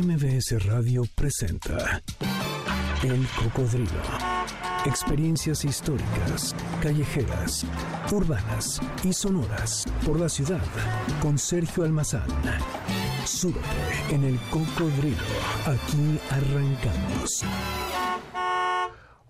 MBS 0.00 0.64
Radio 0.64 1.02
presenta 1.16 2.00
El 3.02 3.26
Cocodrilo. 3.36 4.00
Experiencias 4.86 5.64
históricas, 5.64 6.54
callejeras, 6.80 7.66
urbanas 8.12 8.80
y 9.02 9.12
sonoras 9.12 9.86
por 10.06 10.20
la 10.20 10.28
ciudad 10.28 10.62
con 11.20 11.36
Sergio 11.36 11.82
Almazán. 11.82 12.28
Súbete 13.24 13.58
en 14.10 14.22
El 14.22 14.38
Cocodrilo. 14.50 15.16
Aquí 15.66 16.20
arrancamos. 16.30 17.44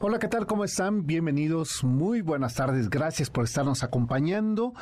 Hola, 0.00 0.18
¿qué 0.18 0.28
tal? 0.28 0.46
¿Cómo 0.46 0.64
están? 0.64 1.06
Bienvenidos, 1.06 1.82
muy 1.82 2.20
buenas 2.20 2.54
tardes, 2.54 2.90
gracias 2.90 3.30
por 3.30 3.44
estarnos 3.44 3.82
acompañando. 3.82 4.74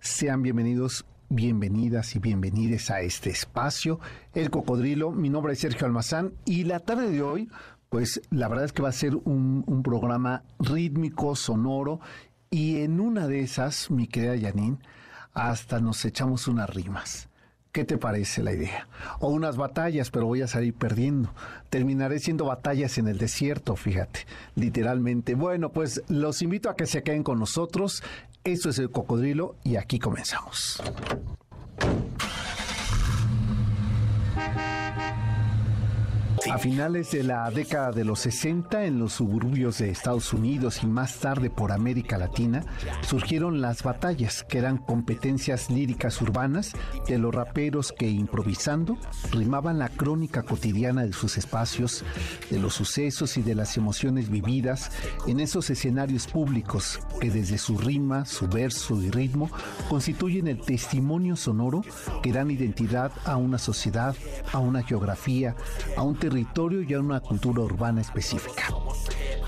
Sean 0.00 0.42
bienvenidos, 0.42 1.04
bienvenidas 1.28 2.14
y 2.16 2.18
bienvenides 2.18 2.90
a 2.90 3.00
este 3.00 3.30
espacio, 3.30 4.00
El 4.34 4.50
Cocodrilo. 4.50 5.10
Mi 5.10 5.30
nombre 5.30 5.52
es 5.52 5.60
Sergio 5.60 5.86
Almazán 5.86 6.34
y 6.44 6.64
la 6.64 6.80
tarde 6.80 7.10
de 7.10 7.22
hoy, 7.22 7.48
pues 7.88 8.20
la 8.30 8.48
verdad 8.48 8.66
es 8.66 8.72
que 8.72 8.82
va 8.82 8.90
a 8.90 8.92
ser 8.92 9.16
un, 9.16 9.82
programa 9.82 10.44
rítmico, 10.58 11.36
sonoro 11.36 12.00
y 12.50 12.82
en 12.82 13.00
una 13.00 13.26
de 13.26 13.40
esas, 13.40 13.90
mi 13.90 14.06
querida 14.06 14.38
Janine, 14.38 14.78
hasta 15.32 15.80
nos 15.80 16.04
echamos 16.04 16.48
unas 16.48 16.70
rimas. 16.70 17.28
¿Qué 17.72 17.84
te 17.84 17.98
parece 17.98 18.42
la 18.42 18.52
idea? 18.52 18.86
O 19.18 19.30
unas 19.30 19.56
batallas, 19.56 20.12
pero 20.12 20.26
voy 20.26 20.42
a 20.42 20.46
salir 20.46 20.74
perdiendo. 20.74 21.34
Terminaré 21.70 22.20
siendo 22.20 22.44
batallas 22.44 22.98
en 22.98 23.08
el 23.08 23.18
desierto, 23.18 23.74
fíjate, 23.74 24.20
literalmente. 24.54 25.34
Bueno, 25.34 25.72
pues 25.72 26.00
los 26.06 26.40
invito 26.40 26.70
a 26.70 26.76
que 26.76 26.86
se 26.86 27.02
queden 27.02 27.24
con 27.24 27.40
nosotros. 27.40 28.04
Esto 28.44 28.68
es 28.68 28.78
el 28.78 28.90
cocodrilo 28.90 29.56
y 29.64 29.76
aquí 29.76 29.98
comenzamos. 29.98 30.78
A 36.50 36.58
finales 36.58 37.10
de 37.10 37.22
la 37.22 37.50
década 37.50 37.90
de 37.90 38.04
los 38.04 38.20
60, 38.20 38.84
en 38.84 38.98
los 38.98 39.14
suburbios 39.14 39.78
de 39.78 39.90
Estados 39.90 40.32
Unidos 40.32 40.82
y 40.82 40.86
más 40.86 41.18
tarde 41.18 41.48
por 41.48 41.72
América 41.72 42.18
Latina, 42.18 42.64
surgieron 43.02 43.60
las 43.60 43.82
batallas, 43.82 44.44
que 44.44 44.58
eran 44.58 44.78
competencias 44.78 45.70
líricas 45.70 46.20
urbanas 46.20 46.72
de 47.06 47.18
los 47.18 47.34
raperos 47.34 47.92
que 47.92 48.08
improvisando 48.08 48.98
rimaban 49.32 49.78
la 49.78 49.88
crónica 49.88 50.42
cotidiana 50.42 51.06
de 51.06 51.12
sus 51.12 51.38
espacios, 51.38 52.04
de 52.50 52.58
los 52.58 52.74
sucesos 52.74 53.36
y 53.36 53.42
de 53.42 53.54
las 53.54 53.76
emociones 53.76 54.28
vividas 54.28 54.90
en 55.26 55.40
esos 55.40 55.70
escenarios 55.70 56.26
públicos 56.26 57.00
que 57.20 57.30
desde 57.30 57.58
su 57.58 57.78
rima, 57.78 58.26
su 58.26 58.48
verso 58.48 59.00
y 59.00 59.10
ritmo 59.10 59.50
constituyen 59.88 60.48
el 60.48 60.60
testimonio 60.60 61.36
sonoro 61.36 61.82
que 62.22 62.32
dan 62.32 62.50
identidad 62.50 63.12
a 63.24 63.36
una 63.36 63.58
sociedad, 63.58 64.14
a 64.52 64.58
una 64.58 64.82
geografía, 64.82 65.54
a 65.96 66.02
un 66.02 66.16
territorio 66.30 66.80
y 66.80 66.94
a 66.94 67.00
una 67.00 67.20
cultura 67.20 67.60
urbana 67.60 68.00
específica. 68.00 68.83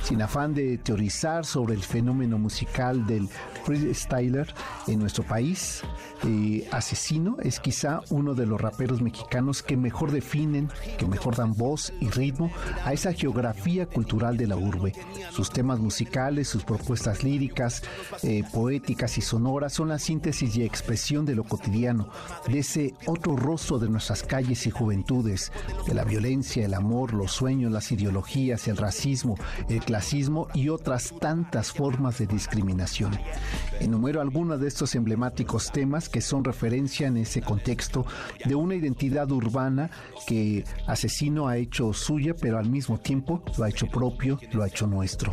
Sin 0.07 0.23
afán 0.23 0.55
de 0.55 0.79
teorizar 0.79 1.45
sobre 1.45 1.75
el 1.75 1.83
fenómeno 1.83 2.39
musical 2.39 3.05
del 3.09 3.29
freestyler 3.65 4.55
en 4.87 5.01
nuestro 5.01 5.25
país, 5.25 5.83
eh, 6.25 6.69
Asesino 6.71 7.37
es 7.43 7.59
quizá 7.59 8.03
uno 8.11 8.35
de 8.35 8.47
los 8.47 8.61
raperos 8.61 9.03
mexicanos 9.03 9.65
que 9.65 9.77
mejor 9.77 10.13
definen, 10.13 10.71
que 10.97 11.09
mejor 11.09 11.35
dan 11.35 11.55
voz 11.55 11.93
y 12.01 12.09
ritmo 12.09 12.53
a 12.85 12.93
esa 12.93 13.13
geografía 13.15 13.87
cultural 13.87 14.37
de 14.37 14.47
la 14.47 14.57
urbe. 14.57 14.93
Sus 15.33 15.51
temas 15.51 15.81
musicales, 15.81 16.47
sus 16.47 16.63
propuestas 16.63 17.25
líricas, 17.25 17.83
eh, 18.23 18.45
poéticas 18.53 19.19
y 19.19 19.23
sonoras 19.23 19.73
son 19.73 19.89
la 19.89 19.99
síntesis 19.99 20.57
y 20.57 20.63
expresión 20.63 21.27
de 21.27 21.35
lo 21.35 21.43
cotidiano, 21.43 22.11
de 22.47 22.61
ese 22.61 22.95
otro 23.07 23.35
rostro 23.35 23.81
de 23.81 23.89
nuestras 23.89 24.23
calles 24.23 24.69
y 24.69 24.71
juventudes, 24.71 25.51
de 25.85 25.95
la 25.95 26.05
violencia, 26.05 26.65
el 26.65 26.75
amor, 26.75 27.13
los 27.13 27.33
sueños, 27.33 27.73
las 27.73 27.91
ideologías, 27.91 28.69
el 28.69 28.77
racismo, 28.77 29.35
el 29.69 29.96
clasismo 29.97 30.49
y 30.53 30.69
otras 30.69 31.15
tantas 31.19 31.73
formas 31.73 32.19
de 32.19 32.27
discriminación. 32.27 33.19
Enumero 33.81 34.21
algunos 34.21 34.61
de 34.61 34.69
estos 34.69 34.95
emblemáticos 34.95 35.73
temas 35.73 36.11
que 36.11 36.21
son 36.21 36.45
referencia 36.45 37.07
en 37.07 37.17
ese 37.17 37.41
contexto 37.41 38.05
de 38.45 38.55
una 38.55 38.75
identidad 38.75 39.31
urbana 39.31 39.91
que 40.27 40.65
Asesino 40.87 41.49
ha 41.49 41.57
hecho 41.57 41.95
suya, 41.95 42.35
pero 42.39 42.59
al 42.59 42.69
mismo 42.69 42.99
tiempo 42.99 43.43
lo 43.57 43.65
ha 43.65 43.71
hecho 43.71 43.87
propio, 43.87 44.39
lo 44.53 44.63
ha 44.63 44.67
hecho 44.67 44.87
nuestro. 44.87 45.33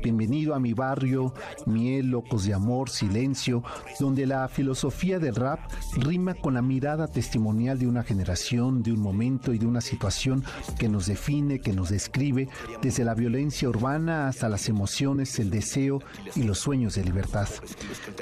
Bienvenido 0.00 0.54
a 0.54 0.60
mi 0.60 0.74
barrio, 0.74 1.34
miel, 1.66 2.10
locos 2.10 2.44
de 2.44 2.54
amor, 2.54 2.90
silencio, 2.90 3.64
donde 3.98 4.26
la 4.26 4.46
filosofía 4.46 5.18
del 5.18 5.34
rap 5.34 5.58
rima 5.96 6.34
con 6.34 6.54
la 6.54 6.62
mirada 6.62 7.08
testimonial 7.08 7.80
de 7.80 7.88
una 7.88 8.04
generación, 8.04 8.84
de 8.84 8.92
un 8.92 9.00
momento 9.00 9.52
y 9.52 9.58
de 9.58 9.66
una 9.66 9.80
situación 9.80 10.44
que 10.78 10.88
nos 10.88 11.06
define, 11.06 11.58
que 11.58 11.72
nos 11.72 11.88
describe, 11.88 12.48
desde 12.80 13.04
la 13.04 13.14
violencia 13.14 13.68
urbana 13.68 14.03
hasta 14.08 14.48
las 14.48 14.68
emociones, 14.68 15.38
el 15.38 15.50
deseo 15.50 16.00
y 16.34 16.42
los 16.42 16.58
sueños 16.58 16.94
de 16.94 17.04
libertad. 17.04 17.48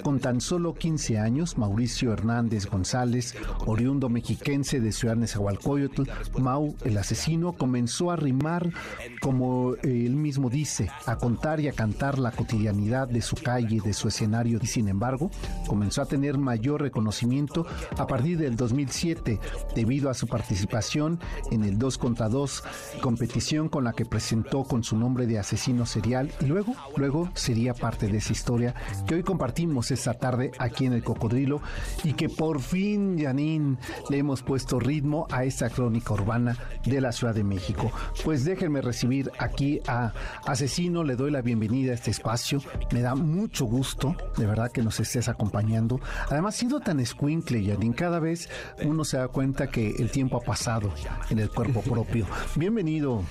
Con 0.03 0.21
tan 0.21 0.41
solo 0.41 0.75
15 0.75 1.19
años, 1.19 1.59
Mauricio 1.59 2.13
Hernández 2.13 2.67
González, 2.67 3.35
oriundo 3.67 4.09
mexiquense 4.09 4.81
de 4.81 4.93
Ciudad 4.93 5.17
Nezahualcóyotl, 5.17 6.03
Mau, 6.39 6.75
el 6.85 6.99
asesino, 6.99 7.53
comenzó 7.53 8.11
a 8.11 8.17
rimar, 8.17 8.71
como 9.21 9.75
él 9.83 10.17
mismo 10.17 10.51
dice, 10.51 10.91
a 11.07 11.17
contar 11.17 11.61
y 11.61 11.69
a 11.69 11.73
cantar 11.73 12.19
la 12.19 12.31
cotidianidad 12.31 13.09
de 13.09 13.23
su 13.23 13.37
calle, 13.37 13.81
de 13.81 13.93
su 13.93 14.09
escenario, 14.09 14.59
y 14.63 14.67
sin 14.67 14.89
embargo, 14.89 15.31
comenzó 15.67 16.03
a 16.03 16.07
tener 16.07 16.39
mayor 16.39 16.83
reconocimiento 16.83 17.67
a 17.97 18.07
partir 18.07 18.39
del 18.39 18.57
2007, 18.57 19.41
debido 19.75 20.11
a 20.11 20.15
su 20.15 20.27
participación 20.27 21.19
en 21.51 21.65
el 21.65 21.79
2 21.79 21.99
contra 21.99 22.29
2, 22.29 22.63
competición 23.01 23.69
con 23.69 23.85
la 23.85 23.93
que 23.93 24.05
presentó 24.05 24.65
con 24.65 24.85
su 24.85 24.97
nombre 24.97 25.27
de 25.27 25.39
asesino 25.39 25.72
serial, 25.87 26.31
y 26.41 26.47
luego, 26.47 26.75
luego 26.97 27.31
sería 27.35 27.75
parte 27.75 28.09
de 28.09 28.19
esa 28.19 28.33
historia 28.33 28.75
que 29.07 29.15
hoy 29.15 29.23
compartimos 29.23 29.91
esta 29.91 30.15
tarde 30.15 30.53
aquí 30.59 30.87
en 30.87 30.93
el 30.93 31.03
Cocodrilo 31.03 31.61
y 32.05 32.13
que 32.15 32.29
por 32.29 32.61
fin, 32.61 33.19
Janine, 33.21 33.77
le 34.09 34.19
hemos 34.19 34.43
puesto 34.43 34.79
ritmo 34.79 35.27
a 35.31 35.45
esta 35.45 35.71
crónica 35.71 36.15
urbana 36.15 36.57
de 36.85 37.01
la 37.01 37.13
Ciudad 37.13 37.35
de 37.35 37.45
México. 37.45 37.91
Pues 38.25 38.45
déjenme 38.45 38.81
recibir 38.81 39.31
aquí 39.39 39.81
a 39.87 40.13
Asesino, 40.47 41.05
le 41.05 41.17
doy 41.17 41.31
la 41.31 41.43
bienvenida 41.43 41.93
a 41.93 41.95
este 41.95 42.11
espacio. 42.11 42.61
Me 42.93 43.01
da 43.01 43.15
mucho 43.15 43.65
gusto, 43.65 44.17
de 44.37 44.47
verdad, 44.47 44.71
que 44.71 44.83
nos 44.83 45.01
estés 45.01 45.29
acompañando. 45.29 46.01
Además, 46.29 46.57
siendo 46.57 46.81
tan 46.81 47.01
escuincle, 47.01 47.65
Janine, 47.65 47.95
cada 47.95 48.19
vez 48.19 48.49
uno 48.85 49.05
se 49.05 49.17
da 49.17 49.29
cuenta 49.29 49.69
que 49.69 49.91
el 49.99 50.11
tiempo 50.11 50.37
ha 50.37 50.41
pasado 50.41 50.93
en 51.31 51.39
el 51.39 51.51
cuerpo 51.51 51.81
propio. 51.83 52.27
Bienvenido. 52.57 53.23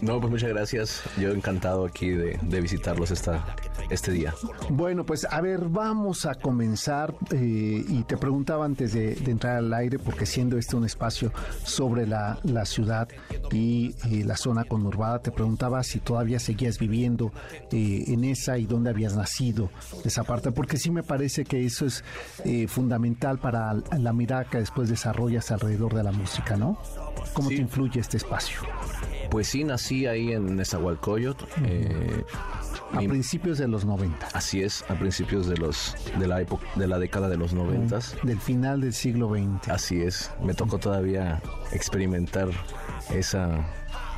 No, 0.00 0.20
pues 0.20 0.30
muchas 0.30 0.50
gracias. 0.50 1.02
Yo 1.18 1.30
encantado 1.30 1.75
aquí 1.84 2.10
de, 2.10 2.38
de 2.42 2.60
visitarlos 2.60 3.10
esta, 3.10 3.44
este 3.90 4.12
día. 4.12 4.34
Bueno, 4.70 5.04
pues 5.04 5.26
a 5.28 5.40
ver, 5.40 5.68
vamos 5.68 6.26
a 6.26 6.34
comenzar 6.34 7.14
eh, 7.32 7.84
y 7.86 8.02
te 8.04 8.16
preguntaba 8.16 8.64
antes 8.64 8.92
de, 8.92 9.14
de, 9.14 9.30
entrar 9.30 9.56
al 9.56 9.72
aire, 9.72 9.98
porque 9.98 10.26
siendo 10.26 10.58
este 10.58 10.76
un 10.76 10.84
espacio 10.84 11.32
sobre 11.64 12.06
la, 12.06 12.38
la 12.44 12.64
ciudad 12.64 13.08
y 13.52 13.94
eh, 14.10 14.24
la 14.24 14.36
zona 14.36 14.64
conurbada, 14.64 15.20
te 15.20 15.30
preguntaba 15.30 15.82
si 15.82 16.00
todavía 16.00 16.38
seguías 16.38 16.78
viviendo 16.78 17.32
eh, 17.72 18.04
en 18.08 18.24
esa 18.24 18.58
y 18.58 18.66
dónde 18.66 18.90
habías 18.90 19.16
nacido, 19.16 19.70
esa 20.04 20.24
parte, 20.24 20.52
porque 20.52 20.76
sí 20.76 20.90
me 20.90 21.02
parece 21.02 21.44
que 21.44 21.64
eso 21.64 21.86
es 21.86 22.04
fundamental 22.68 23.38
para 23.38 23.74
la 23.98 24.12
mirada 24.12 24.44
que 24.44 24.58
después 24.58 24.88
desarrollas 24.88 25.50
alrededor 25.50 25.94
de 25.94 26.02
la 26.02 26.12
música, 26.12 26.56
¿no? 26.56 26.78
¿Cómo 27.32 27.48
sí. 27.48 27.56
te 27.56 27.62
influye 27.62 28.00
este 28.00 28.16
espacio? 28.16 28.60
Pues 29.30 29.48
sí, 29.48 29.64
nací 29.64 30.06
ahí 30.06 30.32
en 30.32 30.56
Nezahualcóyotl. 30.56 31.44
Uh 31.44 31.48
-huh. 31.48 31.66
eh, 31.66 32.24
a 32.92 33.00
mi, 33.00 33.08
principios 33.08 33.58
de 33.58 33.68
los 33.68 33.84
90. 33.84 34.28
Así 34.32 34.62
es, 34.62 34.84
a 34.88 34.94
principios 34.94 35.46
de 35.46 35.56
los 35.56 35.94
de 36.18 36.26
la 36.28 36.40
época 36.40 36.64
de 36.76 36.86
la 36.86 36.98
década 36.98 37.28
de 37.28 37.36
los 37.36 37.52
90. 37.52 37.98
Del 38.22 38.40
final 38.40 38.80
del 38.80 38.92
siglo 38.92 39.30
XX. 39.30 39.68
Así 39.68 40.00
es, 40.00 40.30
me 40.42 40.54
tocó 40.54 40.78
todavía 40.78 41.40
experimentar 41.72 42.48
esa 43.14 43.66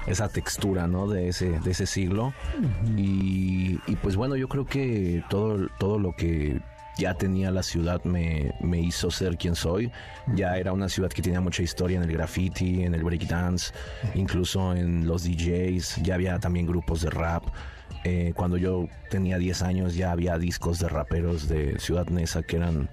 esa 0.06 0.28
textura 0.28 0.86
¿no? 0.86 1.06
de, 1.06 1.28
ese, 1.28 1.60
de 1.60 1.70
ese 1.70 1.86
siglo. 1.86 2.28
Uh 2.28 2.62
-huh. 2.62 2.98
y, 2.98 3.80
y, 3.86 3.96
pues 3.96 4.16
bueno, 4.16 4.36
yo 4.36 4.48
creo 4.48 4.64
que 4.64 5.22
todo, 5.28 5.68
todo 5.78 5.98
lo 5.98 6.16
que 6.16 6.60
ya 6.98 7.14
tenía 7.14 7.50
la 7.52 7.62
ciudad 7.62 8.02
me, 8.04 8.52
me, 8.60 8.80
hizo 8.80 9.10
ser 9.10 9.38
quien 9.38 9.54
soy. 9.54 9.90
Ya 10.34 10.56
era 10.58 10.72
una 10.72 10.88
ciudad 10.88 11.08
que 11.08 11.22
tenía 11.22 11.40
mucha 11.40 11.62
historia 11.62 11.96
en 11.96 12.02
el 12.02 12.12
graffiti, 12.12 12.82
en 12.82 12.94
el 12.94 13.04
breakdance, 13.04 13.72
incluso 14.14 14.74
en 14.74 15.06
los 15.06 15.22
DJs. 15.22 16.02
Ya 16.02 16.16
había 16.16 16.38
también 16.40 16.66
grupos 16.66 17.00
de 17.02 17.10
rap. 17.10 17.44
Eh, 18.04 18.32
cuando 18.34 18.56
yo 18.56 18.88
tenía 19.10 19.38
10 19.38 19.62
años 19.62 19.94
ya 19.94 20.12
había 20.12 20.38
discos 20.38 20.78
de 20.78 20.88
raperos 20.88 21.48
de 21.48 21.78
Ciudad 21.78 22.06
Neza 22.06 22.42
que 22.42 22.56
eran 22.56 22.88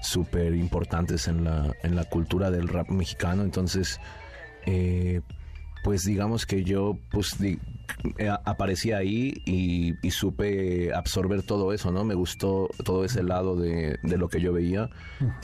súper 0.00 0.54
importantes 0.54 1.28
en 1.28 1.44
la, 1.44 1.72
en 1.82 1.96
la 1.96 2.04
cultura 2.04 2.50
del 2.50 2.68
rap 2.68 2.88
mexicano. 2.88 3.42
Entonces, 3.42 4.00
eh, 4.66 5.20
pues 5.82 6.04
digamos 6.04 6.46
que 6.46 6.64
yo 6.64 6.98
pues 7.10 7.36
aparecí 8.44 8.92
ahí 8.92 9.42
y, 9.44 10.10
supe 10.10 10.92
absorber 10.94 11.42
todo 11.42 11.72
eso, 11.72 11.92
¿no? 11.92 12.04
Me 12.04 12.14
gustó 12.14 12.68
todo 12.84 13.04
ese 13.04 13.22
lado 13.22 13.56
de, 13.56 13.98
de, 14.02 14.16
lo 14.16 14.28
que 14.28 14.40
yo 14.40 14.52
veía 14.52 14.90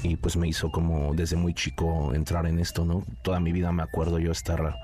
y 0.02 0.16
pues 0.16 0.36
me 0.36 0.48
hizo 0.48 0.70
como 0.72 1.14
desde 1.14 1.36
muy 1.36 1.54
chico 1.54 2.12
entrar 2.14 2.46
en 2.46 2.58
esto, 2.58 2.84
¿no? 2.84 3.04
Toda 3.22 3.38
mi 3.38 3.52
vida 3.52 3.70
me 3.70 3.82
acuerdo 3.82 4.18
yo 4.18 4.32
estar 4.32 4.76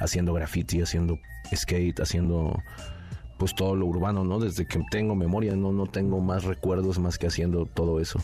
haciendo 0.00 0.32
graffiti, 0.32 0.80
haciendo 0.80 1.18
skate, 1.54 2.00
haciendo 2.00 2.62
pues 3.38 3.54
todo 3.54 3.74
lo 3.74 3.86
urbano, 3.86 4.24
¿no? 4.24 4.38
Desde 4.38 4.66
que 4.66 4.80
tengo 4.90 5.14
memoria, 5.14 5.54
no, 5.56 5.72
no 5.72 5.86
tengo 5.86 6.20
más 6.20 6.44
recuerdos 6.44 6.98
más 6.98 7.18
que 7.18 7.26
haciendo 7.26 7.66
todo 7.66 8.00
eso. 8.00 8.20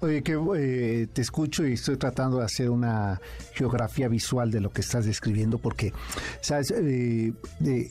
Oye, 0.00 0.22
que 0.22 0.38
eh, 0.56 1.06
te 1.12 1.22
escucho 1.22 1.66
y 1.66 1.74
estoy 1.74 1.96
tratando 1.96 2.38
de 2.38 2.44
hacer 2.44 2.70
una 2.70 3.20
geografía 3.54 4.08
visual 4.08 4.50
de 4.50 4.60
lo 4.60 4.70
que 4.70 4.80
estás 4.80 5.06
describiendo 5.06 5.58
porque, 5.58 5.92
sabes, 6.40 6.72
eh, 6.76 7.32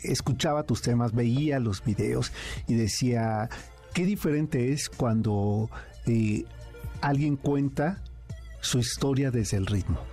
escuchaba 0.03 0.63
tus 0.63 0.81
temas, 0.81 1.13
veía 1.13 1.59
los 1.59 1.83
videos 1.83 2.33
y 2.67 2.75
decía, 2.75 3.49
qué 3.93 4.05
diferente 4.05 4.73
es 4.73 4.89
cuando 4.89 5.69
eh, 6.05 6.43
alguien 7.01 7.37
cuenta 7.37 8.03
su 8.59 8.79
historia 8.79 9.31
desde 9.31 9.57
el 9.57 9.65
ritmo. 9.65 10.10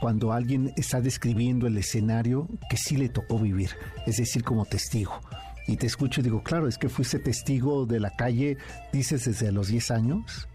Cuando 0.00 0.32
alguien 0.32 0.72
está 0.76 1.00
describiendo 1.00 1.66
el 1.66 1.76
escenario 1.76 2.48
que 2.68 2.76
sí 2.76 2.96
le 2.96 3.08
tocó 3.08 3.38
vivir, 3.38 3.70
es 4.06 4.16
decir, 4.16 4.42
como 4.42 4.64
testigo 4.64 5.20
y 5.66 5.76
te 5.76 5.86
escucho 5.86 6.20
y 6.20 6.24
digo, 6.24 6.42
claro, 6.42 6.68
es 6.68 6.78
que 6.78 6.88
fuiste 6.88 7.18
testigo 7.18 7.86
de 7.86 8.00
la 8.00 8.10
calle, 8.10 8.58
dices, 8.92 9.24
desde 9.24 9.52
los 9.52 9.68
10 9.68 9.90
años. 9.92 10.48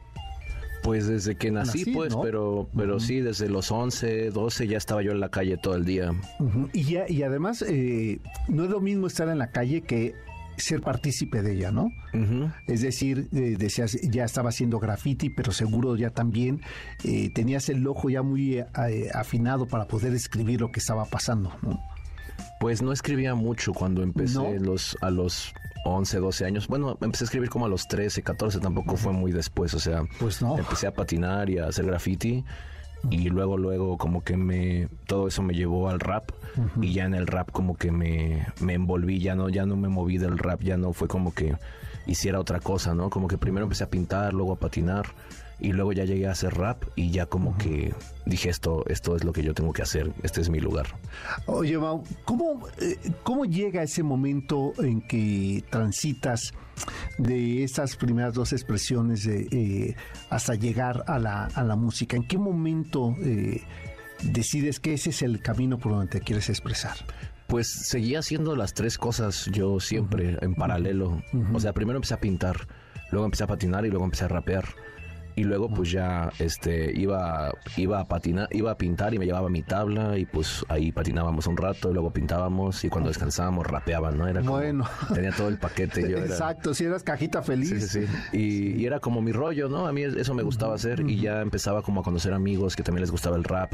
Pues 0.84 1.08
desde 1.08 1.36
que 1.36 1.52
nací, 1.52 1.84
pues, 1.86 2.16
pero, 2.22 2.70
pero 2.76 3.02
sí, 3.02 3.20
desde 3.20 3.50
los 3.50 3.70
11, 3.70 4.30
12 4.30 4.68
ya 4.68 4.78
estaba 4.78 5.02
yo 5.02 5.12
en 5.12 5.20
la 5.20 5.30
calle 5.30 5.58
todo 5.58 5.76
el 5.76 5.84
día. 5.84 6.14
y, 6.72 6.84
ya, 6.84 7.10
y 7.10 7.24
además, 7.24 7.66
eh, 7.68 8.20
no 8.48 8.64
es 8.64 8.70
lo 8.70 8.80
mismo 8.80 9.08
estar 9.08 9.28
en 9.28 9.40
la 9.40 9.52
calle 9.52 9.82
que 9.82 10.16
ser 10.60 10.82
partícipe 10.82 11.42
de 11.42 11.54
ella, 11.54 11.72
¿no? 11.72 11.92
Es 12.68 12.82
decir, 12.82 13.30
eh, 13.32 13.56
decías, 13.58 14.00
ya 14.02 14.26
estaba 14.26 14.50
haciendo 14.50 14.80
graffiti, 14.80 15.30
pero 15.30 15.52
seguro 15.52 15.96
ya 15.96 16.10
también 16.10 16.62
eh, 17.04 17.30
tenías 17.34 17.70
el 17.70 17.86
ojo 17.88 18.10
ya 18.10 18.22
muy 18.22 18.64
afinado 19.14 19.68
para 19.68 19.88
poder 19.88 20.14
escribir 20.14 20.62
lo 20.62 20.72
que 20.72 20.80
estaba 20.80 21.06
pasando, 21.06 21.52
¿no? 21.62 21.80
Pues 22.60 22.82
no 22.82 22.92
escribía 22.92 23.36
mucho 23.36 23.74
cuando 23.74 24.04
empecé 24.04 24.60
los, 24.60 24.98
a 25.02 25.10
los 25.10 25.54
11, 25.86 26.20
12 26.20 26.46
años. 26.46 26.68
Bueno, 26.68 26.98
empecé 27.02 27.24
a 27.24 27.26
escribir 27.26 27.50
como 27.50 27.66
a 27.66 27.70
los 27.70 27.88
13, 27.88 28.22
14, 28.22 28.60
tampoco 28.60 28.98
fue 28.98 29.14
muy 29.14 29.32
después, 29.32 29.74
o 29.74 29.80
sea, 29.80 30.04
pues 30.20 30.42
no. 30.42 30.58
empecé 30.58 30.88
a 30.88 30.94
patinar 30.94 31.50
y 31.50 31.58
a 31.58 31.68
hacer 31.68 31.86
graffiti 31.86 32.44
y 33.10 33.30
luego 33.30 33.58
luego 33.58 33.98
como 33.98 34.24
que 34.24 34.36
me 34.38 34.88
todo 35.06 35.28
eso 35.28 35.42
me 35.42 35.54
llevó 35.54 35.90
al 35.90 36.00
rap 36.00 36.32
y 36.82 36.94
ya 36.94 37.06
en 37.06 37.14
el 37.14 37.28
rap 37.28 37.52
como 37.52 37.78
que 37.78 37.92
me, 37.92 38.46
me 38.60 38.74
envolví, 38.74 39.20
ya 39.20 39.36
no 39.36 39.50
ya 39.50 39.66
no 39.66 39.76
me 39.76 39.88
moví 39.88 40.18
del 40.18 40.38
rap, 40.38 40.62
ya 40.62 40.78
no 40.78 40.94
fue 40.94 41.08
como 41.08 41.34
que 41.34 41.56
hiciera 42.06 42.40
otra 42.40 42.60
cosa, 42.60 42.94
¿no? 42.94 43.10
Como 43.10 43.28
que 43.28 43.38
primero 43.38 43.66
empecé 43.66 43.84
a 43.84 43.90
pintar, 43.90 44.34
luego 44.34 44.54
a 44.54 44.60
patinar 44.60 45.06
y 45.60 45.74
luego 45.74 45.92
ya 45.92 46.06
llegué 46.06 46.28
a 46.28 46.32
hacer 46.32 46.54
rap 46.54 46.84
y 46.96 47.12
ya 47.12 47.26
como 47.26 47.58
que 47.58 47.94
dije 48.26 48.50
esto, 48.50 48.86
esto 48.88 49.16
es 49.16 49.24
lo 49.24 49.34
que 49.34 49.44
yo 49.44 49.54
tengo 49.54 49.74
que 49.74 49.82
hacer, 49.82 50.12
este 50.24 50.42
es 50.42 50.50
mi 50.50 50.60
lugar. 50.60 50.88
Oye, 51.46 51.78
Mau, 51.78 52.04
¿cómo, 52.26 52.68
eh, 52.80 52.98
¿cómo 53.24 53.46
llega 53.46 53.84
ese 53.84 54.04
momento 54.04 54.74
en 54.80 55.02
que 55.02 55.64
transitas 55.70 56.54
de 57.18 57.64
esas 57.64 57.96
primeras 57.96 58.34
dos 58.34 58.54
expresiones 58.54 59.26
eh, 59.28 59.96
hasta 60.30 60.56
llegar 60.56 61.04
a 61.08 61.20
la, 61.20 61.46
a 61.46 61.64
la 61.64 61.76
música? 61.76 62.18
¿En 62.18 62.28
qué 62.28 62.38
momento 62.38 63.16
eh, 63.22 63.62
decides 64.24 64.80
que 64.80 64.94
ese 64.94 65.12
es 65.12 65.22
el 65.22 65.42
camino 65.42 65.78
por 65.78 65.94
donde 65.94 66.08
te 66.08 66.20
quieres 66.22 66.50
expresar? 66.50 66.98
Pues 67.48 67.68
seguía 67.68 68.20
haciendo 68.20 68.56
las 68.56 68.74
tres 68.74 68.98
cosas 68.98 69.50
yo 69.52 69.80
siempre 69.80 70.38
en 70.42 70.54
paralelo. 70.54 71.24
O 71.54 71.60
sea, 71.60 71.74
primero 71.74 71.98
empecé 71.98 72.14
a 72.14 72.20
pintar, 72.20 72.68
luego 73.12 73.26
empecé 73.26 73.44
a 73.44 73.48
patinar 73.48 73.86
y 73.86 73.90
luego 73.90 74.06
empecé 74.06 74.26
a 74.26 74.28
rapear 74.28 74.66
y 75.40 75.44
luego 75.46 75.70
pues 75.70 75.90
ya 75.90 76.30
este 76.38 76.92
iba 77.00 77.54
iba 77.78 78.02
a 78.02 78.06
patinar 78.06 78.50
iba 78.52 78.72
a 78.72 78.78
pintar 78.78 79.14
y 79.14 79.20
me 79.20 79.26
llevaba 79.26 79.48
mi 79.48 79.62
tabla 79.62 80.18
y 80.18 80.26
pues 80.26 80.66
ahí 80.68 80.92
patinábamos 80.92 81.48
un 81.48 81.56
rato 81.56 81.92
y 81.92 81.94
luego 81.94 82.12
pintábamos 82.12 82.84
y 82.84 82.90
cuando 82.90 83.08
descansábamos 83.08 83.66
rapeaban 83.66 84.18
no 84.18 84.28
era 84.28 84.42
como, 84.42 84.58
bueno. 84.58 84.86
tenía 85.14 85.32
todo 85.32 85.48
el 85.48 85.58
paquete 85.58 86.02
exacto 86.02 86.74
si 86.74 86.84
eras 86.84 87.04
cajita 87.04 87.42
feliz. 87.42 87.70
Sí 87.70 87.80
sí, 87.80 88.08
sí. 88.32 88.38
Y, 88.38 88.86
era 88.86 89.00
como 89.00 89.22
mi 89.22 89.32
rollo 89.32 89.70
no 89.70 89.88
a 89.88 89.94
mí 89.94 90.02
eso 90.02 90.34
me 90.34 90.44
gustaba 90.44 90.76
hacer 90.76 91.02
y 91.08 91.22
ya 91.22 91.42
empezaba 91.42 91.84
como 91.84 92.02
a 92.02 92.04
conocer 92.04 92.34
amigos 92.34 92.76
que 92.76 92.84
también 92.84 93.02
les 93.02 93.12
gustaba 93.12 93.38
el 93.38 93.46
rap 93.46 93.72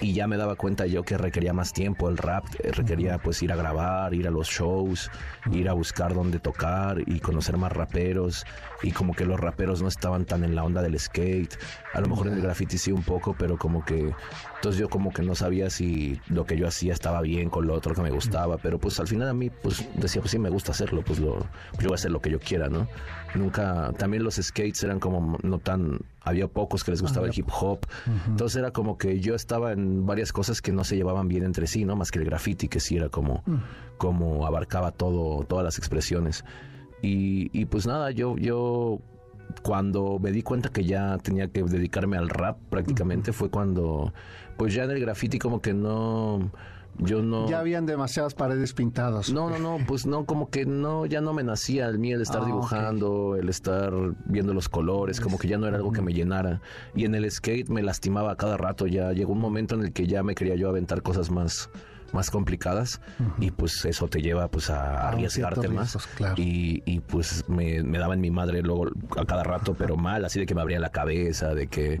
y 0.00 0.12
ya 0.12 0.28
me 0.28 0.36
daba 0.36 0.54
cuenta 0.54 0.86
yo 0.86 1.02
que 1.02 1.18
requería 1.18 1.52
más 1.52 1.72
tiempo 1.72 2.08
el 2.08 2.16
rap 2.16 2.44
eh, 2.62 2.70
requería 2.70 3.18
pues 3.18 3.42
ir 3.42 3.50
a 3.50 3.56
grabar 3.56 4.14
ir 4.14 4.28
a 4.28 4.30
los 4.30 4.46
shows 4.48 5.10
ir 5.50 5.68
a 5.68 5.72
buscar 5.72 6.14
dónde 6.14 6.38
tocar 6.38 7.02
y 7.06 7.18
conocer 7.18 7.56
más 7.56 7.72
raperos 7.72 8.44
y 8.82 8.92
como 8.92 9.14
que 9.14 9.24
los 9.24 9.40
raperos 9.40 9.82
no 9.82 9.88
estaban 9.88 10.26
tan 10.26 10.44
en 10.44 10.54
la 10.54 10.64
onda 10.64 10.82
del 10.82 10.91
skate. 10.98 11.56
A 11.94 12.00
lo 12.00 12.08
mejor 12.08 12.28
en 12.28 12.34
el 12.34 12.42
graffiti 12.42 12.78
sí 12.78 12.92
un 12.92 13.02
poco, 13.02 13.34
pero 13.38 13.58
como 13.58 13.84
que 13.84 14.14
entonces 14.56 14.80
yo 14.80 14.88
como 14.88 15.12
que 15.12 15.22
no 15.22 15.34
sabía 15.34 15.70
si 15.70 16.20
lo 16.28 16.44
que 16.44 16.56
yo 16.56 16.66
hacía 16.66 16.92
estaba 16.92 17.20
bien 17.20 17.50
con 17.50 17.66
lo 17.66 17.74
otro 17.74 17.94
que 17.94 18.02
me 18.02 18.10
gustaba, 18.10 18.58
pero 18.58 18.78
pues 18.78 18.98
al 19.00 19.08
final 19.08 19.28
a 19.28 19.34
mí 19.34 19.50
pues 19.50 19.86
decía, 19.94 20.20
pues 20.20 20.30
sí 20.30 20.38
me 20.38 20.50
gusta 20.50 20.72
hacerlo, 20.72 21.02
pues 21.02 21.18
lo 21.18 21.40
yo 21.78 21.88
voy 21.88 21.92
a 21.92 21.94
hacer 21.94 22.10
lo 22.10 22.20
que 22.20 22.30
yo 22.30 22.38
quiera, 22.38 22.68
¿no? 22.68 22.86
Nunca 23.34 23.92
también 23.98 24.22
los 24.22 24.36
skates 24.36 24.82
eran 24.84 25.00
como 25.00 25.38
no 25.42 25.58
tan 25.58 26.00
había 26.20 26.46
pocos 26.46 26.84
que 26.84 26.92
les 26.92 27.02
gustaba 27.02 27.26
el 27.26 27.32
hip 27.34 27.48
hop. 27.60 27.80
Entonces 28.26 28.56
era 28.56 28.70
como 28.70 28.98
que 28.98 29.20
yo 29.20 29.34
estaba 29.34 29.72
en 29.72 30.06
varias 30.06 30.32
cosas 30.32 30.62
que 30.62 30.70
no 30.70 30.84
se 30.84 30.96
llevaban 30.96 31.28
bien 31.28 31.44
entre 31.44 31.66
sí, 31.66 31.84
¿no? 31.84 31.96
Más 31.96 32.10
que 32.10 32.18
el 32.18 32.24
graffiti 32.24 32.68
que 32.68 32.80
sí 32.80 32.96
era 32.96 33.08
como 33.08 33.42
como 33.98 34.46
abarcaba 34.46 34.90
todo 34.90 35.44
todas 35.44 35.64
las 35.64 35.78
expresiones. 35.78 36.44
Y, 37.04 37.64
pues 37.66 37.86
nada, 37.86 38.12
yo, 38.12 38.36
yo 38.36 39.00
cuando 39.62 40.18
me 40.18 40.32
di 40.32 40.42
cuenta 40.42 40.68
que 40.68 40.84
ya 40.84 41.18
tenía 41.18 41.48
que 41.48 41.62
dedicarme 41.62 42.16
al 42.16 42.28
rap 42.28 42.58
prácticamente 42.70 43.32
fue 43.32 43.50
cuando, 43.50 44.12
pues 44.56 44.74
ya 44.74 44.84
en 44.84 44.90
el 44.90 45.00
graffiti 45.00 45.38
como 45.38 45.60
que 45.60 45.74
no... 45.74 46.50
Yo 46.98 47.22
no... 47.22 47.48
Ya 47.48 47.58
habían 47.58 47.86
demasiadas 47.86 48.34
paredes 48.34 48.74
pintadas. 48.74 49.32
No, 49.32 49.48
no, 49.48 49.58
no, 49.58 49.78
pues 49.86 50.04
no, 50.04 50.26
como 50.26 50.50
que 50.50 50.66
no, 50.66 51.06
ya 51.06 51.22
no 51.22 51.32
me 51.32 51.42
nacía 51.42 51.86
el 51.86 51.98
mí 51.98 52.12
el 52.12 52.20
estar 52.20 52.42
ah, 52.42 52.44
dibujando, 52.44 53.36
el 53.36 53.48
estar 53.48 53.94
viendo 54.26 54.52
los 54.52 54.68
colores, 54.68 55.18
como 55.18 55.38
que 55.38 55.48
ya 55.48 55.56
no 55.56 55.66
era 55.66 55.78
algo 55.78 55.90
que 55.90 56.02
me 56.02 56.12
llenara. 56.12 56.60
Y 56.94 57.06
en 57.06 57.14
el 57.14 57.30
skate 57.30 57.70
me 57.70 57.82
lastimaba 57.82 58.36
cada 58.36 58.58
rato, 58.58 58.86
ya 58.86 59.12
llegó 59.12 59.32
un 59.32 59.40
momento 59.40 59.74
en 59.74 59.84
el 59.84 59.92
que 59.94 60.06
ya 60.06 60.22
me 60.22 60.34
quería 60.34 60.54
yo 60.54 60.68
aventar 60.68 61.00
cosas 61.02 61.30
más, 61.30 61.70
más 62.12 62.30
complicadas 62.30 63.00
y 63.38 63.50
pues 63.50 63.84
eso 63.84 64.08
te 64.08 64.20
lleva 64.20 64.48
pues 64.48 64.70
a 64.70 65.08
arriesgarte 65.08 65.68
más. 65.68 65.96
y, 66.36 66.82
y, 66.84 67.00
pues 67.00 67.44
me, 67.48 67.82
me 67.82 67.98
daban 67.98 68.20
mi 68.20 68.30
madre 68.30 68.62
luego 68.62 68.88
a 69.16 69.24
cada 69.24 69.42
rato 69.42 69.74
pero 69.78 69.96
mal 69.96 70.24
así 70.24 70.40
de 70.40 70.46
que 70.46 70.54
me 70.54 70.60
abría 70.60 70.78
la 70.78 70.90
cabeza 70.90 71.54
de 71.54 71.66
que, 71.66 72.00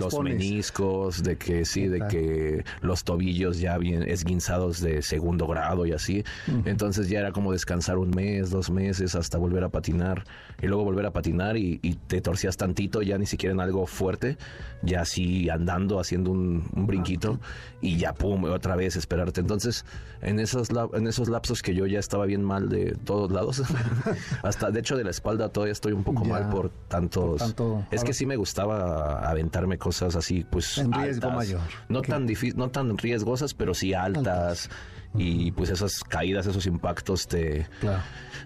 los 0.00 0.20
meniscos 0.20 1.22
de 1.22 1.36
que 1.36 1.64
sí 1.64 1.88
de 1.88 2.06
que 2.08 2.64
los 2.80 3.04
tobillos 3.04 3.58
ya 3.58 3.78
bien 3.78 4.02
esguinzados 4.02 4.80
de 4.80 5.02
segundo 5.02 5.46
grado 5.46 5.86
y 5.86 5.92
así. 5.92 6.24
Entonces 6.64 7.08
ya 7.08 7.20
era 7.20 7.32
como 7.32 7.52
descansar 7.52 7.98
un 7.98 8.10
mes 8.10 8.50
dos 8.50 8.70
meses 8.70 9.14
hasta 9.14 9.38
volver 9.38 9.64
a 9.64 9.68
patinar 9.68 10.24
y 10.60 10.66
luego 10.66 10.84
volver 10.84 11.06
a 11.06 11.12
patinar 11.12 11.56
y, 11.56 11.78
te 12.06 12.20
torcías 12.20 12.56
tantito 12.56 13.02
ya 13.02 13.18
ni 13.18 13.26
siquiera 13.26 13.52
en 13.52 13.60
algo 13.60 13.86
fuerte 13.86 14.36
ya 14.82 15.02
así 15.02 15.48
andando 15.48 16.00
haciendo 16.00 16.30
un, 16.30 16.68
un 16.74 16.86
brinquito 16.86 17.38
y 17.80 17.96
ya 17.96 18.14
pum 18.14 18.44
otra 18.44 18.76
vez 18.76 18.96
esperarte. 18.96 19.40
Entonces, 19.40 19.84
en 20.22 20.38
esos, 20.38 20.68
en 20.94 21.06
esos 21.06 21.28
lapsos 21.28 21.62
que 21.62 21.74
yo 21.74 21.86
ya 21.86 21.98
estaba 21.98 22.26
bien 22.26 22.42
mal 22.42 22.68
de 22.68 22.96
todos 23.04 23.30
lados, 23.30 23.62
hasta 24.42 24.70
de 24.70 24.80
hecho 24.80 24.96
de 24.96 25.04
la 25.04 25.10
espalda 25.10 25.48
todavía 25.48 25.72
estoy 25.72 25.92
un 25.92 26.04
poco 26.04 26.24
mal 26.24 26.48
por 26.48 26.70
tantos... 26.88 27.38
tanto, 27.38 27.84
es 27.90 28.04
que 28.04 28.12
sí 28.12 28.24
me 28.26 28.36
gustaba 28.36 29.28
aventarme 29.28 29.78
cosas 29.78 30.16
así, 30.16 30.44
pues... 30.48 30.78
En 30.78 30.92
riesgo 30.92 31.30
mayor. 31.30 31.60
No, 31.88 32.02
tan 32.02 32.26
no 32.56 32.70
tan 32.70 32.96
riesgosas, 32.98 33.54
pero 33.54 33.74
sí 33.74 33.94
altas. 33.94 34.70
Y 35.14 35.52
pues 35.52 35.70
esas 35.70 36.02
caídas, 36.04 36.46
esos 36.46 36.66
impactos 36.66 37.26
te, 37.28 37.66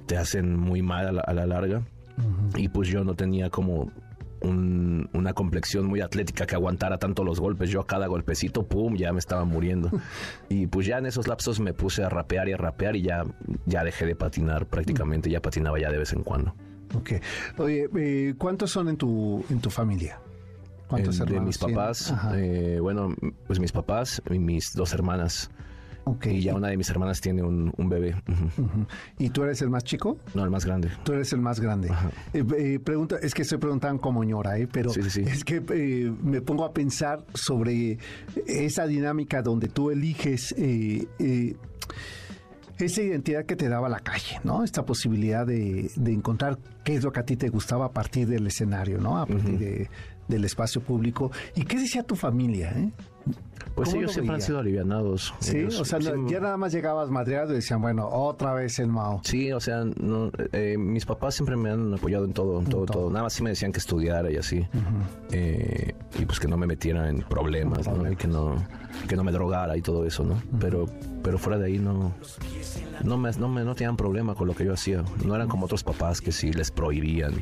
te 0.07 0.17
hacen 0.17 0.59
muy 0.59 0.83
mal 0.83 1.21
a 1.25 1.33
la, 1.33 1.47
larga. 1.47 1.83
Y 2.57 2.69
pues 2.69 2.89
yo 2.89 3.05
no 3.05 3.15
tenía 3.15 3.51
como 3.51 3.93
una 4.43 5.33
complexión 5.33 5.87
muy 5.87 6.01
atlética 6.01 6.47
que 6.47 6.55
aguantara 6.55 6.99
tanto 6.99 7.25
los 7.25 7.41
golpes. 7.41 7.71
Yo 7.71 7.81
a 7.81 7.87
cada 7.87 8.07
golpecito, 8.07 8.65
pum, 8.67 8.97
ya 8.97 9.13
me 9.13 9.19
estaba 9.19 9.45
muriendo. 9.45 9.91
y 10.49 10.67
pues 10.67 10.87
ya 10.87 10.99
en 10.99 11.07
esos 11.07 11.29
lapsos 11.29 11.61
me 11.61 11.73
puse 11.73 12.03
a 12.03 12.09
rapear 12.09 12.49
y 12.49 12.53
a 12.53 12.57
rapear 12.57 12.97
y 12.97 13.03
ya, 13.03 13.25
ya 13.65 13.85
dejé 13.85 14.07
de 14.07 14.15
patinar 14.15 14.67
prácticamente, 14.67 15.31
ya 15.31 15.41
patinaba 15.41 15.79
ya 15.79 15.91
de 15.91 15.99
vez 15.99 16.13
en 16.13 16.23
cuando. 16.23 16.55
Ok. 16.95 17.13
Oye, 17.59 17.89
eh, 17.97 18.35
¿cuántos 18.39 18.71
son 18.71 18.89
en 18.89 18.97
tu, 18.97 19.45
en 19.51 19.61
tu 19.61 19.71
familia? 19.71 20.21
¿Cuántos 20.87 21.19
hermanos? 21.19 21.41
De 21.41 21.47
mis 21.47 21.59
papás, 21.59 22.15
eh, 22.35 22.79
bueno, 22.81 23.15
pues 23.47 23.59
mis 23.59 23.73
papás 23.73 24.23
y 24.31 24.39
mis 24.39 24.73
dos 24.75 24.93
hermanas. 24.93 25.51
Ok. 26.09 26.27
Y 26.27 26.41
ya 26.43 26.55
una 26.55 26.69
de 26.69 26.77
mis 26.77 26.89
hermanas 26.89 27.21
tiene 27.21 27.43
un, 27.43 27.73
un 27.77 27.89
bebé. 27.89 28.15
¿Y 29.19 29.31
tú 29.31 29.43
eres 29.43 29.61
el 29.63 29.71
más 29.71 29.83
chico? 29.83 30.19
No, 30.35 30.45
el 30.45 30.51
más 30.51 30.65
grande. 30.65 30.89
Tú 31.05 31.13
eres 31.15 31.33
el 31.33 31.41
más 31.41 31.59
grande. 31.59 31.91
Eh, 32.33 32.45
eh, 32.59 32.79
pregunta, 32.79 33.17
es 33.21 33.35
que 33.35 33.45
se 33.45 33.59
preguntan 33.59 33.99
como 33.99 34.23
ñora, 34.23 34.57
¿eh? 34.57 34.69
pero 34.71 34.91
Sí, 34.91 35.03
sí, 35.03 35.11
sí. 35.11 35.21
es 35.23 35.43
que 35.45 35.63
eh, 35.71 36.13
me 36.23 36.41
pongo 36.43 36.65
a 36.65 36.73
pensar 36.73 37.25
sobre 37.35 37.99
esa 38.47 38.87
dinámica 38.87 39.43
donde 39.43 39.67
tú 39.69 39.91
eliges 39.91 40.55
eh, 40.57 41.07
esa 42.79 43.03
identidad 43.03 43.45
que 43.47 43.57
te 43.57 43.69
daba 43.69 43.89
la 43.89 44.01
calle, 44.01 44.39
¿no? 44.45 44.63
Esta 44.63 44.85
posibilidad 44.85 45.47
de, 45.47 45.91
de 45.97 46.13
encontrar 46.13 46.59
qué 46.85 46.95
es 46.95 47.03
lo 47.05 47.11
que 47.11 47.21
a 47.21 47.25
ti 47.25 47.37
te 47.37 47.49
gustaba 47.49 47.87
a 47.87 47.91
partir 47.91 48.29
del 48.29 48.47
escenario, 48.47 48.99
¿no? 49.01 49.19
A 49.19 49.27
partir 49.27 49.59
de- 49.59 49.91
del 50.29 50.45
espacio 50.45 50.81
público. 50.83 51.31
¿Y 51.55 51.63
qué 51.63 51.79
decía 51.79 52.03
tu 52.03 52.17
familia, 52.17 52.73
eh? 52.77 52.91
Pues 53.77 53.91
¿Cómo 53.91 54.01
ellos 54.01 54.09
lo 54.09 54.15
siempre 54.15 54.35
han 54.37 54.41
sido 54.41 54.59
alivianados. 54.59 55.35
Sí, 55.39 55.59
Ellos 55.59 55.79
o 55.79 55.85
sea, 55.85 55.99
ya 55.99 56.41
nada 56.41 56.57
más 56.57 56.73
llegabas 56.73 57.11
madreado 57.11 57.53
y 57.53 57.57
decían, 57.57 57.83
bueno, 57.83 58.09
otra 58.09 58.55
vez 58.55 58.79
el 58.79 58.89
Mao. 58.89 59.21
Sí, 59.23 59.53
o 59.53 59.61
sea, 59.61 59.85
no, 60.01 60.31
eh, 60.53 60.77
mis 60.79 61.05
papás 61.05 61.35
siempre 61.35 61.57
me 61.57 61.71
han 61.71 61.93
apoyado 61.93 62.25
en 62.25 62.33
todo, 62.33 62.61
en 62.61 62.65
todo, 62.65 62.87
todo. 62.87 63.01
todo. 63.01 63.11
Nada 63.11 63.25
más 63.25 63.35
sí 63.35 63.43
me 63.43 63.51
decían 63.51 63.73
que 63.73 63.79
estudiara 63.79 64.31
y 64.31 64.39
así. 64.39 64.67
Eh, 65.31 65.95
y 66.19 66.25
pues 66.25 66.41
que 66.41 66.49
no 66.49 66.57
me 66.57 66.67
metiera 66.67 67.11
en 67.11 67.19
problemas, 67.19 67.87
¿no? 67.87 68.11
Y 68.11 68.17
que 68.17 68.27
no, 68.27 68.57
que 69.07 69.15
no 69.15 69.23
me 69.23 69.31
drogara 69.31 69.77
y 69.77 69.83
todo 69.83 70.07
eso, 70.07 70.25
¿no? 70.25 70.41
Pero, 70.59 70.87
pero 71.27 71.39
fuera 71.39 71.59
de 71.59 71.67
ahí 71.67 71.79
no, 71.81 72.15
no 73.03 73.17
me, 73.19 73.33
no 73.33 73.49
me, 73.49 73.65
no 73.65 73.75
tenían 73.75 73.97
problema 73.97 74.37
con 74.37 74.47
lo 74.47 74.55
que 74.55 74.65
yo 74.65 74.73
hacía. 74.73 75.03
No 75.25 75.35
eran 75.35 75.49
como 75.49 75.65
otros 75.67 75.83
papás 75.83 76.21
que 76.21 76.31
sí 76.31 76.53
les 76.53 76.71
prohibían, 76.71 77.35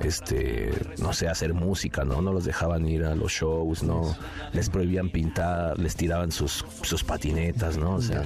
este, 0.00 0.72
no 1.00 1.12
sé, 1.12 1.28
hacer 1.28 1.54
música, 1.54 2.04
¿no? 2.04 2.20
No 2.22 2.32
los 2.32 2.44
dejaban 2.44 2.86
ir 2.88 3.04
a 3.04 3.14
los 3.14 3.30
shows, 3.30 3.84
¿no? 3.84 4.16
Les 4.52 4.68
prohibían 4.68 5.10
pintar, 5.10 5.78
les 5.78 5.94
tiraban 5.94 6.32
sus, 6.32 6.64
sus 6.82 7.04
patinetas, 7.04 7.78
¿no? 7.78 7.94
O 7.94 8.00
sea, 8.02 8.24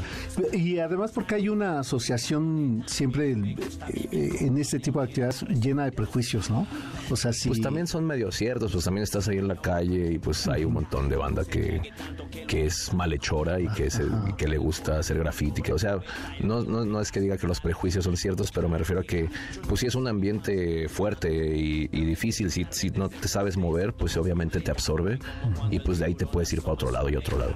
Y 0.54 0.78
además 0.78 1.10
porque 1.12 1.34
hay 1.34 1.50
una 1.50 1.80
asociación 1.80 2.82
siempre 2.86 3.32
eh, 3.32 4.30
en 4.40 4.56
este 4.56 4.78
tipo 4.80 5.00
de 5.00 5.06
actividades 5.08 5.42
llena 5.42 5.84
de 5.84 5.92
prejuicios, 5.92 6.48
¿no? 6.50 6.66
O 7.10 7.16
sea, 7.16 7.34
sí. 7.34 7.48
Pues 7.48 7.60
también 7.60 7.86
son 7.86 8.06
medio 8.06 8.32
ciertos, 8.32 8.72
pues 8.72 8.86
también 8.86 9.02
estás 9.02 9.28
ahí 9.28 9.36
en 9.36 9.48
la 9.48 9.56
calle 9.56 10.12
y 10.12 10.18
pues 10.18 10.48
hay 10.48 10.64
un 10.64 10.72
montón 10.72 11.10
de 11.10 11.16
banda 11.16 11.44
que, 11.44 11.82
que 12.46 12.64
es 12.66 12.94
malhechora 12.94 13.60
y 13.60 13.68
que, 13.68 13.90
se- 13.90 14.04
y 14.28 14.32
que 14.32 14.48
le 14.48 14.56
gusta 14.56 14.93
hacer 15.00 15.18
graffiti. 15.18 15.62
Que, 15.62 15.72
o 15.72 15.78
sea, 15.78 15.98
no, 16.40 16.62
no, 16.62 16.84
no 16.84 17.00
es 17.00 17.10
que 17.12 17.20
diga 17.20 17.36
que 17.36 17.46
los 17.46 17.60
prejuicios 17.60 18.04
son 18.04 18.16
ciertos, 18.16 18.50
pero 18.52 18.68
me 18.68 18.78
refiero 18.78 19.00
a 19.00 19.04
que 19.04 19.28
pues 19.68 19.80
sí 19.80 19.86
es 19.86 19.94
un 19.94 20.08
ambiente 20.08 20.88
fuerte 20.88 21.56
y, 21.56 21.88
y 21.92 22.04
difícil. 22.04 22.50
Si, 22.50 22.66
si 22.70 22.90
no 22.90 23.08
te 23.08 23.28
sabes 23.28 23.56
mover, 23.56 23.92
pues 23.92 24.16
obviamente 24.16 24.60
te 24.60 24.70
absorbe 24.70 25.18
y 25.70 25.80
pues 25.80 25.98
de 25.98 26.06
ahí 26.06 26.14
te 26.14 26.26
puedes 26.26 26.52
ir 26.52 26.60
para 26.60 26.72
otro 26.74 26.90
lado 26.90 27.08
y 27.08 27.16
otro 27.16 27.38
lado. 27.38 27.54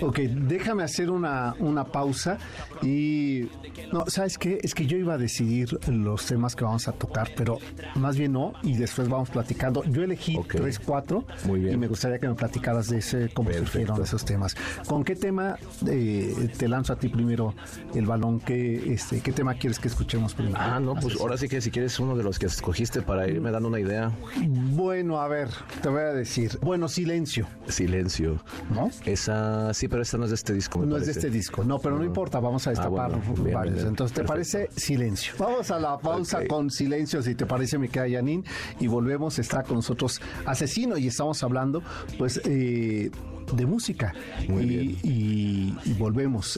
Ok, 0.00 0.18
déjame 0.20 0.82
hacer 0.82 1.10
una, 1.10 1.54
una 1.58 1.84
pausa 1.84 2.38
y... 2.82 3.48
No, 3.92 4.04
¿sabes 4.08 4.38
qué? 4.38 4.58
Es 4.62 4.74
que 4.74 4.86
yo 4.86 4.96
iba 4.96 5.14
a 5.14 5.18
decidir 5.18 5.78
los 5.88 6.26
temas 6.26 6.54
que 6.54 6.64
vamos 6.64 6.88
a 6.88 6.92
tocar, 6.92 7.30
pero 7.36 7.58
más 7.94 8.16
bien 8.16 8.32
no, 8.32 8.52
y 8.62 8.76
después 8.76 9.08
vamos 9.08 9.30
platicando. 9.30 9.82
Yo 9.84 10.02
elegí 10.02 10.38
tres, 10.48 10.78
cuatro, 10.78 11.24
Muy 11.44 11.60
bien. 11.60 11.74
y 11.74 11.76
me 11.76 11.86
gustaría 11.88 12.18
que 12.18 12.28
me 12.28 12.34
platicaras 12.34 12.88
de 12.88 12.98
ese, 12.98 13.30
cómo 13.32 13.48
Perfecto. 13.48 13.70
surgieron 13.72 14.02
esos 14.02 14.24
temas. 14.24 14.54
¿Con 14.86 15.04
qué 15.04 15.16
tema 15.16 15.56
eh, 15.86 16.50
te 16.58 16.67
lanzo 16.68 16.92
a 16.92 16.96
ti 16.96 17.08
primero 17.08 17.54
el 17.94 18.06
balón? 18.06 18.40
¿Qué, 18.40 18.92
este, 18.92 19.20
¿Qué 19.20 19.32
tema 19.32 19.54
quieres 19.54 19.78
que 19.78 19.88
escuchemos 19.88 20.34
primero? 20.34 20.56
Ah, 20.58 20.78
no, 20.80 20.94
pues 20.94 21.18
ahora 21.20 21.36
sí 21.36 21.48
que 21.48 21.60
si 21.60 21.70
quieres 21.70 21.98
uno 21.98 22.16
de 22.16 22.22
los 22.24 22.38
que 22.38 22.46
escogiste 22.46 23.02
para 23.02 23.26
irme 23.28 23.50
dando 23.50 23.68
una 23.68 23.80
idea. 23.80 24.12
Bueno, 24.46 25.20
a 25.20 25.28
ver, 25.28 25.48
te 25.82 25.88
voy 25.88 26.00
a 26.00 26.12
decir. 26.12 26.58
Bueno, 26.62 26.88
silencio, 26.88 27.46
Silencio. 27.68 28.42
¿no? 28.74 28.90
Esa, 29.04 29.72
sí, 29.74 29.88
pero 29.88 30.02
esta 30.02 30.18
no 30.18 30.24
es 30.24 30.30
de 30.30 30.36
este 30.36 30.52
disco, 30.52 30.78
me 30.78 30.86
No 30.86 30.96
es 30.96 31.06
de 31.06 31.12
este 31.12 31.30
disco, 31.30 31.64
no, 31.64 31.78
pero 31.78 31.98
no 31.98 32.04
importa, 32.04 32.40
vamos 32.40 32.66
a 32.66 32.70
destapar 32.70 33.12
Ah, 33.12 33.16
bueno, 33.18 33.42
bien, 33.42 33.54
varios. 33.54 33.74
bien, 33.76 33.86
Entonces, 33.88 34.14
¿te 34.14 34.22
perfecto. 34.24 34.32
parece 34.58 34.80
silencio? 34.80 35.32
Vamos 35.38 35.70
a 35.70 35.78
la 35.78 35.98
pausa 35.98 36.46
con 36.46 36.70
silencio, 36.70 37.22
si 37.22 37.34
te 37.34 37.46
parece, 37.46 37.78
mi 37.78 37.88
querida 37.88 38.08
Yanin, 38.18 38.44
y 38.80 38.86
volvemos. 38.86 39.38
Está 39.38 39.62
con 39.62 39.76
nosotros 39.76 40.20
Asesino 40.46 40.96
y 40.98 41.06
estamos 41.08 41.42
hablando, 41.42 41.82
pues, 42.18 42.40
eh, 42.44 43.10
de 43.52 43.66
música. 43.66 44.12
Muy 44.48 44.62
y, 44.62 44.66
bien. 44.66 44.98
y- 45.02 45.74
y 45.90 45.92
volvemos. 45.98 46.57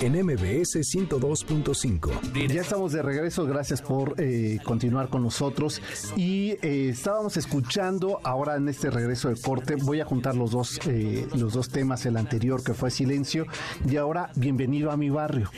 en 0.00 0.12
MBS 0.24 0.76
102.5. 0.76 2.48
Ya 2.52 2.60
estamos 2.60 2.92
de 2.92 3.02
regreso, 3.02 3.46
gracias 3.46 3.82
por 3.82 4.14
eh, 4.18 4.58
continuar 4.64 5.08
con 5.08 5.22
nosotros. 5.22 5.80
Y 6.16 6.52
eh, 6.62 6.90
estábamos 6.90 7.36
escuchando 7.36 8.20
ahora 8.22 8.56
en 8.56 8.68
este 8.68 8.90
regreso 8.90 9.28
de 9.28 9.40
corte, 9.40 9.76
voy 9.76 10.00
a 10.00 10.04
juntar 10.04 10.34
los 10.36 10.50
dos, 10.50 10.78
eh, 10.86 11.26
los 11.34 11.54
dos 11.54 11.68
temas, 11.68 12.06
el 12.06 12.16
anterior 12.16 12.62
que 12.62 12.74
fue 12.74 12.90
Silencio 12.90 13.46
y 13.88 13.96
ahora 13.96 14.30
Bienvenido 14.36 14.90
a 14.90 14.96
mi 14.96 15.10
barrio, 15.10 15.50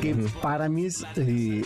que 0.00 0.14
para 0.42 0.68
mí 0.68 0.86
es, 0.86 1.04
eh, 1.16 1.62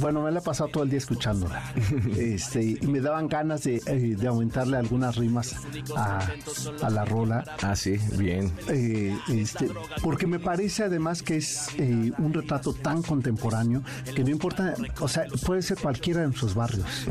bueno, 0.00 0.22
me 0.22 0.30
la 0.30 0.40
he 0.40 0.42
pasado 0.42 0.70
todo 0.70 0.82
el 0.84 0.90
día 0.90 0.98
escuchándola. 0.98 1.72
Este, 2.16 2.62
y 2.80 2.86
me 2.86 3.00
daban 3.00 3.28
ganas 3.28 3.64
de, 3.64 3.82
eh, 3.86 4.16
de 4.16 4.28
aumentarle 4.28 4.76
algunas 4.76 5.16
rimas 5.16 5.54
a, 5.96 6.28
a 6.82 6.90
la 6.90 7.04
rola. 7.04 7.44
Ah, 7.62 7.74
sí, 7.74 7.96
bien. 8.16 8.52
Eh, 8.68 9.16
este, 9.28 9.68
porque 10.02 10.26
me 10.26 10.38
parece 10.38 10.84
además 10.84 11.22
que 11.22 11.36
es 11.36 11.61
eh, 11.78 12.12
un 12.18 12.32
retrato 12.32 12.72
tan 12.72 13.02
contemporáneo 13.02 13.82
que 14.14 14.22
no 14.24 14.30
importa, 14.30 14.74
o 15.00 15.08
sea, 15.08 15.24
puede 15.46 15.62
ser 15.62 15.78
cualquiera 15.78 16.20
de 16.20 16.26
nuestros 16.28 16.54
barrios, 16.54 17.06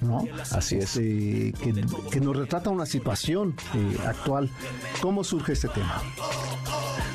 ¿no? 0.00 0.24
Así 0.52 0.76
es. 0.76 0.96
Este, 0.96 1.52
que, 1.62 1.84
que 2.10 2.20
nos 2.20 2.36
retrata 2.36 2.70
una 2.70 2.86
situación 2.86 3.54
eh, 3.74 3.98
actual. 4.06 4.50
¿Cómo 5.00 5.24
surge 5.24 5.52
este 5.52 5.68
tema? 5.68 6.02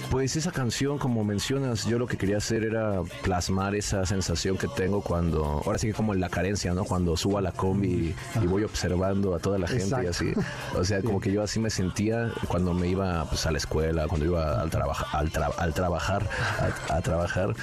Pues 0.10 0.36
esa 0.36 0.52
canción, 0.52 1.00
como 1.00 1.24
mencionas, 1.24 1.86
yo 1.86 1.98
lo 1.98 2.06
que 2.06 2.18
quería 2.18 2.38
hacer 2.38 2.64
era 2.66 3.02
plasmar 3.24 3.74
esa 3.74 4.06
sensación 4.06 4.60
que 4.60 4.68
tengo 4.68 5.02
cuando, 5.02 5.44
ahora 5.66 5.80
sí 5.80 5.88
que 5.88 5.94
como 5.94 6.14
en 6.14 6.20
la 6.20 6.30
carencia, 6.30 6.72
¿no? 6.76 6.84
Cuando 6.84 7.18
subo 7.18 7.40
a 7.40 7.42
la 7.42 7.52
combi 7.52 7.88
y, 7.88 8.16
y 8.44 8.46
voy 8.46 8.64
observando 8.64 9.34
a 9.34 9.40
toda 9.40 9.58
la 9.58 9.68
gente 9.68 10.04
y 10.04 10.06
así. 10.06 10.32
O 10.78 10.84
sea, 10.84 11.02
como 11.02 11.20
que 11.20 11.32
yo 11.32 11.42
así 11.42 11.60
me 11.60 11.72
sentía 11.72 12.32
cuando 12.48 12.76
me 12.76 12.90
iba 12.90 13.26
pues, 13.26 13.48
a 13.48 13.52
la 13.52 13.58
escuela, 13.58 14.08
cuando 14.08 14.28
iba 14.28 14.62
al, 14.62 14.70
trabaja, 14.70 15.18
al, 15.18 15.32
tra- 15.32 15.54
al 15.58 15.74
trabajar, 15.74 16.30
a, 16.60 16.68
a 16.90 17.02
trabajar. 17.02 17.56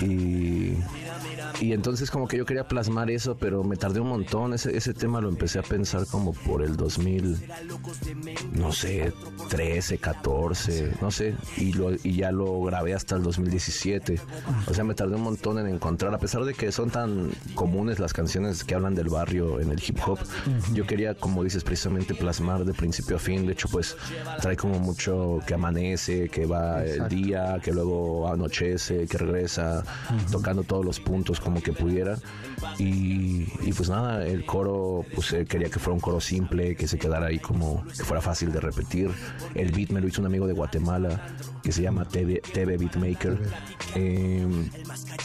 Y, 0.00 0.76
y 1.60 1.72
entonces 1.72 2.10
como 2.10 2.28
que 2.28 2.36
yo 2.36 2.46
quería 2.46 2.68
plasmar 2.68 3.10
eso, 3.10 3.36
pero 3.36 3.64
me 3.64 3.76
tardé 3.76 4.00
un 4.00 4.08
montón. 4.08 4.54
Ese, 4.54 4.76
ese 4.76 4.94
tema 4.94 5.20
lo 5.20 5.28
empecé 5.28 5.58
a 5.58 5.62
pensar 5.62 6.06
como 6.06 6.32
por 6.32 6.62
el 6.62 6.76
2000, 6.76 7.38
no 8.52 8.72
sé, 8.72 9.12
13, 9.48 9.98
14, 9.98 10.92
no 11.00 11.10
sé, 11.10 11.34
y, 11.56 11.72
lo, 11.72 11.92
y 11.94 12.16
ya 12.16 12.30
lo 12.30 12.62
grabé 12.62 12.94
hasta 12.94 13.16
el 13.16 13.22
2017. 13.22 14.20
O 14.66 14.74
sea, 14.74 14.84
me 14.84 14.94
tardé 14.94 15.16
un 15.16 15.22
montón 15.22 15.58
en 15.58 15.66
encontrar, 15.66 16.14
a 16.14 16.18
pesar 16.18 16.44
de 16.44 16.54
que 16.54 16.70
son 16.70 16.90
tan 16.90 17.30
comunes 17.54 17.98
las 17.98 18.12
canciones 18.12 18.62
que 18.64 18.74
hablan 18.74 18.94
del 18.94 19.08
barrio 19.08 19.60
en 19.60 19.70
el 19.72 19.82
hip 19.86 19.98
hop, 20.06 20.18
yo 20.72 20.86
quería, 20.86 21.14
como 21.14 21.42
dices, 21.42 21.64
precisamente 21.64 22.14
plasmar 22.14 22.64
de 22.64 22.72
principio 22.72 23.16
a 23.16 23.18
fin. 23.18 23.46
De 23.46 23.52
hecho, 23.52 23.68
pues 23.68 23.96
trae 24.40 24.56
como 24.56 24.78
mucho 24.78 25.40
que 25.46 25.54
amanece, 25.54 26.28
que 26.28 26.46
va 26.46 26.84
el 26.84 27.08
día, 27.08 27.58
que 27.62 27.72
luego 27.72 28.30
anochece, 28.30 29.06
que 29.06 29.18
regresa, 29.18 29.82
tocando 30.30 30.62
todos 30.62 30.84
los 30.84 31.00
puntos 31.00 31.40
como 31.48 31.62
que 31.62 31.72
pudiera. 31.72 32.18
Y, 32.78 33.46
y 33.62 33.72
pues 33.74 33.88
nada, 33.88 34.26
el 34.26 34.44
coro, 34.44 35.04
pues 35.14 35.32
eh, 35.32 35.46
quería 35.46 35.70
que 35.70 35.78
fuera 35.78 35.94
un 35.94 36.00
coro 36.00 36.20
simple, 36.20 36.76
que 36.76 36.86
se 36.86 36.98
quedara 36.98 37.28
ahí 37.28 37.38
como 37.38 37.84
que 37.86 38.04
fuera 38.04 38.20
fácil 38.20 38.52
de 38.52 38.60
repetir. 38.60 39.10
El 39.54 39.72
beat 39.72 39.90
me 39.90 40.00
lo 40.00 40.08
hizo 40.08 40.20
un 40.20 40.26
amigo 40.26 40.46
de 40.46 40.52
Guatemala 40.52 41.20
que 41.68 41.72
se 41.72 41.82
llama 41.82 42.06
TV, 42.06 42.40
TV 42.54 42.78
Beatmaker. 42.78 43.38
Eh, 43.94 44.46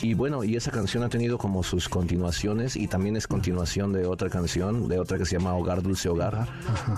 y 0.01 0.13
bueno, 0.13 0.43
y 0.43 0.57
esa 0.57 0.71
canción 0.71 1.01
ha 1.03 1.07
tenido 1.07 1.37
como 1.37 1.63
sus 1.63 1.87
continuaciones 1.87 2.75
y 2.75 2.87
también 2.89 3.15
es 3.15 3.27
continuación 3.27 3.93
de 3.93 4.05
otra 4.05 4.29
canción, 4.29 4.89
de 4.89 4.99
otra 4.99 5.17
que 5.17 5.25
se 5.25 5.37
llama 5.37 5.55
Hogar 5.55 5.81
Dulce 5.81 6.09
Hogar. 6.09 6.49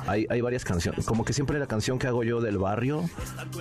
Hay, 0.07 0.25
hay 0.31 0.41
varias 0.41 0.65
canciones, 0.65 1.05
como 1.05 1.23
que 1.23 1.31
siempre 1.33 1.59
la 1.59 1.67
canción 1.67 1.99
que 1.99 2.07
hago 2.07 2.23
yo 2.23 2.41
del 2.41 2.57
barrio, 2.57 3.07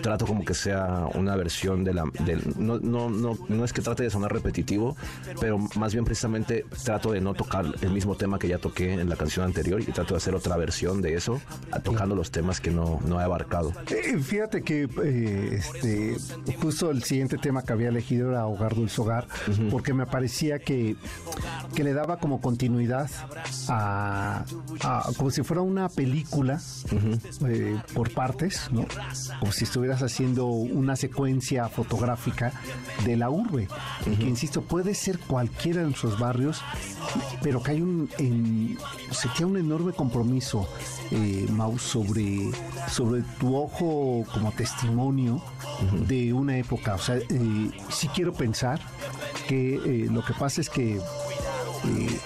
trato 0.03 0.25
como 0.27 0.43
que 0.47 0.55
sea 0.55 1.07
una 1.13 1.37
versión 1.37 1.85
de 1.85 1.93
la... 1.93 2.05
del- 2.25 2.55
no, 2.57 2.79
no, 2.79 3.11
no, 3.11 3.37
no 3.47 3.65
es 3.67 3.75
que 3.75 3.83
trate 3.83 4.05
de 4.05 4.11
sonar 4.11 4.33
repetitivo, 4.33 4.97
pero 5.39 5.59
más 5.77 5.93
bien 5.93 6.07
precisamente 6.07 6.65
trato 6.83 7.13
de 7.13 7.21
no 7.21 7.35
tocar 7.35 7.67
el 7.83 7.91
mismo 7.91 8.15
tema 8.17 8.39
que 8.39 8.49
ya 8.49 8.57
toqué 8.57 8.95
en 8.95 9.07
la 9.11 9.17
canción 9.17 9.45
anterior 9.45 9.83
y 9.83 9.85
trato 9.85 10.15
de 10.15 10.19
hacer 10.19 10.35
otra 10.35 10.57
versión 10.57 11.03
de 11.03 11.13
eso, 11.15 11.43
tocando 11.83 12.15
los 12.15 12.31
temas 12.31 12.59
que 12.63 12.71
no, 12.71 13.01
no 13.07 13.21
he 13.21 13.23
abarcado. 13.25 13.75
Eh, 13.91 14.19
fíjate 14.19 14.63
que 14.63 14.89
eh, 15.05 15.61
este, 15.75 16.17
justo 16.61 16.91
el 16.91 17.03
siguiente 17.03 17.39
tema 17.39 17.63
que 17.63 17.73
había 17.73 17.89
elegido 17.89 18.31
era 18.31 18.47
Hogar 18.47 18.75
Dulce 18.75 19.01
Hogar, 19.01 19.27
porque 19.71 19.93
me 19.93 20.07
parecía 20.07 20.59
que, 20.59 20.97
que 21.75 21.85
le 21.85 21.93
daba 21.93 22.19
como 22.19 22.41
continuidad 22.41 23.11
a, 23.69 24.45
como 25.17 25.31
si 25.31 25.43
fuera 25.43 25.63
una 25.63 25.89
película 25.89 26.61
eh, 27.49 27.81
por 27.93 28.13
partes, 28.13 28.69
¿no? 28.71 28.87
Como 29.41 29.53
si 29.53 29.65
estuvieras 29.65 30.03
haciendo 30.03 30.47
una 30.47 30.97
secuencia 30.97 31.69
fotográfica 31.69 32.53
de 33.05 33.17
la 33.17 33.31
urbe, 33.31 33.69
que 34.05 34.29
insisto, 34.29 34.63
puede 34.63 34.95
ser 34.95 35.19
cualquiera 35.19 35.81
de 35.81 35.87
nuestros 35.87 36.19
barrios, 36.19 36.63
pero 37.43 37.63
que 37.63 37.73
hay 37.73 37.81
un, 37.81 38.09
en, 38.19 38.79
se 39.11 39.29
tiene 39.31 39.53
un 39.53 39.57
enorme 39.59 39.93
compromiso, 39.93 40.69
eh, 41.11 41.47
Mau, 41.51 41.79
sobre, 41.79 42.51
sobre 42.89 43.23
tu 43.39 43.55
ojo 43.57 44.25
como 44.33 44.53
testimonio 44.53 45.43
de 46.07 46.33
una 46.33 46.59
época. 46.59 46.95
O 46.95 46.99
sea, 46.99 47.17
eh, 47.17 47.71
sí 47.91 48.09
quiero 48.09 48.33
pensar 48.33 48.81
que 49.49 49.75
eh, 49.75 50.09
lo 50.11 50.25
que 50.25 50.33
pasa 50.35 50.61
es 50.61 50.71
que 50.71 50.97
eh, 50.97 52.21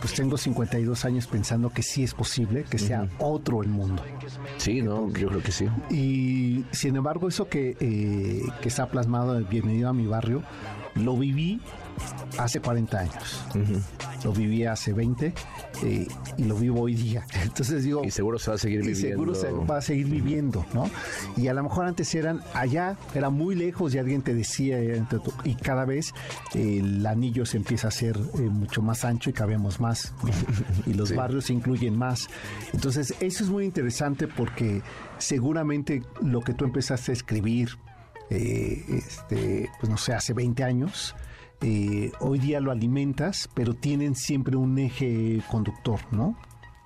pues 0.00 0.14
tengo 0.14 0.36
52 0.36 1.04
años 1.04 1.26
pensando 1.26 1.70
que 1.70 1.82
sí 1.82 2.04
es 2.04 2.14
posible 2.14 2.64
que 2.64 2.78
sea 2.78 3.08
otro 3.18 3.62
el 3.62 3.68
mundo. 3.68 4.02
Sí, 4.56 4.82
no, 4.82 5.12
yo 5.12 5.28
creo 5.28 5.42
que 5.42 5.52
sí. 5.52 5.66
Y 5.90 6.64
sin 6.72 6.96
embargo, 6.96 7.28
eso 7.28 7.48
que, 7.48 7.74
que 8.60 8.68
está 8.68 8.88
plasmado 8.88 9.36
en 9.36 9.48
Bienvenido 9.48 9.88
a 9.88 9.92
mi 9.92 10.06
barrio, 10.06 10.42
lo 10.94 11.16
viví 11.16 11.60
hace 12.38 12.60
40 12.60 12.98
años. 12.98 13.44
Lo 14.24 14.32
viví 14.32 14.64
hace 14.64 14.92
20 14.92 15.32
eh, 15.84 16.08
y 16.36 16.44
lo 16.44 16.56
vivo 16.56 16.82
hoy 16.82 16.94
día. 16.94 17.24
Entonces 17.42 17.84
digo... 17.84 18.04
Y 18.04 18.10
seguro 18.10 18.38
se 18.38 18.50
va 18.50 18.56
a 18.56 18.58
seguir 18.58 18.80
viviendo. 18.80 19.08
seguro 19.08 19.34
se 19.34 19.50
va 19.52 19.78
a 19.78 19.82
seguir 19.82 20.06
viviendo, 20.06 20.66
¿no? 20.74 20.90
Y 21.36 21.48
a 21.48 21.54
lo 21.54 21.62
mejor 21.62 21.86
antes 21.86 22.14
eran 22.14 22.40
allá, 22.54 22.96
era 23.14 23.30
muy 23.30 23.54
lejos 23.54 23.94
y 23.94 23.98
alguien 23.98 24.22
te 24.22 24.34
decía, 24.34 24.78
eh, 24.80 25.02
y 25.44 25.54
cada 25.54 25.84
vez 25.84 26.12
eh, 26.54 26.78
el 26.80 27.06
anillo 27.06 27.46
se 27.46 27.56
empieza 27.56 27.88
a 27.88 27.90
hacer 27.90 28.18
mucho 28.18 28.82
más 28.82 29.04
ancho 29.04 29.30
y 29.30 29.32
cabemos 29.32 29.80
más. 29.80 30.12
y 30.86 30.94
los 30.94 31.14
barrios 31.14 31.46
se 31.46 31.52
incluyen 31.52 31.96
más. 31.96 32.28
Entonces 32.72 33.14
eso 33.20 33.44
es 33.44 33.50
muy 33.50 33.64
interesante 33.64 34.26
porque 34.26 34.82
seguramente 35.18 36.02
lo 36.22 36.40
que 36.40 36.54
tú 36.54 36.64
empezaste 36.64 37.12
a 37.12 37.14
escribir, 37.14 37.70
este, 38.30 39.70
pues 39.80 39.88
no 39.88 39.96
sé, 39.96 40.12
hace 40.12 40.34
20 40.34 40.64
años, 40.64 41.14
eh, 41.60 42.12
hoy 42.20 42.38
día 42.38 42.60
lo 42.60 42.70
alimentas, 42.70 43.48
pero 43.54 43.74
tienen 43.74 44.14
siempre 44.14 44.56
un 44.56 44.78
eje 44.78 45.42
conductor, 45.50 46.00
¿no? 46.10 46.36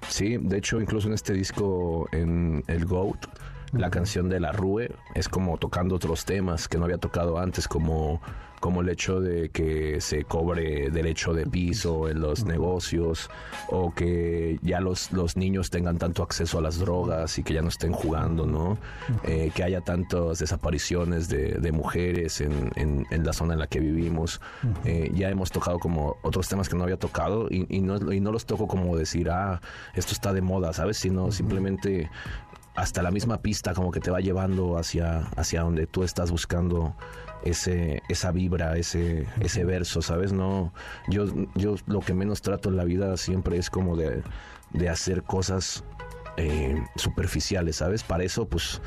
Sí, 0.09 0.37
de 0.37 0.59
hecho, 0.59 0.81
incluso 0.81 1.09
en 1.09 1.15
este 1.15 1.33
disco, 1.33 2.09
en 2.13 2.65
el 2.67 2.87
GOAT, 2.87 3.27
la 3.73 3.91
canción 3.91 4.29
de 4.29 4.41
la 4.41 4.53
Rue 4.53 4.91
es 5.15 5.29
como 5.29 5.57
tocando 5.59 5.95
otros 5.95 6.25
temas 6.25 6.69
que 6.69 6.79
no 6.79 6.85
había 6.85 6.99
tocado 6.99 7.39
antes, 7.39 7.69
como 7.69 8.21
como 8.63 8.81
el 8.81 8.89
hecho 8.91 9.21
de 9.21 9.49
que 9.49 10.01
se 10.01 10.23
cobre 10.23 10.89
derecho 10.89 11.35
de 11.35 11.47
piso 11.47 12.09
en 12.09 12.21
los 12.21 12.45
negocios 12.45 13.29
o 13.69 13.93
que 13.93 14.61
ya 14.63 14.81
los, 14.81 15.11
los 15.11 15.37
niños 15.37 15.69
tengan 15.69 15.99
tanto 15.99 16.23
acceso 16.23 16.59
a 16.59 16.63
las 16.63 16.79
drogas 16.79 17.37
y 17.39 17.43
que 17.43 17.55
ya 17.55 17.61
no 17.61 17.71
estén 17.71 17.93
jugando, 17.93 18.47
¿no? 18.47 18.79
Eh, 19.25 19.51
que 19.53 19.65
haya 19.65 19.81
tantas 19.81 20.39
desapariciones 20.39 21.29
de, 21.29 21.55
de 21.55 21.73
mujeres 21.73 22.41
en, 22.41 22.71
en, 22.77 23.25
la 23.25 23.33
zona 23.33 23.55
en 23.55 23.59
la 23.59 23.67
que 23.67 23.81
vivimos. 23.81 24.41
Eh, 24.85 25.11
ya 25.13 25.29
hemos 25.29 25.51
tocado 25.51 25.81
como 25.81 26.19
otros 26.23 26.49
temas 26.49 26.69
que 26.69 26.77
no 26.77 26.85
había 26.85 26.99
tocado 26.99 27.49
y, 27.51 27.67
y, 27.69 27.81
no, 27.81 28.13
y 28.13 28.21
no 28.21 28.31
los 28.31 28.47
toco 28.47 28.69
como 28.69 28.97
decir, 28.97 29.29
ah, 29.29 29.61
esto 29.95 30.13
está 30.13 30.33
de 30.33 30.41
moda, 30.41 30.73
¿sabes? 30.73 30.99
Sino 30.99 31.33
simplemente 31.33 32.09
hasta 32.75 33.03
la 33.03 33.11
misma 33.11 33.43
pista 33.43 33.75
como 33.75 33.91
que 33.91 34.01
te 34.01 34.11
va 34.11 34.21
llevando 34.21 34.79
hacia, 34.79 35.29
hacia 35.37 35.63
donde 35.63 35.87
tú 35.87 36.05
estás 36.05 36.31
buscando 36.31 36.95
ese, 37.45 38.03
esa 38.09 38.33
vibra, 38.33 38.77
ese, 38.77 39.27
ese 39.41 39.65
verso, 39.65 40.01
¿sabes? 40.03 40.33
No, 40.33 40.73
yo, 41.09 41.27
yo 41.55 41.77
lo 41.87 42.01
que 42.01 42.15
menos 42.15 42.41
trato 42.43 42.69
en 42.69 42.77
la 42.77 42.85
vida 42.85 43.17
siempre 43.17 43.59
es 43.59 43.69
como 43.69 43.97
de, 43.97 44.23
hacer 44.89 45.23
cosas 45.23 45.85
eh, 46.37 46.83
superficiales, 46.97 47.77
¿sabes? 47.77 48.03
Para 48.03 48.25
eso, 48.25 48.49
pues, 48.49 48.81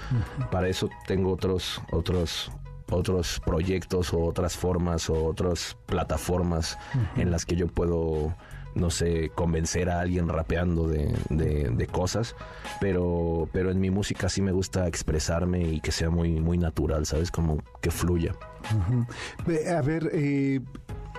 para 0.51 0.68
eso 0.68 0.89
tengo 1.06 1.32
otros, 1.32 1.82
otros, 1.92 2.51
otros 2.89 3.39
proyectos 3.46 4.13
o 4.13 4.24
otras 4.24 4.58
formas 4.58 5.10
o 5.10 5.25
otras 5.25 5.77
plataformas 5.86 6.77
en 7.18 7.30
las 7.30 7.46
que 7.46 7.56
yo 7.56 7.68
puedo 7.68 8.36
no 8.75 8.89
sé, 8.89 9.32
convencer 9.34 9.89
a 9.89 10.01
alguien 10.01 10.27
rapeando 10.27 10.88
de, 10.88 11.13
de, 11.29 11.88
cosas, 11.88 12.36
pero, 12.82 13.48
pero 13.53 13.72
en 13.72 13.79
mi 13.79 13.89
música 13.89 14.27
sí 14.27 14.41
me 14.41 14.51
gusta 14.51 14.88
expresarme 14.88 15.62
y 15.62 15.79
que 15.79 15.91
sea 15.91 16.10
muy, 16.10 16.39
muy 16.41 16.58
natural, 16.58 17.05
¿sabes? 17.05 17.32
Como 17.32 17.63
que 17.82 17.89
fluya. 17.89 18.36
A 19.75 19.82
ver, 19.82 20.10
eh, 20.13 20.60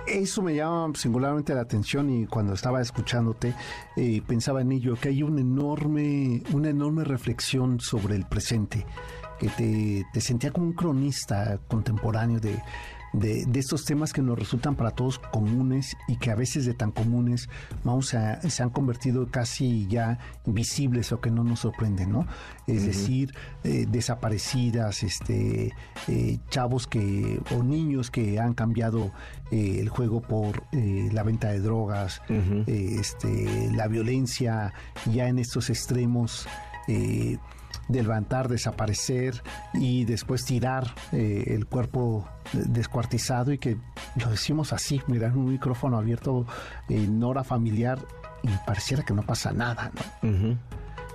eso 0.07 0.41
me 0.41 0.55
llama 0.55 0.93
singularmente 0.95 1.53
la 1.53 1.61
atención 1.61 2.09
y 2.09 2.27
cuando 2.27 2.53
estaba 2.53 2.81
escuchándote 2.81 3.53
eh, 3.95 4.21
pensaba 4.25 4.61
en 4.61 4.71
ello, 4.71 4.95
que 4.95 5.09
hay 5.09 5.23
una 5.23 5.41
enorme, 5.41 6.43
una 6.53 6.69
enorme 6.69 7.03
reflexión 7.03 7.79
sobre 7.79 8.15
el 8.15 8.25
presente, 8.25 8.85
que 9.39 9.49
te, 9.49 10.05
te 10.13 10.21
sentía 10.21 10.51
como 10.51 10.67
un 10.67 10.73
cronista 10.73 11.59
contemporáneo 11.67 12.39
de 12.39 12.61
de, 13.13 13.47
estos 13.55 13.85
temas 13.85 14.13
que 14.13 14.21
nos 14.21 14.37
resultan 14.37 14.75
para 14.75 14.91
todos 14.91 15.19
comunes 15.19 15.97
y 16.07 16.17
que 16.17 16.31
a 16.31 16.35
veces 16.35 16.65
de 16.65 16.73
tan 16.73 16.91
comunes 16.91 17.49
vamos 17.83 18.13
a, 18.13 18.41
se 18.49 18.63
han 18.63 18.69
convertido 18.69 19.27
casi 19.27 19.87
ya 19.87 20.19
visibles 20.45 21.11
o 21.11 21.21
que 21.21 21.31
no 21.31 21.43
nos 21.43 21.61
sorprenden, 21.61 22.11
¿no? 22.11 22.27
Es 22.67 22.85
decir, 22.85 23.33
eh, 23.63 23.85
desaparecidas, 23.89 25.03
este, 25.03 25.73
eh, 26.07 26.39
chavos 26.49 26.87
que 26.87 27.41
o 27.55 27.63
niños 27.63 28.11
que 28.11 28.39
han 28.39 28.53
cambiado 28.53 29.11
eh, 29.51 29.77
el 29.79 29.89
juego 29.89 30.21
por 30.21 30.63
la 30.71 31.23
venta 31.23 31.49
de 31.49 31.59
drogas, 31.59 32.21
este, 32.67 33.71
la 33.71 33.87
violencia 33.87 34.73
ya 35.11 35.27
en 35.27 35.39
estos 35.39 35.69
extremos 35.69 36.47
de 37.87 38.01
levantar, 38.01 38.47
desaparecer 38.47 39.41
y 39.73 40.05
después 40.05 40.45
tirar 40.45 40.87
eh, 41.11 41.45
el 41.47 41.65
cuerpo 41.65 42.27
descuartizado 42.53 43.51
y 43.51 43.57
que 43.57 43.77
lo 44.15 44.29
decimos 44.29 44.73
así, 44.73 45.01
mirar 45.07 45.35
un 45.37 45.51
micrófono 45.51 45.97
abierto 45.97 46.45
en 46.89 47.23
hora 47.23 47.43
familiar 47.43 47.99
y 48.43 48.49
pareciera 48.65 49.03
que 49.03 49.13
no 49.13 49.23
pasa 49.23 49.51
nada, 49.51 49.91
¿no? 50.21 50.57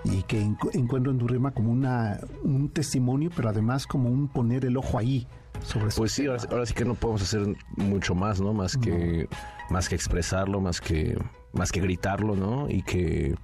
Y 0.04 0.24
que 0.24 0.40
encuentro 0.40 1.12
en 1.12 1.18
tu 1.18 1.28
rima 1.28 1.52
como 1.52 1.70
una, 1.70 2.18
un 2.42 2.70
testimonio, 2.70 3.30
pero 3.34 3.50
además 3.50 3.86
como 3.86 4.08
un 4.08 4.26
poner 4.28 4.64
el 4.64 4.76
ojo 4.76 4.98
ahí. 4.98 5.28
Sobre 5.62 5.94
pues 5.94 6.10
sí, 6.12 6.26
ahora, 6.26 6.66
sí 6.66 6.74
que 6.74 6.84
no 6.84 6.94
podemos 6.94 7.22
hacer 7.22 7.54
mucho 7.76 8.14
más, 8.16 8.40
¿no? 8.40 8.52
Más 8.52 8.76
que 8.76 9.28
más 9.70 9.88
que 9.88 9.94
expresarlo, 9.94 10.60
más 10.60 10.80
que 10.80 11.16
más 11.52 11.72
que 11.72 11.80
gritarlo, 11.80 12.36
¿no? 12.36 12.68
Y 12.68 12.82
que 12.82 13.34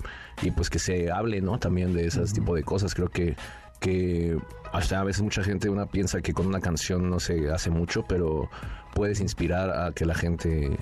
y 0.42 0.50
pues 0.50 0.70
que 0.70 0.78
se 0.78 1.10
hable, 1.10 1.40
¿no? 1.40 1.58
También 1.58 1.94
de 1.94 2.06
ese 2.06 2.22
tipo 2.24 2.54
de 2.54 2.62
cosas. 2.62 2.94
Creo 2.94 3.08
que 3.08 3.36
que 3.80 4.36
hasta 4.72 5.00
a 5.00 5.04
veces 5.04 5.22
mucha 5.22 5.42
gente 5.42 5.68
una 5.68 5.86
piensa 5.86 6.20
que 6.20 6.32
con 6.32 6.46
una 6.46 6.60
canción 6.60 7.08
no 7.08 7.20
se 7.20 7.50
hace 7.50 7.70
mucho, 7.70 8.04
pero 8.08 8.50
puedes 8.94 9.20
inspirar 9.20 9.70
a 9.70 9.92
que 9.92 10.04
la 10.04 10.14
gente 10.14 10.76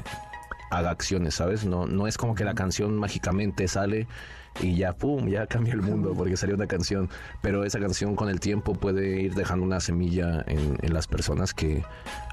haga 0.71 0.91
acciones, 0.91 1.35
¿sabes? 1.35 1.65
No, 1.65 1.87
no 1.87 2.07
es 2.07 2.17
como 2.17 2.35
que 2.35 2.45
la 2.45 2.55
canción 2.55 2.97
mágicamente 2.97 3.69
sale 3.69 4.07
y 4.61 4.77
ya, 4.77 4.95
¡pum!, 4.95 5.29
ya 5.29 5.47
cambia 5.47 5.75
el 5.75 5.83
mundo 5.83 6.15
porque 6.17 6.37
salió 6.37 6.55
una 6.55 6.67
canción. 6.67 7.09
Pero 7.43 7.65
esa 7.65 7.79
canción 7.79 8.17
con 8.17 8.29
el 8.29 8.41
tiempo 8.41 8.75
puede 8.75 9.21
ir 9.21 9.35
dejando 9.35 9.65
una 9.65 9.81
semilla 9.81 10.45
en, 10.47 10.79
en, 10.81 10.95
las 10.95 11.07
personas 11.07 11.53
que 11.53 11.85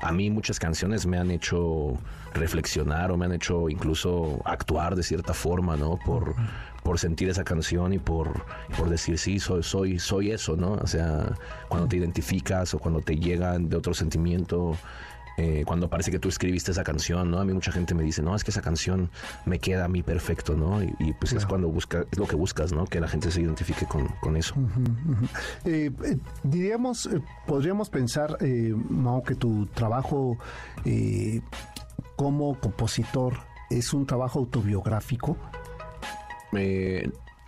a 0.01 0.11
mí 0.11 0.29
muchas 0.29 0.59
canciones 0.59 1.05
me 1.05 1.17
han 1.17 1.31
hecho 1.31 1.97
reflexionar 2.33 3.11
o 3.11 3.17
me 3.17 3.25
han 3.25 3.33
hecho 3.33 3.69
incluso 3.69 4.41
actuar 4.45 4.95
de 4.95 5.03
cierta 5.03 5.33
forma, 5.33 5.75
¿no? 5.75 5.99
Por, 6.05 6.35
por 6.83 6.99
sentir 6.99 7.29
esa 7.29 7.43
canción 7.43 7.93
y 7.93 7.99
por, 7.99 8.45
por 8.77 8.89
decir, 8.89 9.17
sí, 9.17 9.39
soy, 9.39 9.63
soy, 9.63 9.99
soy 9.99 10.31
eso, 10.31 10.55
¿no? 10.55 10.73
O 10.73 10.87
sea, 10.87 11.33
cuando 11.67 11.87
te 11.87 11.97
identificas 11.97 12.73
o 12.73 12.79
cuando 12.79 13.01
te 13.01 13.15
llegan 13.15 13.69
de 13.69 13.77
otro 13.77 13.93
sentimiento 13.93 14.77
eh, 15.37 15.63
cuando 15.65 15.89
parece 15.89 16.11
que 16.11 16.19
tú 16.19 16.29
escribiste 16.29 16.71
esa 16.71 16.83
canción, 16.83 17.31
¿no? 17.31 17.39
A 17.39 17.45
mí 17.45 17.53
mucha 17.53 17.71
gente 17.71 17.95
me 17.95 18.03
dice, 18.03 18.21
no, 18.21 18.35
es 18.35 18.43
que 18.43 18.51
esa 18.51 18.61
canción 18.61 19.09
me 19.45 19.59
queda 19.59 19.85
a 19.85 19.87
mí 19.87 20.03
perfecto, 20.03 20.55
¿no? 20.55 20.83
Y, 20.83 21.13
pues 21.19 21.33
es 21.33 21.45
cuando 21.45 21.69
busca, 21.69 22.05
es 22.11 22.17
lo 22.17 22.27
que 22.27 22.35
buscas, 22.35 22.71
¿no? 22.71 22.85
Que 22.85 22.99
la 22.99 23.07
gente 23.07 23.31
se 23.31 23.41
identifique 23.41 23.85
con, 23.85 24.37
eso. 24.37 24.55
Eh, 25.65 25.91
eh, 26.03 26.17
diríamos, 26.43 27.09
podríamos 27.45 27.89
pensar, 27.89 28.37
Mao, 28.89 29.23
que 29.23 29.35
tu 29.35 29.65
trabajo 29.67 30.37
como 32.15 32.59
compositor 32.59 33.37
es 33.69 33.93
un 33.93 34.05
trabajo 34.05 34.39
autobiográfico. 34.39 35.37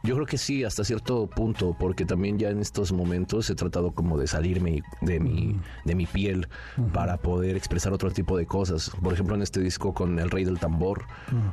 Yo 0.06 0.13
creo 0.13 0.28
que 0.28 0.38
sí, 0.38 0.63
hasta 0.63 0.84
cierto 0.84 1.28
punto, 1.28 1.76
porque 1.80 2.06
también 2.06 2.38
ya 2.38 2.50
en 2.50 2.60
estos 2.60 2.91
momentos 2.91 3.50
he 3.50 3.56
tratado 3.56 3.91
como 3.91 4.20
de 4.20 4.28
salirme 4.28 4.84
de 5.02 5.20
mi, 5.20 5.60
de 5.84 5.96
mi 5.96 6.06
piel 6.06 6.48
para 6.94 7.18
poder 7.18 7.56
expresar 7.56 7.91
otro 7.91 8.12
tipo 8.12 8.38
de 8.38 8.46
cosas. 8.46 8.91
Por 9.02 9.13
ejemplo, 9.13 9.34
en 9.36 9.41
este 9.41 9.60
disco 9.62 9.96
con 9.96 10.20
El 10.20 10.30
Rey 10.30 10.46
del 10.46 10.60
Tambor, 10.60 11.06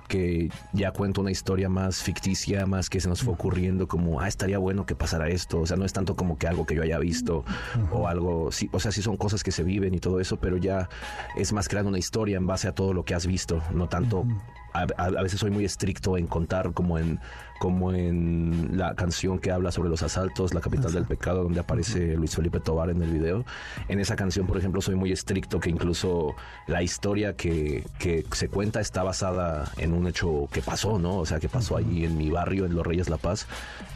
que 0.07 0.51
ya 0.75 0.93
cuento 0.93 1.23
una 1.23 1.31
historia 1.31 1.71
más 1.71 2.03
ficticia, 2.03 2.67
más 2.67 2.91
que 2.91 3.01
se 3.01 3.09
nos 3.09 3.23
fue 3.23 3.33
ocurriendo 3.33 3.88
como, 3.88 4.21
ah, 4.21 4.29
estaría 4.29 4.59
bueno 4.59 4.85
que 4.85 4.95
pasara 4.95 5.29
esto. 5.29 5.61
O 5.61 5.67
sea, 5.67 5.79
no 5.79 5.87
es 5.87 5.95
tanto 5.95 6.15
como 6.15 6.37
que 6.37 6.47
algo 6.47 6.67
que 6.67 6.75
yo 6.75 6.83
haya 6.83 6.99
visto 6.99 7.45
o 7.91 8.07
algo, 8.07 8.53
sí, 8.53 8.69
o 8.73 8.81
sea, 8.81 8.93
sí 8.93 9.01
son 9.01 9.17
cosas 9.17 9.43
que 9.43 9.51
se 9.51 9.62
viven 9.62 9.95
y 9.95 9.99
todo 9.99 10.21
eso, 10.21 10.37
pero 10.37 10.59
ya 10.59 10.91
es 11.37 11.55
más 11.55 11.69
creando 11.69 11.88
una 11.88 11.99
historia 11.99 12.37
en 12.37 12.47
base 12.47 12.69
a 12.69 12.75
todo 12.75 12.93
lo 12.93 13.05
que 13.05 13.15
has 13.15 13.27
visto, 13.27 13.62
no 13.73 13.88
tanto 13.88 14.27
a, 14.73 15.23
veces 15.23 15.41
soy 15.41 15.51
muy 15.51 15.65
estricto 15.65 16.17
en 16.17 16.27
contar 16.27 16.73
como 16.73 16.99
en 16.99 17.21
como 17.59 17.93
en 17.93 18.77
la 18.77 18.97
canción 18.97 19.39
que 19.39 19.53
habla 19.53 19.71
sobre 19.71 19.89
los 19.89 20.03
asaltos, 20.03 20.53
La 20.53 20.61
capital 20.61 20.93
del 20.93 21.05
pecado, 21.05 21.45
donde 21.45 21.61
aparece 21.61 22.17
Luis 22.17 22.35
Felipe 22.35 22.59
Tobar 22.59 22.91
en 22.91 23.01
el 23.01 23.13
video. 23.13 23.45
En 23.87 24.01
esa 24.01 24.17
canción, 24.17 24.49
por 24.49 24.59
ejemplo, 24.59 24.81
soy 24.81 24.97
muy 24.97 25.13
estricto 25.13 25.61
que 25.61 25.71
incluso 25.71 26.35
la 26.67 26.83
historia 26.83 27.37
que, 27.37 27.85
que 28.01 28.25
se 28.33 28.49
cuenta 28.49 28.81
está 28.81 29.05
basada 29.05 29.71
en 29.77 29.93
un 29.93 30.09
hecho 30.09 30.49
que 30.53 30.61
pasó, 30.61 30.99
¿no? 30.99 31.19
O 31.19 31.25
sea, 31.25 31.39
que 31.39 31.49
pasó 31.49 31.77
allí 31.77 32.05
en 32.05 32.19
mi 32.19 32.31
barrio, 32.31 32.67
en 32.67 32.75
Los 32.75 32.85
Reyes 32.85 33.09
La 33.09 33.17
Paz. 33.17 33.47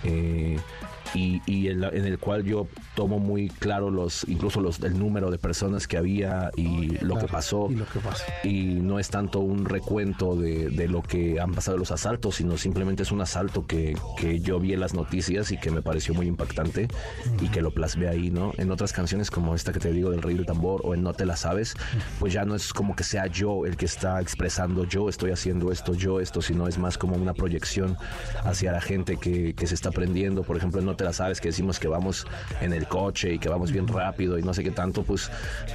Eh, 0.05 0.61
y, 1.15 1.69
en, 1.69 1.83
el 1.83 2.19
cual 2.19 2.45
yo 2.45 2.67
tomo 2.95 3.19
muy 3.19 3.49
claro 3.49 3.91
los 3.91 4.25
incluso 4.29 4.61
los 4.61 4.81
el 4.81 4.99
número 4.99 5.31
de 5.31 5.39
personas 5.39 5.87
que 5.87 5.97
había 5.97 6.51
y 6.57 6.99
lo 6.99 7.19
que 7.19 7.27
pasó 7.27 7.69
y, 8.45 8.65
no 8.87 8.99
es 8.99 9.09
tanto 9.09 9.41
un 9.41 9.65
recuento 9.65 10.37
de, 10.37 10.66
de, 10.71 10.89
lo 10.89 11.03
que 11.03 11.41
han 11.41 11.53
pasado 11.53 11.77
los 11.77 11.91
asaltos 11.91 12.37
sino 12.37 12.57
simplemente 12.57 13.03
es 13.03 13.13
un 13.13 13.21
asalto 13.21 13.67
que, 13.67 13.97
que 14.19 14.41
yo 14.41 14.61
vi 14.61 14.73
en 14.73 14.81
las 14.81 14.95
noticias 14.95 15.51
y 15.51 15.59
que 15.59 15.71
me 15.71 15.83
pareció 15.83 16.15
muy 16.15 16.27
impactante 16.27 16.89
y 17.41 17.49
que 17.49 17.61
lo 17.61 17.73
plasmé 17.73 18.09
ahí 18.09 18.31
no 18.31 18.53
en 18.57 18.71
otras 18.71 18.93
canciones 18.93 19.31
como 19.31 19.55
esta 19.55 19.73
que 19.73 19.81
te 19.81 19.93
digo 19.93 20.11
del 20.11 20.23
rey 20.23 20.35
del 20.35 20.47
tambor 20.47 20.81
o 20.85 20.95
en 20.95 21.03
no 21.03 21.13
te 21.13 21.27
la 21.27 21.37
sabes 21.37 21.75
pues 22.19 22.33
ya 22.33 22.45
no 22.45 22.55
es 22.55 22.73
como 22.73 22.95
que 22.95 23.05
sea 23.05 23.27
yo 23.27 23.67
el 23.67 23.77
que 23.77 23.87
está 23.87 24.21
expresando 24.21 24.85
yo 24.85 25.09
estoy 25.09 25.31
haciendo 25.33 25.73
esto 25.73 25.95
yo 25.95 26.21
esto 26.21 26.43
sino 26.43 26.69
es 26.69 26.79
más 26.79 26.99
como 26.99 27.17
una 27.17 27.35
proyección 27.35 27.97
hacia 28.45 28.73
la 28.73 28.81
gente 28.81 29.17
que, 29.17 29.55
que 29.55 29.67
se 29.67 29.75
está 29.75 29.89
aprendiendo 29.89 30.43
por 30.43 30.57
ejemplo 30.57 30.81
en 30.81 30.87
no 30.87 30.97
te 30.97 31.05
la 31.05 31.13
sabes 31.13 31.41
que 31.41 31.49
decimos 31.49 31.79
que 31.79 31.89
vamos 31.89 32.27
en 32.61 32.73
el 32.73 32.87
coche 32.87 33.35
y 33.35 33.39
que 33.39 33.49
vamos 33.49 33.73
bien 33.73 33.89
rápido 33.89 34.39
y 34.39 34.43
no 34.43 34.55
sé 34.55 34.63
qué 34.63 34.71
tanto, 34.71 35.03
pues 35.03 35.31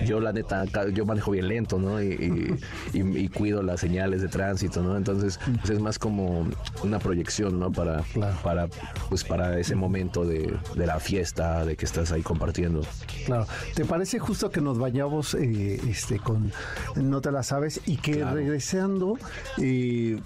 yo 0.05 0.19
la 0.19 0.33
neta, 0.33 0.65
yo 0.93 1.05
manejo 1.05 1.31
bien 1.31 1.47
lento, 1.47 1.79
¿no? 1.79 2.01
Y, 2.01 3.29
cuido 3.33 3.63
las 3.63 3.79
señales 3.79 4.21
de 4.21 4.27
tránsito, 4.27 4.80
¿no? 4.81 4.97
Entonces, 4.97 5.39
pues 5.59 5.71
es 5.71 5.79
más 5.79 5.99
como 5.99 6.47
una 6.83 6.99
proyección, 6.99 7.59
¿no? 7.59 7.71
Para, 7.71 8.03
para, 8.43 8.67
pues 9.09 9.23
para 9.23 9.59
ese 9.59 9.75
momento 9.75 10.25
de, 10.25 10.53
la 10.75 10.99
fiesta, 10.99 11.65
de 11.65 11.75
que 11.75 11.85
estás 11.85 12.11
ahí 12.11 12.21
compartiendo. 12.21 12.81
Claro. 13.25 13.45
¿Te 13.75 13.85
parece 13.85 14.19
justo 14.19 14.49
que 14.49 14.61
nos 14.61 14.77
vayamos 14.77 15.35
eh, 15.35 15.79
este, 15.87 16.19
con 16.19 16.51
No 16.95 17.21
te 17.21 17.31
la 17.31 17.43
sabes 17.43 17.81
y 17.85 17.97
que 17.97 18.23
regresando 18.25 19.17
eh, 19.57 20.19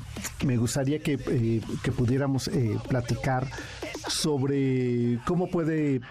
me 0.46 0.58
gustaría 0.58 1.00
que, 1.00 1.20
eh, 1.28 1.62
que 1.84 1.91
pudiéramos 1.91 2.50
platicar 2.88 3.48
sobre 4.08 5.20
cómo 5.26 5.48
puede 5.50 6.02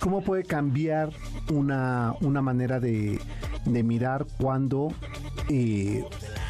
cómo 0.00 0.22
puede 0.22 0.44
cambiar 0.44 1.10
una, 1.50 2.14
una 2.20 2.42
manera 2.42 2.78
de, 2.78 3.18
de 3.64 3.82
mirar 3.82 4.26
cuando 4.38 4.92
eh, 5.48 6.04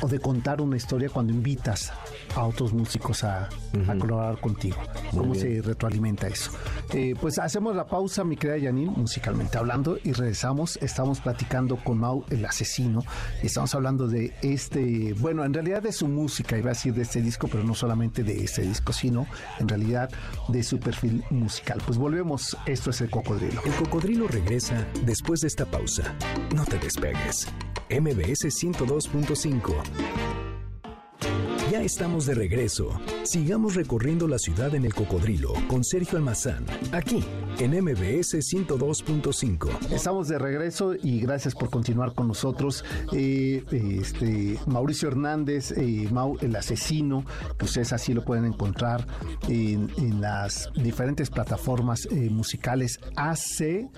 o 0.05 0.09
de 0.09 0.19
contar 0.19 0.61
una 0.61 0.77
historia 0.77 1.09
cuando 1.09 1.33
invitas 1.33 1.91
a 2.35 2.45
otros 2.45 2.75
músicos 2.75 3.25
a, 3.25 3.49
colaborar 3.99 4.39
contigo. 4.39 4.77
¿Cómo 5.11 5.35
se 5.35 5.63
retroalimenta 5.63 6.27
eso? 6.27 6.51
Eh, 6.93 7.15
pues 7.19 7.39
hacemos 7.39 7.75
la 7.75 7.87
pausa, 7.87 8.23
mi 8.23 8.37
querida 8.37 8.67
Janine, 8.67 8.91
musicalmente 8.91 9.57
hablando, 9.57 9.99
y 10.05 10.13
regresamos. 10.13 10.77
Estamos 10.83 11.21
platicando 11.21 11.77
con 11.77 11.99
Mau, 11.99 12.25
el 12.29 12.45
asesino. 12.45 13.03
Estamos 13.43 13.75
hablando 13.75 14.07
de 14.07 14.35
este, 14.43 15.15
bueno, 15.15 15.43
en 15.43 15.55
realidad 15.55 15.83
de 15.83 15.93
su 15.93 16.07
música, 16.07 16.59
iba 16.59 16.71
a 16.71 16.75
decir 16.75 16.93
de 16.93 17.03
este 17.03 17.23
disco, 17.23 17.49
pero 17.49 17.65
no 17.65 17.75
solamente 17.75 18.23
de 18.23 18.45
este 18.45 18.61
disco, 18.61 18.93
sino 18.93 19.27
en 19.59 19.69
realidad 19.69 20.11
de 20.49 20.63
su 20.63 20.79
perfil 20.79 21.25
musical. 21.31 21.81
Pues 21.87 21.97
volvemos, 21.97 22.59
esto 22.67 22.91
es 22.91 23.01
el 23.01 23.09
cocodrilo. 23.09 23.63
El 23.65 23.73
cocodrilo 23.73 24.29
regresa 24.29 24.87
después 25.07 25.41
de 25.41 25.49
esta 25.49 25.65
pausa. 25.65 26.15
No 26.55 26.67
te 26.67 26.79
despegues. 26.79 27.49
MBS 27.91 28.45
102.5 28.45 29.73
ya 29.73 30.44
estamos 31.85 32.25
de 32.25 32.35
regreso. 32.35 32.99
Sigamos 33.25 33.75
recorriendo 33.75 34.27
la 34.27 34.39
ciudad 34.39 34.75
en 34.75 34.87
el 34.87 34.95
cocodrilo 34.95 35.53
con 35.69 35.85
Sergio 35.85 36.17
Almazán, 36.17 36.65
aquí 36.93 37.23
en 37.59 37.73
MBS 37.73 38.37
102.5. 38.37 39.93
Estamos 39.93 40.29
de 40.29 40.39
regreso 40.39 40.95
y 40.95 41.21
gracias 41.21 41.55
por 41.55 41.69
continuar 41.69 42.15
con 42.15 42.29
nosotros. 42.29 42.85
Eh, 43.13 43.63
este, 43.71 44.59
Mauricio 44.67 45.09
Hernández, 45.09 45.73
eh, 45.77 46.09
Mau 46.11 46.39
el 46.41 46.57
asesino, 46.57 47.25
que 47.59 47.67
ustedes 47.67 47.93
así 47.93 48.15
lo 48.15 48.25
pueden 48.25 48.47
encontrar 48.47 49.07
en, 49.49 49.85
las 50.21 50.71
diferentes 50.75 51.29
plataformas 51.29 52.07
eh, 52.07 52.31
musicales 52.31 52.99
AC, 53.17 53.91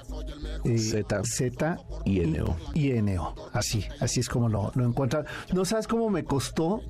Z, 0.77 1.25
Z 1.25 1.79
y 2.05 2.21
NO. 2.21 2.57
Y 2.75 2.91
NO, 3.01 3.35
así, 3.53 3.85
así 4.01 4.21
es 4.21 4.29
como 4.29 4.49
lo, 4.49 4.73
lo 4.75 4.85
encuentran. 4.85 5.25
No 5.53 5.65
sabes 5.65 5.87
cómo 5.87 6.11
me 6.11 6.25
costó 6.25 6.83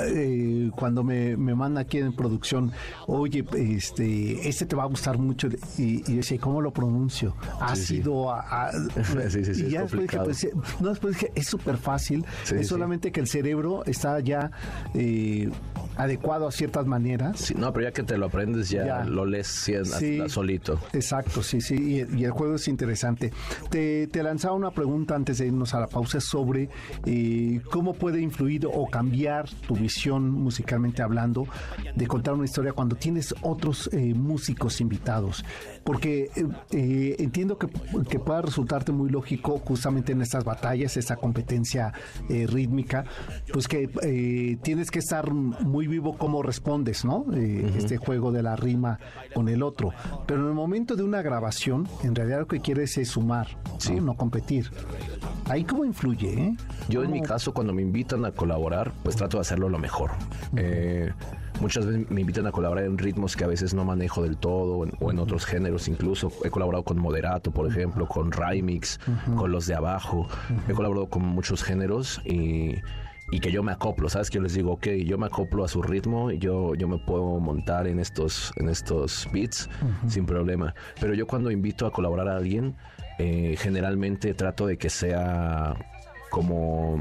eh, 0.00 0.31
cuando 0.76 1.02
me, 1.02 1.36
me 1.36 1.54
manda 1.54 1.82
aquí 1.82 1.98
en 1.98 2.12
producción, 2.12 2.72
oye, 3.06 3.44
este, 3.54 4.48
este 4.48 4.66
te 4.66 4.76
va 4.76 4.84
a 4.84 4.86
gustar 4.86 5.18
mucho, 5.18 5.48
y, 5.78 6.10
y 6.10 6.16
decía, 6.16 6.38
¿cómo 6.38 6.60
lo 6.60 6.72
pronuncio? 6.72 7.34
Ha 7.60 7.76
sido 7.76 8.30
a, 8.30 8.70
sí, 9.28 9.44
sí, 9.44 9.54
sí, 9.54 9.64
y 9.66 9.70
ya 9.70 9.82
después 9.82 10.02
dije, 10.02 10.18
pues, 10.24 10.48
no, 10.80 10.90
después 10.90 11.14
dije, 11.14 11.32
es 11.34 11.46
súper 11.46 11.76
fácil, 11.76 12.24
es 12.54 12.68
solamente 12.68 13.12
que 13.12 13.20
el 13.20 13.28
cerebro 13.28 13.84
está 13.86 14.20
ya 14.20 14.50
eh, 14.94 15.50
adecuado 15.96 16.46
a 16.46 16.52
ciertas 16.52 16.86
maneras. 16.86 17.38
Sí, 17.38 17.54
no, 17.56 17.72
pero 17.72 17.86
ya 17.86 17.92
que 17.92 18.02
te 18.02 18.16
lo 18.16 18.26
aprendes, 18.26 18.70
ya, 18.70 19.04
lo 19.04 19.24
lees 19.26 19.70
solito. 20.28 20.78
Exacto, 20.92 21.42
sí, 21.42 21.60
sí, 21.60 22.06
y, 22.14 22.24
el 22.24 22.30
juego 22.30 22.54
es 22.54 22.68
interesante. 22.68 23.32
Te, 23.70 24.06
te, 24.06 24.22
lanzaba 24.22 24.54
una 24.54 24.70
pregunta 24.70 25.14
antes 25.14 25.38
de 25.38 25.46
irnos 25.48 25.74
a 25.74 25.80
la 25.80 25.86
pausa 25.88 26.20
sobre 26.20 26.68
eh, 27.04 27.60
cómo 27.70 27.94
puede 27.94 28.20
influir 28.20 28.66
o 28.66 28.86
cambiar 28.88 29.48
tu 29.66 29.74
visión 29.74 30.30
musicalmente 30.30 31.02
hablando 31.02 31.46
de 31.94 32.06
contar 32.06 32.34
una 32.34 32.44
historia 32.44 32.72
cuando 32.72 32.96
tienes 32.96 33.34
otros 33.42 33.90
eh, 33.92 34.14
músicos 34.14 34.80
invitados 34.80 35.44
porque 35.84 36.30
eh, 36.36 36.46
eh, 36.70 37.16
entiendo 37.18 37.58
que, 37.58 37.68
que, 38.08 38.18
pueda 38.18 38.42
resultarte 38.42 38.92
muy 38.92 39.10
lógico 39.10 39.58
justamente 39.58 40.12
en 40.12 40.22
estas 40.22 40.44
batallas, 40.44 40.96
esa 40.96 41.16
competencia 41.16 41.92
eh, 42.28 42.46
rítmica, 42.46 43.04
pues 43.52 43.68
que 43.68 43.88
tienes 44.62 44.90
que 44.90 44.98
estar 44.98 45.32
muy 45.32 45.81
vivo 45.86 46.16
cómo 46.16 46.42
respondes, 46.42 47.04
¿no? 47.04 47.24
Este 47.34 47.96
juego 47.96 48.32
de 48.32 48.42
la 48.42 48.56
rima 48.56 48.98
con 49.34 49.48
el 49.48 49.62
otro. 49.62 49.92
Pero 50.26 50.42
en 50.42 50.48
el 50.48 50.54
momento 50.54 50.96
de 50.96 51.02
una 51.02 51.22
grabación, 51.22 51.88
en 52.02 52.14
realidad 52.14 52.40
lo 52.40 52.46
que 52.46 52.60
quieres 52.60 52.96
es 52.98 53.08
sumar, 53.08 53.48
¿no? 53.90 54.00
no 54.00 54.14
competir. 54.14 54.70
Ahí 55.48 55.64
cómo 55.64 55.84
influye, 55.84 56.54
Yo 56.88 57.02
en 57.02 57.10
mi 57.10 57.22
caso, 57.22 57.52
cuando 57.52 57.72
me 57.72 57.82
invitan 57.82 58.24
a 58.24 58.32
colaborar, 58.32 58.92
pues 59.02 59.16
trato 59.16 59.38
de 59.38 59.42
hacerlo 59.42 59.68
lo 59.68 59.78
mejor. 59.78 60.10
Muchas 61.60 61.86
veces 61.86 62.10
me 62.10 62.22
invitan 62.22 62.46
a 62.46 62.52
colaborar 62.52 62.84
en 62.84 62.98
ritmos 62.98 63.36
que 63.36 63.44
a 63.44 63.46
veces 63.46 63.72
no 63.72 63.84
manejo 63.84 64.22
del 64.22 64.36
todo 64.36 64.84
o 65.00 65.10
en, 65.10 65.18
otros 65.18 65.44
géneros 65.44 65.86
incluso. 65.86 66.32
He 66.44 66.50
colaborado 66.50 66.82
con 66.82 66.98
Moderato, 66.98 67.52
por 67.52 67.68
ejemplo, 67.68 68.06
con 68.08 68.32
Rymix, 68.32 68.98
con 69.36 69.52
los 69.52 69.66
de 69.66 69.74
abajo. 69.74 70.26
He 70.68 70.72
colaborado 70.72 71.08
con 71.08 71.22
muchos 71.22 71.62
géneros 71.62 72.20
y 72.24 72.76
y 73.32 73.40
que 73.40 73.50
yo 73.50 73.62
me 73.62 73.72
acoplo, 73.72 74.10
¿sabes? 74.10 74.28
Que 74.28 74.36
yo 74.36 74.42
les 74.42 74.52
digo, 74.52 74.72
ok, 74.72 74.88
yo 75.06 75.16
me 75.16 75.24
acoplo 75.24 75.64
a 75.64 75.68
su 75.68 75.80
ritmo, 75.80 76.30
yo, 76.30 76.74
yo 76.74 76.86
me 76.86 76.98
puedo 76.98 77.40
montar 77.40 77.86
en 77.86 77.98
estos, 77.98 78.52
en 78.56 78.68
estos 78.68 79.26
beats 79.32 79.70
sin 80.06 80.26
problema. 80.26 80.74
Pero 81.00 81.14
yo 81.14 81.26
cuando 81.26 81.50
invito 81.50 81.86
a 81.86 81.92
colaborar 81.92 82.28
a 82.28 82.36
alguien, 82.36 82.76
eh, 83.18 83.56
generalmente 83.58 84.34
trato 84.34 84.66
de 84.66 84.76
que 84.76 84.90
sea 84.90 85.74
como 86.30 87.00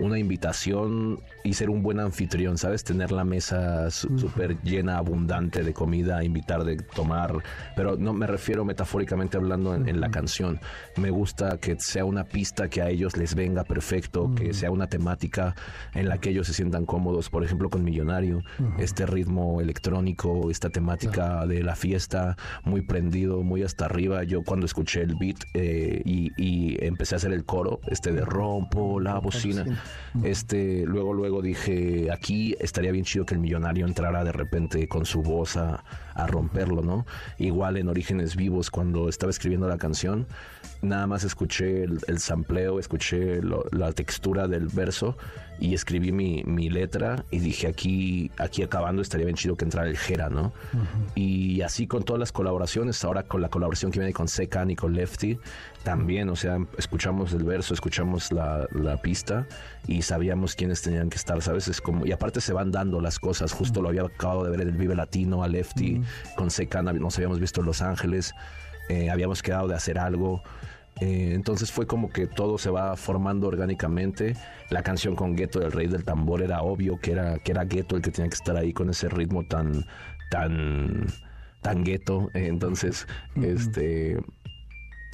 una 0.00 0.18
invitación 0.18 1.20
y 1.44 1.54
ser 1.54 1.70
un 1.70 1.82
buen 1.82 2.00
anfitrión, 2.00 2.58
¿sabes? 2.58 2.84
Tener 2.84 3.12
la 3.12 3.24
mesa 3.24 3.90
súper 3.90 4.60
llena, 4.62 4.98
abundante 4.98 5.62
de 5.62 5.72
comida, 5.72 6.22
invitar 6.24 6.64
de 6.64 6.76
tomar, 6.76 7.42
pero 7.76 7.96
no 7.96 8.12
me 8.12 8.26
refiero 8.26 8.64
metafóricamente 8.64 9.36
hablando 9.36 9.74
en, 9.74 9.98
la 10.00 10.10
canción. 10.10 10.60
Me 10.96 11.10
gusta 11.10 11.58
que 11.58 11.76
sea 11.80 12.04
una 12.04 12.24
pista 12.24 12.68
que 12.68 12.82
a 12.82 12.88
ellos 12.88 13.16
les 13.16 13.34
venga 13.34 13.64
perfecto, 13.64 14.32
que 14.34 14.54
sea 14.54 14.70
una 14.70 14.86
temática 14.86 15.54
en 15.94 16.08
la 16.08 16.18
que 16.18 16.30
ellos 16.30 16.46
se 16.46 16.54
sientan 16.54 16.86
cómodos, 16.86 17.30
por 17.30 17.42
ejemplo 17.44 17.70
con 17.70 17.82
Millonario, 17.82 18.42
este 18.78 19.06
ritmo 19.06 19.60
electrónico, 19.60 20.50
esta 20.50 20.70
temática 20.70 21.46
de 21.46 21.62
la 21.62 21.74
fiesta, 21.74 22.36
muy 22.64 22.82
prendido, 22.82 23.42
muy 23.42 23.62
hasta 23.62 23.86
arriba. 23.86 24.22
Yo 24.24 24.42
cuando 24.42 24.66
escuché 24.66 25.02
el 25.02 25.16
beat 25.16 25.38
eh, 25.54 26.02
y, 26.04 26.30
y, 26.36 26.84
empecé 26.84 27.14
a 27.14 27.16
hacer 27.16 27.32
el 27.32 27.44
coro, 27.44 27.80
este 27.88 28.12
de 28.12 28.24
rompo 28.24 29.00
la 29.00 29.18
bocina, 29.18 29.64
Este, 30.22 30.84
luego, 30.86 31.12
luego 31.12 31.42
dije, 31.42 32.10
aquí 32.10 32.56
estaría 32.60 32.92
bien 32.92 33.04
chido 33.04 33.26
que 33.26 33.34
el 33.34 33.40
millonario 33.40 33.86
entrara 33.86 34.24
de 34.24 34.32
repente 34.32 34.88
con 34.88 35.04
su 35.06 35.22
voz 35.22 35.56
a, 35.56 35.84
a 36.14 36.26
romperlo, 36.26 36.82
¿no? 36.82 37.06
Igual 37.38 37.76
en 37.76 37.88
Orígenes 37.88 38.36
Vivos, 38.36 38.70
cuando 38.70 39.08
estaba 39.08 39.30
escribiendo 39.30 39.68
la 39.68 39.78
canción, 39.78 40.26
nada 40.82 41.06
más 41.06 41.24
escuché 41.24 41.84
el, 41.84 42.18
sampleo, 42.18 42.78
escuché 42.78 43.40
la 43.72 43.92
textura 43.92 44.48
del 44.48 44.68
verso 44.68 45.16
y 45.60 45.74
escribí 45.74 46.12
mi, 46.12 46.42
mi, 46.44 46.68
letra 46.70 47.24
y 47.30 47.38
dije 47.40 47.66
aquí, 47.66 48.30
aquí 48.38 48.62
acabando 48.62 49.02
estaría 49.02 49.26
bien 49.26 49.36
chido 49.36 49.56
que 49.56 49.64
entrara 49.64 49.88
el 49.88 49.96
Jera, 49.96 50.28
¿no? 50.28 50.52
Y 51.14 51.62
así 51.62 51.86
con 51.86 52.04
todas 52.04 52.20
las 52.20 52.32
colaboraciones, 52.32 53.02
ahora 53.04 53.24
con 53.24 53.42
la 53.42 53.48
colaboración 53.48 53.90
que 53.90 53.98
viene 53.98 54.12
con 54.12 54.28
Secan 54.28 54.70
y 54.70 54.76
con 54.76 54.94
Lefty, 54.94 55.38
también, 55.82 56.28
o 56.28 56.36
sea, 56.36 56.58
escuchamos 56.76 57.32
el 57.32 57.44
verso, 57.44 57.74
escuchamos 57.74 58.30
la, 58.30 58.66
la, 58.72 58.98
pista 58.98 59.46
y 59.86 60.02
sabíamos 60.02 60.54
quiénes 60.54 60.82
tenían 60.82 61.10
que 61.10 61.16
estar, 61.16 61.40
¿sabes? 61.42 61.66
Es 61.68 61.80
como, 61.80 62.06
y 62.06 62.12
aparte 62.12 62.40
se 62.40 62.52
van 62.52 62.70
dando 62.70 63.00
las 63.00 63.18
cosas, 63.18 63.52
justo 63.52 63.82
lo 63.82 63.88
había 63.88 64.02
acabado 64.02 64.44
de 64.44 64.50
ver 64.50 64.60
en 64.60 64.68
el 64.68 64.76
Vive 64.76 64.94
Latino 64.94 65.42
a 65.42 65.48
Lefty, 65.48 66.02
con 66.36 66.50
Secan 66.50 66.84
nos 66.84 67.16
habíamos 67.16 67.40
visto 67.40 67.60
en 67.60 67.66
Los 67.66 67.82
Ángeles, 67.82 68.34
eh, 68.88 69.10
habíamos 69.10 69.42
quedado 69.42 69.68
de 69.68 69.74
hacer 69.74 69.98
algo. 69.98 70.42
Eh, 71.00 71.32
entonces 71.34 71.70
fue 71.70 71.86
como 71.86 72.10
que 72.10 72.26
todo 72.26 72.58
se 72.58 72.70
va 72.70 72.96
formando 72.96 73.48
orgánicamente. 73.48 74.36
La 74.70 74.82
canción 74.82 75.14
con 75.14 75.36
Gueto 75.36 75.60
del 75.60 75.72
Rey 75.72 75.86
del 75.86 76.04
Tambor 76.04 76.42
era 76.42 76.62
obvio 76.62 76.98
que 76.98 77.12
era, 77.12 77.38
que 77.38 77.52
era 77.52 77.64
Gueto 77.64 77.96
el 77.96 78.02
que 78.02 78.10
tenía 78.10 78.28
que 78.28 78.36
estar 78.36 78.56
ahí 78.56 78.72
con 78.72 78.90
ese 78.90 79.08
ritmo 79.08 79.44
tan, 79.46 79.84
tan, 80.30 81.06
tan 81.62 81.84
Gueto. 81.84 82.30
entonces, 82.34 83.06
este 83.36 84.18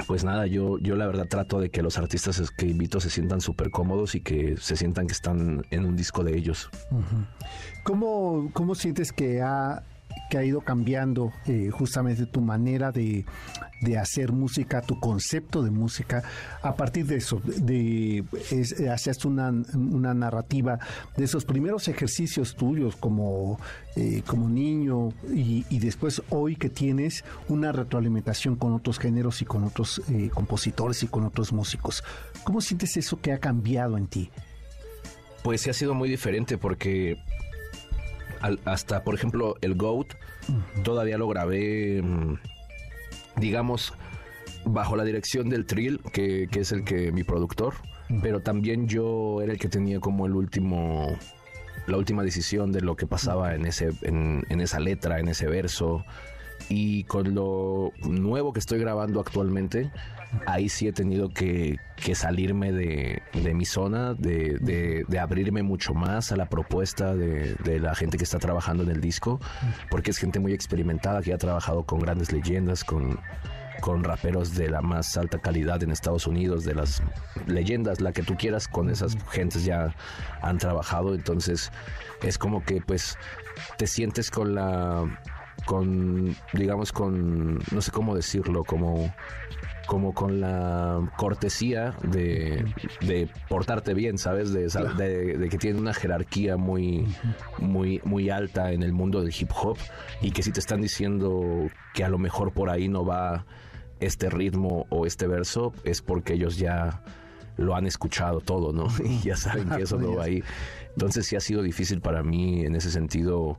pues 0.07 0.25
nada, 0.25 0.47
yo, 0.47 0.79
yo 0.79 0.97
la 0.97 1.07
verdad 1.07 1.27
trato 1.29 1.61
de 1.61 1.70
que 1.70 1.83
los 1.83 1.99
artistas 1.99 2.51
que 2.51 2.66
invito 2.66 3.01
se 3.01 3.11
sientan 3.11 3.40
súper 3.40 3.70
cómodos 3.70 4.14
y 4.14 4.20
que 4.20 4.57
se 4.57 4.77
sientan 4.77 5.07
que 5.07 5.12
están 5.12 5.64
en 5.70 5.85
un 5.85 5.97
disco 5.97 6.25
de 6.25 6.37
ellos. 6.37 6.68
¿Cómo, 7.85 8.51
¿Cómo 8.53 8.75
sientes 8.75 9.12
que 9.12 9.40
ha 9.40 9.83
que 10.31 10.39
ha 10.39 10.45
ido 10.45 10.61
cambiando 10.61 11.33
eh, 11.47 11.71
justamente 11.71 12.27
tu 12.27 12.41
manera 12.41 12.93
de, 12.93 13.25
hacer 14.01 14.33
música, 14.33 14.81
tu 14.81 14.99
concepto 14.99 15.63
de 15.63 15.71
música, 15.71 16.23
a 16.63 16.75
partir 16.75 17.05
de 17.05 17.17
eso, 17.17 17.43
de 17.45 18.25
hacías 18.91 19.25
una, 19.27 19.53
una, 19.75 20.15
narrativa 20.15 20.79
de 21.17 21.25
esos 21.25 21.45
primeros 21.45 21.87
ejercicios 21.89 22.57
tuyos 22.57 22.97
como, 22.97 23.61
eh, 23.97 24.23
como 24.27 24.49
niño 24.49 25.11
y, 25.35 25.79
después 25.79 26.23
hoy 26.31 26.57
que 26.57 26.71
tienes 26.71 27.25
una 27.49 27.73
retroalimentación 27.73 28.57
con 28.57 28.73
otros 28.73 28.99
géneros 28.99 29.43
y 29.43 29.45
con 29.45 29.65
otros 29.65 30.01
eh, 30.09 30.31
compositores 30.33 31.03
y 31.03 31.07
con 31.07 31.25
otros 31.25 31.53
músicos. 31.53 32.03
¿Cómo 32.43 32.63
sientes 32.63 32.97
eso 32.97 33.21
que 33.21 33.33
ha 33.33 33.39
cambiado 33.39 33.99
en 33.99 34.07
ti? 34.07 34.31
Pues 35.43 35.61
sí 35.61 35.69
ha 35.69 35.75
sido 35.75 35.93
muy 35.93 36.09
diferente 36.09 36.57
porque 36.57 37.19
hasta, 38.65 39.05
por 39.05 39.15
ejemplo, 39.15 39.57
el 39.61 39.75
GOAT, 39.75 40.15
todavía 40.83 41.19
lo 41.19 41.29
grabé, 41.29 42.03
mm, 42.03 42.39
digamos, 43.37 43.95
bajo 44.65 44.97
la 44.97 45.05
dirección 45.05 45.49
del 45.49 45.67
Trill, 45.67 46.01
que, 46.13 46.49
es 46.53 46.73
el 46.73 46.85
que 46.85 47.13
mi 47.13 47.25
productor, 47.25 47.75
pero 48.23 48.41
también 48.41 48.89
yo 48.89 49.41
era 49.43 49.53
el 49.53 49.59
que 49.59 49.69
tenía 49.69 50.01
como 50.01 50.27
el 50.27 50.35
último, 50.35 51.17
la 51.87 51.97
última 51.97 52.23
decisión 52.23 52.73
de 52.73 52.81
lo 52.81 52.97
que 52.97 53.07
pasaba 53.07 53.55
en, 53.55 53.67
ese, 53.67 53.91
en, 54.03 54.45
en 54.49 54.61
esa 54.61 54.81
letra, 54.81 55.21
en 55.21 55.29
ese 55.29 55.47
verso. 55.47 56.05
Y 56.68 57.05
con 57.05 57.35
lo 57.35 57.92
nuevo 58.03 58.53
que 58.53 58.61
estoy 58.61 58.79
grabando 58.79 59.20
actualmente, 59.20 59.90
ahí 60.46 60.68
sí 60.68 60.88
he 60.88 60.92
tenido 60.92 61.29
que, 61.29 61.79
salirme 62.14 62.72
de, 62.72 63.22
mi 63.55 63.64
zona, 63.64 64.14
de, 64.14 65.05
abrirme 65.20 65.62
mucho 65.62 65.94
más 65.94 66.33
a 66.33 66.37
la 66.37 66.48
propuesta 66.48 67.14
de, 67.14 67.79
la 67.81 67.94
gente 67.94 68.18
que 68.18 68.24
está 68.24 68.38
trabajando 68.38 68.83
en 68.83 68.90
el 68.90 69.00
disco, 69.00 69.40
porque 69.90 70.11
es 70.11 70.18
gente 70.18 70.40
muy 70.40 70.53
experimentada 70.53 71.22
que 71.22 71.33
ha 71.33 71.38
trabajado 71.38 71.85
con 71.85 72.00
grandes 72.00 72.33
leyendas, 72.33 72.85
con, 72.85 73.18
con 73.81 74.05
raperos 74.05 74.55
de 74.55 74.70
la 74.70 74.81
más 74.81 75.16
alta 75.16 75.38
calidad 75.38 75.83
en 75.83 75.90
Estados 75.90 76.27
Unidos, 76.27 76.64
de 76.64 76.74
las 76.74 77.03
leyendas, 77.46 78.00
la 78.00 78.12
que 78.12 78.22
tú 78.22 78.37
quieras, 78.37 78.68
con 78.68 78.90
esas 78.90 79.16
gentes 79.31 79.64
ya 79.64 79.94
han 80.42 80.59
trabajado, 80.59 81.14
entonces 81.14 81.70
es 82.22 82.38
como 82.38 82.64
que 82.64 82.81
pues 82.81 83.18
te 83.77 83.87
sientes 83.87 84.31
con 84.31 84.55
la 84.55 85.05
con 85.64 86.37
digamos 86.53 86.92
con 86.92 87.59
no 87.70 87.81
sé 87.81 87.90
cómo 87.90 88.14
decirlo 88.14 88.64
como 88.64 89.12
como 89.87 90.14
con 90.14 90.40
la 90.40 91.12
cortesía 91.16 91.94
de, 92.03 92.64
portarte 93.48 93.94
bien, 93.94 94.18
¿sabes? 94.18 94.53
De, 94.53 94.68
de, 94.68 95.48
que 95.48 95.59
tiene 95.59 95.79
una 95.79 95.92
jerarquía 95.92 96.57
muy, 96.57 97.07
muy, 97.59 98.00
muy 98.05 98.31
alta 98.31 98.72
en 98.72 98.83
el 98.83 98.92
mundo 98.92 99.20
del 99.20 99.33
hip 99.38 99.50
hop 99.55 99.77
y 100.22 100.31
que 100.31 100.42
si 100.42 100.53
te 100.53 100.61
están 100.61 100.81
diciendo 100.81 101.68
que 101.92 102.05
a 102.05 102.09
lo 102.09 102.18
mejor 102.18 102.53
por 102.53 102.70
ahí 102.70 102.88
no 102.88 103.05
va 103.05 103.44
este 104.00 104.31
ritmo 104.31 104.87
o 104.90 105.07
este 105.07 105.27
verso, 105.27 105.72
es 105.85 106.03
porque 106.03 106.35
ellos 106.35 106.59
ya 106.59 107.03
lo 107.57 107.77
han 107.77 107.87
escuchado 107.87 108.40
todo, 108.40 108.72
¿no? 108.72 108.87
Y 109.05 109.20
ya 109.20 109.37
saben 109.37 109.68
que 109.70 109.83
eso 109.83 109.98
no 110.00 110.16
va 110.16 110.24
ahí. 110.24 110.42
Entonces 110.90 111.27
sí 111.27 111.37
ha 111.37 111.40
sido 111.40 111.62
difícil 111.62 112.00
para 112.00 112.22
mí 112.22 112.64
en 112.64 112.74
ese 112.74 112.90
sentido 112.90 113.59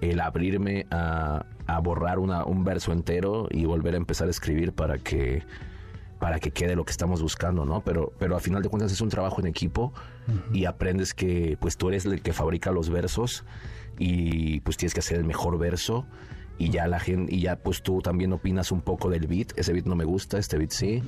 el 0.00 0.20
abrirme 0.20 0.86
a, 0.90 1.44
borrar 1.82 2.18
un 2.18 2.64
verso 2.64 2.92
entero 2.92 3.46
y 3.50 3.64
volver 3.66 3.94
a 3.94 3.98
empezar 3.98 4.26
a 4.28 4.30
escribir 4.30 4.72
para 4.72 4.98
que 4.98 5.42
para 6.18 6.40
que 6.40 6.50
quede 6.50 6.74
lo 6.74 6.84
que 6.84 6.90
estamos 6.90 7.22
buscando, 7.22 7.64
¿no? 7.64 7.82
Pero, 7.82 8.12
pero 8.18 8.36
a 8.36 8.40
final 8.40 8.62
de 8.62 8.68
cuentas 8.68 8.90
es 8.90 9.00
un 9.00 9.08
trabajo 9.08 9.40
en 9.40 9.46
equipo 9.46 9.92
y 10.52 10.64
aprendes 10.64 11.14
que 11.14 11.56
pues 11.60 11.76
tú 11.76 11.88
eres 11.88 12.04
el 12.06 12.22
que 12.22 12.32
fabrica 12.32 12.72
los 12.72 12.90
versos 12.90 13.44
y 13.98 14.60
pues 14.60 14.76
tienes 14.76 14.94
que 14.94 15.00
hacer 15.00 15.18
el 15.18 15.24
mejor 15.24 15.58
verso 15.58 16.06
y 16.58 16.70
ya 16.70 16.88
la 16.88 16.98
gente 16.98 17.34
y 17.34 17.42
ya 17.42 17.56
pues 17.56 17.82
tú 17.82 18.02
también 18.02 18.32
opinas 18.32 18.72
un 18.72 18.80
poco 18.80 19.10
del 19.10 19.26
beat, 19.26 19.56
ese 19.56 19.72
beat 19.72 19.86
no 19.86 19.94
me 19.94 20.04
gusta, 20.04 20.38
este 20.38 20.58
beat 20.58 20.70
sí, 20.70 21.02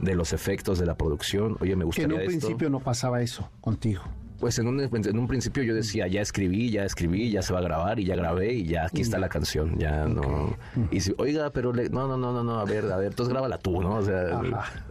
de 0.00 0.14
los 0.14 0.32
efectos 0.32 0.78
de 0.78 0.86
la 0.86 0.96
producción, 0.96 1.56
oye, 1.60 1.76
me 1.76 1.84
gustaría 1.84 2.08
Que 2.08 2.14
en 2.14 2.20
un 2.20 2.26
principio 2.26 2.70
no 2.70 2.80
pasaba 2.80 3.20
eso 3.20 3.50
contigo 3.60 4.02
pues 4.38 4.58
en 4.58 4.68
un, 4.68 4.80
en 4.80 5.18
un 5.18 5.26
principio 5.26 5.62
yo 5.62 5.74
decía, 5.74 6.06
ya 6.06 6.20
escribí, 6.20 6.70
ya 6.70 6.84
escribí, 6.84 7.30
ya 7.30 7.42
se 7.42 7.52
va 7.52 7.60
a 7.60 7.62
grabar 7.62 8.00
y 8.00 8.04
ya 8.04 8.16
grabé 8.16 8.54
y 8.54 8.64
ya 8.64 8.86
aquí 8.86 9.02
está 9.02 9.18
la 9.18 9.28
canción, 9.28 9.78
ya 9.78 10.06
no. 10.06 10.56
Y 10.90 11.00
si, 11.00 11.14
oiga, 11.18 11.50
pero 11.50 11.72
le, 11.72 11.88
no, 11.88 12.06
no, 12.06 12.16
no, 12.16 12.32
no, 12.32 12.42
no, 12.42 12.58
a 12.58 12.64
ver, 12.64 12.90
a 12.90 12.96
ver, 12.96 13.08
entonces 13.08 13.32
grábala 13.32 13.58
tú, 13.58 13.80
¿no? 13.80 13.96
O 13.96 14.02
sea, 14.02 14.40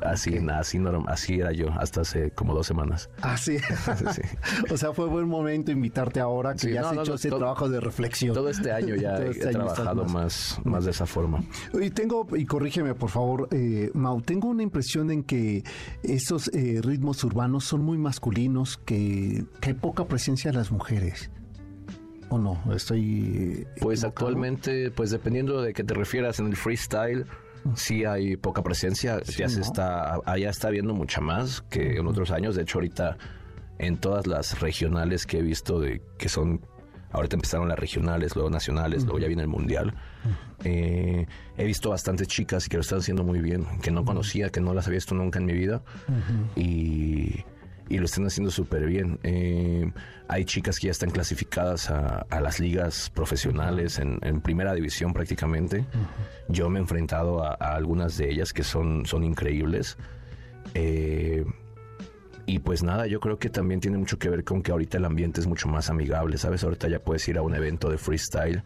así, 0.02 0.38
así, 0.38 0.80
así 1.08 1.40
era 1.40 1.52
yo 1.52 1.68
hasta 1.78 2.02
hace 2.02 2.32
como 2.32 2.54
dos 2.54 2.68
semanas. 2.68 3.10
Así. 3.22 3.58
sí. 4.14 4.22
O 4.72 4.78
sea, 4.78 4.94
fue 4.94 5.08
buen 5.08 5.28
momento 5.28 5.72
invitarte 5.72 6.20
ahora 6.20 6.56
que 6.56 6.74
ya 6.74 6.90
has 6.90 6.98
hecho 6.98 7.16
ese 7.16 7.30
trabajo 7.30 7.70
de 7.70 7.80
reflexión. 7.80 8.34
Todo 8.34 8.50
este 8.50 8.72
año 8.72 8.96
ya 8.96 9.18
este 9.24 9.50
he 9.50 9.52
trabajado 9.52 10.06
más, 10.06 10.60
más 10.64 10.86
de 10.86 10.92
esa 10.92 11.06
forma. 11.06 11.44
Y 11.74 11.90
tengo, 11.90 12.28
y 12.36 12.46
corrígeme 12.46 12.96
por 12.96 13.10
favor, 13.10 13.48
eh, 13.52 13.92
Mau, 13.94 14.22
tengo 14.22 14.50
una 14.50 14.64
impresión 14.64 15.12
en 15.12 15.24
que 15.24 15.64
esos 16.04 16.50
eh, 16.54 16.80
ritmos 16.84 17.24
urbanos 17.24 17.66
son 17.66 17.84
muy 17.84 17.98
masculinos 17.98 18.78
que 18.78 19.35
que, 19.62 19.70
hay 19.70 19.74
poca 19.74 20.06
presencia 20.06 20.52
de 20.52 20.58
las 20.58 20.72
mujeres. 20.72 21.30
¿O 22.30 22.38
no? 22.38 22.62
Estoy. 22.74 23.68
Pues 23.82 24.04
actualmente, 24.04 24.92
pues 24.92 25.12
dependiendo 25.12 25.62
de 25.62 25.74
que 25.74 25.84
te 25.84 25.94
refieras 25.94 26.40
en 26.40 26.48
el 26.48 26.56
freestyle, 26.56 27.26
sí 27.76 28.06
hay 28.06 28.36
poca 28.38 28.64
presencia. 28.64 29.22
ya 29.24 29.50
se 29.50 29.62
está, 29.62 30.20
allá 30.26 30.50
está 30.50 30.70
viendo 30.70 30.94
mucha 30.94 31.22
más 31.22 31.62
que 31.70 31.98
en 31.98 32.08
otros 32.08 32.32
años. 32.32 32.56
De 32.56 32.64
hecho, 32.64 32.80
ahorita 32.80 33.18
en 33.78 33.98
todas 33.98 34.26
las 34.28 34.60
regionales 34.60 35.26
que 35.26 35.40
he 35.40 35.42
visto 35.42 35.80
de 35.80 36.02
que 36.18 36.30
son 36.30 36.62
ahorita 37.16 37.36
empezaron 37.38 37.70
las 37.70 37.80
regionales, 37.80 38.36
luego 38.36 38.50
nacionales, 38.50 39.04
luego 39.04 39.20
ya 39.20 39.28
viene 39.28 39.44
el 39.44 39.48
mundial. 39.48 39.94
Eh, 40.64 41.26
he 41.58 41.64
visto 41.64 41.90
bastantes 41.90 42.28
chicas 42.28 42.68
que 42.68 42.78
lo 42.78 42.82
están 42.82 43.00
haciendo 43.00 43.24
muy 43.24 43.40
bien, 43.40 43.66
que 43.82 43.92
no 43.92 44.04
conocía, 44.04 44.50
que 44.50 44.60
no 44.60 44.74
las 44.74 44.88
había 44.88 44.98
visto 44.98 45.16
nunca 45.16 45.40
en 45.40 45.46
mi 45.46 45.54
vida. 45.54 45.82
Y 46.56 47.44
y 47.90 47.98
lo 47.98 48.06
están 48.06 48.26
haciendo 48.26 48.52
súper 48.52 48.86
bien. 48.86 49.20
Eh, 49.24 49.92
hay 50.28 50.46
chicas 50.46 50.80
que 50.80 50.88
ya 50.88 50.92
están 50.92 51.12
clasificadas 51.12 51.90
a, 51.90 52.26
las 52.42 52.60
ligas 52.60 53.12
profesionales 53.14 54.00
en, 54.00 54.42
primera 54.42 54.74
división 54.74 55.14
prácticamente. 55.14 55.86
Yo 56.48 56.70
me 56.70 56.80
he 56.80 56.82
enfrentado 56.82 57.44
a, 57.44 57.54
algunas 57.54 58.18
de 58.18 58.32
ellas 58.32 58.54
que 58.54 58.64
son, 58.64 59.06
son 59.06 59.24
increíbles. 59.24 59.98
Eh, 60.74 61.46
y 62.48 62.60
pues 62.60 62.84
nada, 62.84 63.08
yo 63.08 63.20
creo 63.20 63.40
que 63.40 63.50
también 63.50 63.80
tiene 63.80 63.98
mucho 63.98 64.20
que 64.20 64.30
ver 64.30 64.44
con 64.44 64.62
que 64.62 64.72
ahorita 64.72 64.98
el 64.98 65.06
ambiente 65.06 65.42
es 65.42 65.48
mucho 65.48 65.68
más 65.68 65.90
amigable, 65.90 66.38
¿sabes? 66.38 66.64
Ahorita 66.64 66.88
ya 66.88 67.00
puedes 67.00 67.28
ir 67.28 67.38
a 67.38 67.42
un 67.42 67.56
evento 67.56 67.90
de 67.90 67.98
freestyle 67.98 68.64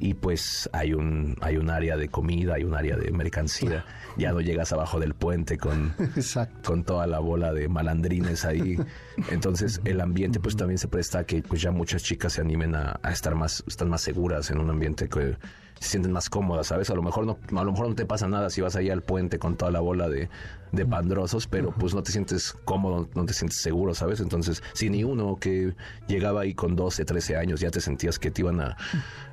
y 0.00 0.14
pues 0.14 0.68
hay 0.72 0.92
un, 0.92 1.36
hay 1.40 1.56
un 1.56 1.70
área 1.70 1.96
de 1.96 2.08
comida, 2.08 2.54
hay 2.54 2.64
un 2.64 2.74
área 2.74 2.96
de 2.96 3.10
mercancía. 3.10 3.84
Ya 4.16 4.32
no 4.32 4.40
llegas 4.40 4.72
abajo 4.72 4.98
del 4.98 5.14
puente 5.14 5.58
con, 5.58 5.94
con 6.64 6.84
toda 6.84 7.06
la 7.06 7.18
bola 7.18 7.52
de 7.52 7.68
malandrines 7.68 8.44
ahí. 8.44 8.76
Entonces 9.30 9.80
el 9.84 10.00
ambiente 10.00 10.40
pues 10.40 10.56
también 10.56 10.78
se 10.78 10.88
presta 10.88 11.20
a 11.20 11.24
que 11.24 11.42
pues 11.42 11.62
ya 11.62 11.70
muchas 11.70 12.02
chicas 12.02 12.34
se 12.34 12.40
animen 12.40 12.74
a, 12.74 12.98
estar 13.10 13.34
más, 13.34 13.64
están 13.66 13.88
más 13.88 14.02
seguras 14.02 14.50
en 14.50 14.58
un 14.58 14.70
ambiente 14.70 15.08
que, 15.08 15.36
se 15.80 15.90
sienten 15.90 16.12
más 16.12 16.28
cómodas, 16.28 16.68
¿sabes? 16.68 16.90
A 16.90 16.94
lo 16.94 17.02
mejor 17.02 17.26
no, 17.26 17.38
a 17.56 17.64
lo 17.64 17.72
mejor 17.72 17.88
no 17.88 17.94
te 17.94 18.06
pasa 18.06 18.28
nada 18.28 18.50
si 18.50 18.60
vas 18.60 18.76
ahí 18.76 18.90
al 18.90 19.02
puente 19.02 19.38
con 19.38 19.56
toda 19.56 19.70
la 19.70 19.80
bola 19.80 20.08
de, 20.08 20.28
de 20.72 20.86
pandrosos, 20.86 21.46
pero 21.46 21.72
pues 21.72 21.94
no 21.94 22.02
te 22.02 22.12
sientes 22.12 22.52
cómodo, 22.64 23.08
no 23.14 23.24
te 23.24 23.32
sientes 23.32 23.60
seguro, 23.60 23.94
¿sabes? 23.94 24.20
Entonces, 24.20 24.62
si 24.74 24.90
ni 24.90 25.04
uno 25.04 25.36
que 25.40 25.74
llegaba 26.06 26.42
ahí 26.42 26.54
con 26.54 26.76
12, 26.76 27.04
13 27.04 27.36
años 27.36 27.60
ya 27.60 27.70
te 27.70 27.80
sentías 27.80 28.18
que 28.18 28.30
te 28.30 28.42
iban 28.42 28.60
a, 28.60 28.76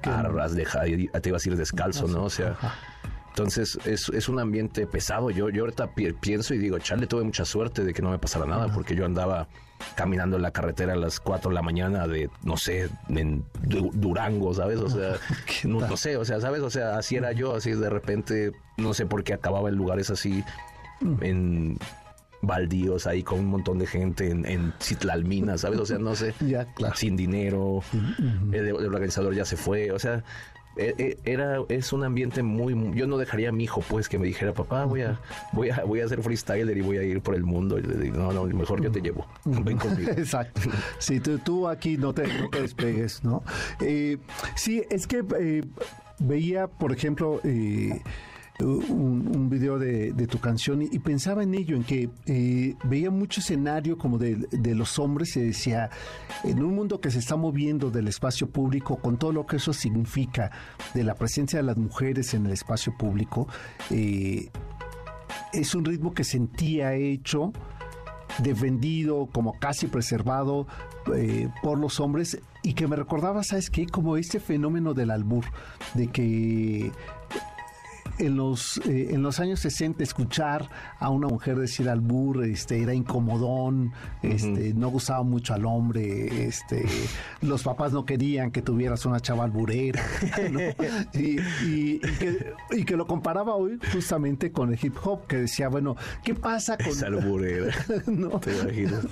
a, 0.04 0.50
dejar, 0.50 0.86
te 0.86 1.30
ibas 1.30 1.46
a 1.46 1.50
ir 1.50 1.58
descalzo, 1.58 2.08
¿no? 2.08 2.24
O 2.26 2.30
sea... 2.30 2.58
Entonces 3.30 3.78
es, 3.84 4.08
es, 4.08 4.30
un 4.30 4.40
ambiente 4.40 4.88
pesado. 4.88 5.30
Yo, 5.30 5.50
yo 5.50 5.64
ahorita 5.64 5.90
pienso 6.22 6.54
y 6.54 6.58
digo, 6.58 6.80
chale, 6.80 7.06
tuve 7.06 7.22
mucha 7.22 7.44
suerte 7.44 7.84
de 7.84 7.94
que 7.94 8.02
no 8.02 8.10
me 8.10 8.18
pasara 8.18 8.46
nada, 8.46 8.74
porque 8.74 8.96
yo 8.96 9.06
andaba 9.06 9.50
caminando 9.96 10.38
en 10.38 10.42
la 10.42 10.52
carretera 10.52 10.94
a 10.94 10.98
las 10.98 11.20
4 11.20 11.50
de 11.50 11.56
la 11.56 11.62
mañana 11.62 12.08
de, 12.08 12.30
no 12.44 12.58
sé, 12.58 12.90
en 13.10 13.44
Durango, 13.94 14.54
¿sabes? 14.54 14.80
O 14.80 14.90
sea, 14.90 15.16
no, 15.64 15.98
sé, 15.98 16.18
o 16.18 16.26
sea, 16.26 16.40
¿sabes? 16.40 16.62
O 16.62 16.70
sea, 16.70 16.98
así 16.98 17.16
era 17.16 17.32
yo, 17.32 17.56
así 17.56 17.72
de 17.72 17.90
repente, 17.90 18.52
no 18.78 18.94
sé 18.94 19.06
por 19.06 19.24
qué 19.24 19.34
acababa 19.34 19.70
en 19.70 19.76
lugares 19.76 20.10
así, 20.10 20.44
en 21.22 21.78
baldíos 22.42 23.08
ahí 23.08 23.24
con 23.24 23.40
un 23.40 23.48
montón 23.48 23.80
de 23.80 23.88
gente 23.88 24.30
en, 24.30 24.46
en 24.46 24.74
Citlalmina, 24.80 25.58
¿sabes? 25.58 25.80
O 25.80 25.86
sea, 25.86 25.98
no 25.98 26.16
sé, 26.16 26.34
sin 26.96 27.16
dinero, 27.16 27.82
el, 28.52 28.72
organizador 28.74 29.34
ya 29.34 29.46
se 29.46 29.58
fue, 29.58 29.92
o 29.92 30.00
sea, 30.00 30.24
era 30.78 31.60
es 31.70 31.94
un 31.94 32.04
ambiente 32.04 32.44
muy 32.44 32.76
yo 32.96 33.08
no 33.08 33.18
dejaría 33.18 33.50
a 33.50 33.52
mi 33.52 33.64
hijo 33.64 33.82
pues 33.88 34.10
que 34.10 34.20
me 34.20 34.28
dijera 34.28 34.54
papá 34.54 34.86
voy 34.86 35.02
a 35.02 35.20
voy 35.54 35.70
a 35.70 35.84
voy 35.86 36.02
a 36.02 36.08
ser 36.08 36.22
freestyler 36.22 36.78
y 36.78 36.82
voy 36.82 36.98
a 36.98 37.04
ir 37.04 37.22
por 37.22 37.36
el 37.36 37.44
mundo 37.44 37.80
y 37.80 37.82
le 37.84 37.96
digo 37.96 38.18
no 38.18 38.34
no 38.34 38.46
mejor 38.46 38.82
yo 38.82 38.92
te 38.92 39.02
llevo 39.02 39.26
ven 39.46 39.78
conmigo 39.78 40.12
exacto. 40.18 40.62
Sí 41.00 41.20
tú, 41.20 41.38
tú 41.40 41.68
aquí 41.68 41.98
no 41.98 42.14
te, 42.14 42.28
no 42.28 42.50
te 42.50 42.62
despegues 42.62 43.24
no 43.24 43.44
eh, 43.82 44.18
sí 44.56 44.84
es 44.90 45.08
que 45.08 45.24
eh, 45.40 45.64
veía 46.20 46.68
por 46.68 46.92
ejemplo 46.92 47.40
eh, 47.44 48.02
un, 48.60 49.50
video 49.50 49.78
de, 49.78 50.28
tu 50.28 50.40
canción 50.40 50.82
y, 50.82 51.00
pensaba 51.00 51.44
en 51.44 51.54
ello, 51.54 51.76
en 51.76 51.84
que 51.84 52.10
eh, 52.26 52.76
veía 52.86 53.12
mucho 53.12 53.42
escenario 53.42 53.98
como 53.98 54.18
de, 54.18 54.48
los 54.76 54.98
hombres 55.00 55.36
y 55.38 55.42
decía, 55.42 55.90
en 56.44 56.64
un 56.64 56.76
mundo 56.76 57.00
que 57.00 57.12
se 57.12 57.20
está 57.20 57.36
moviendo 57.36 57.92
del 57.92 58.08
espacio 58.08 58.50
público, 58.50 58.98
con 58.98 59.18
todo 59.18 59.32
lo 59.32 59.46
que 59.46 59.58
eso 59.58 59.74
significa, 59.74 60.52
de 60.94 61.04
la 61.04 61.16
presencia 61.16 61.58
de 61.58 61.64
las 61.64 61.78
mujeres 61.78 62.34
en 62.34 62.46
el 62.46 62.54
espacio 62.54 62.96
público, 62.98 63.48
eh, 63.92 64.50
es 65.54 65.76
un 65.76 65.86
ritmo 65.86 66.14
que 66.14 66.24
sentía 66.24 66.94
hecho 66.94 67.52
defendido, 68.40 69.28
como 69.32 69.58
casi 69.60 69.88
preservado 69.88 70.68
eh, 71.16 71.50
por 71.62 71.78
los 71.80 72.00
hombres 72.00 72.40
y 72.64 72.74
que 72.74 72.88
me 72.88 72.96
recordaba, 72.96 73.44
¿sabes 73.44 73.70
qué? 73.70 73.86
Como 73.86 74.18
este 74.18 74.40
fenómeno 74.40 74.94
del 74.94 75.12
albur, 75.12 75.46
de 75.94 76.08
que 76.08 76.92
en 78.18 78.38
los, 78.38 78.78
eh, 78.86 79.10
en 79.12 79.22
los 79.22 79.40
años 79.40 79.60
60 79.60 80.04
escuchar 80.04 80.70
a 81.00 81.10
una 81.10 81.28
mujer 81.28 81.58
decir 81.58 81.90
albur 81.90 82.44
este, 82.46 82.82
era 82.82 82.94
incomodón, 82.94 83.92
este, 84.22 84.74
no 84.74 84.90
gustaba 84.90 85.24
mucho 85.24 85.54
al 85.54 85.66
hombre, 85.66 86.46
este, 86.46 86.86
los 87.42 87.64
papás 87.64 87.92
no 87.94 88.06
querían 88.06 88.52
que 88.52 88.62
tuvieras 88.62 89.06
una 89.06 89.20
chava 89.20 89.44
alburera, 89.44 90.04
y, 91.14 92.00
que, 92.86 92.96
lo 92.96 93.08
comparaba 93.08 93.56
hoy 93.56 93.80
justamente 93.92 94.52
con 94.52 94.72
el 94.72 94.80
hip 94.82 94.96
hop, 95.04 95.28
que 95.28 95.38
decía, 95.38 95.68
bueno, 95.68 95.96
¿qué 96.24 96.34
pasa 96.34 96.78
con... 96.78 96.88
Esa 96.88 97.08
alburera, 97.08 97.74
no, 98.08 98.40
te 98.40 98.58
imaginas. 98.58 99.06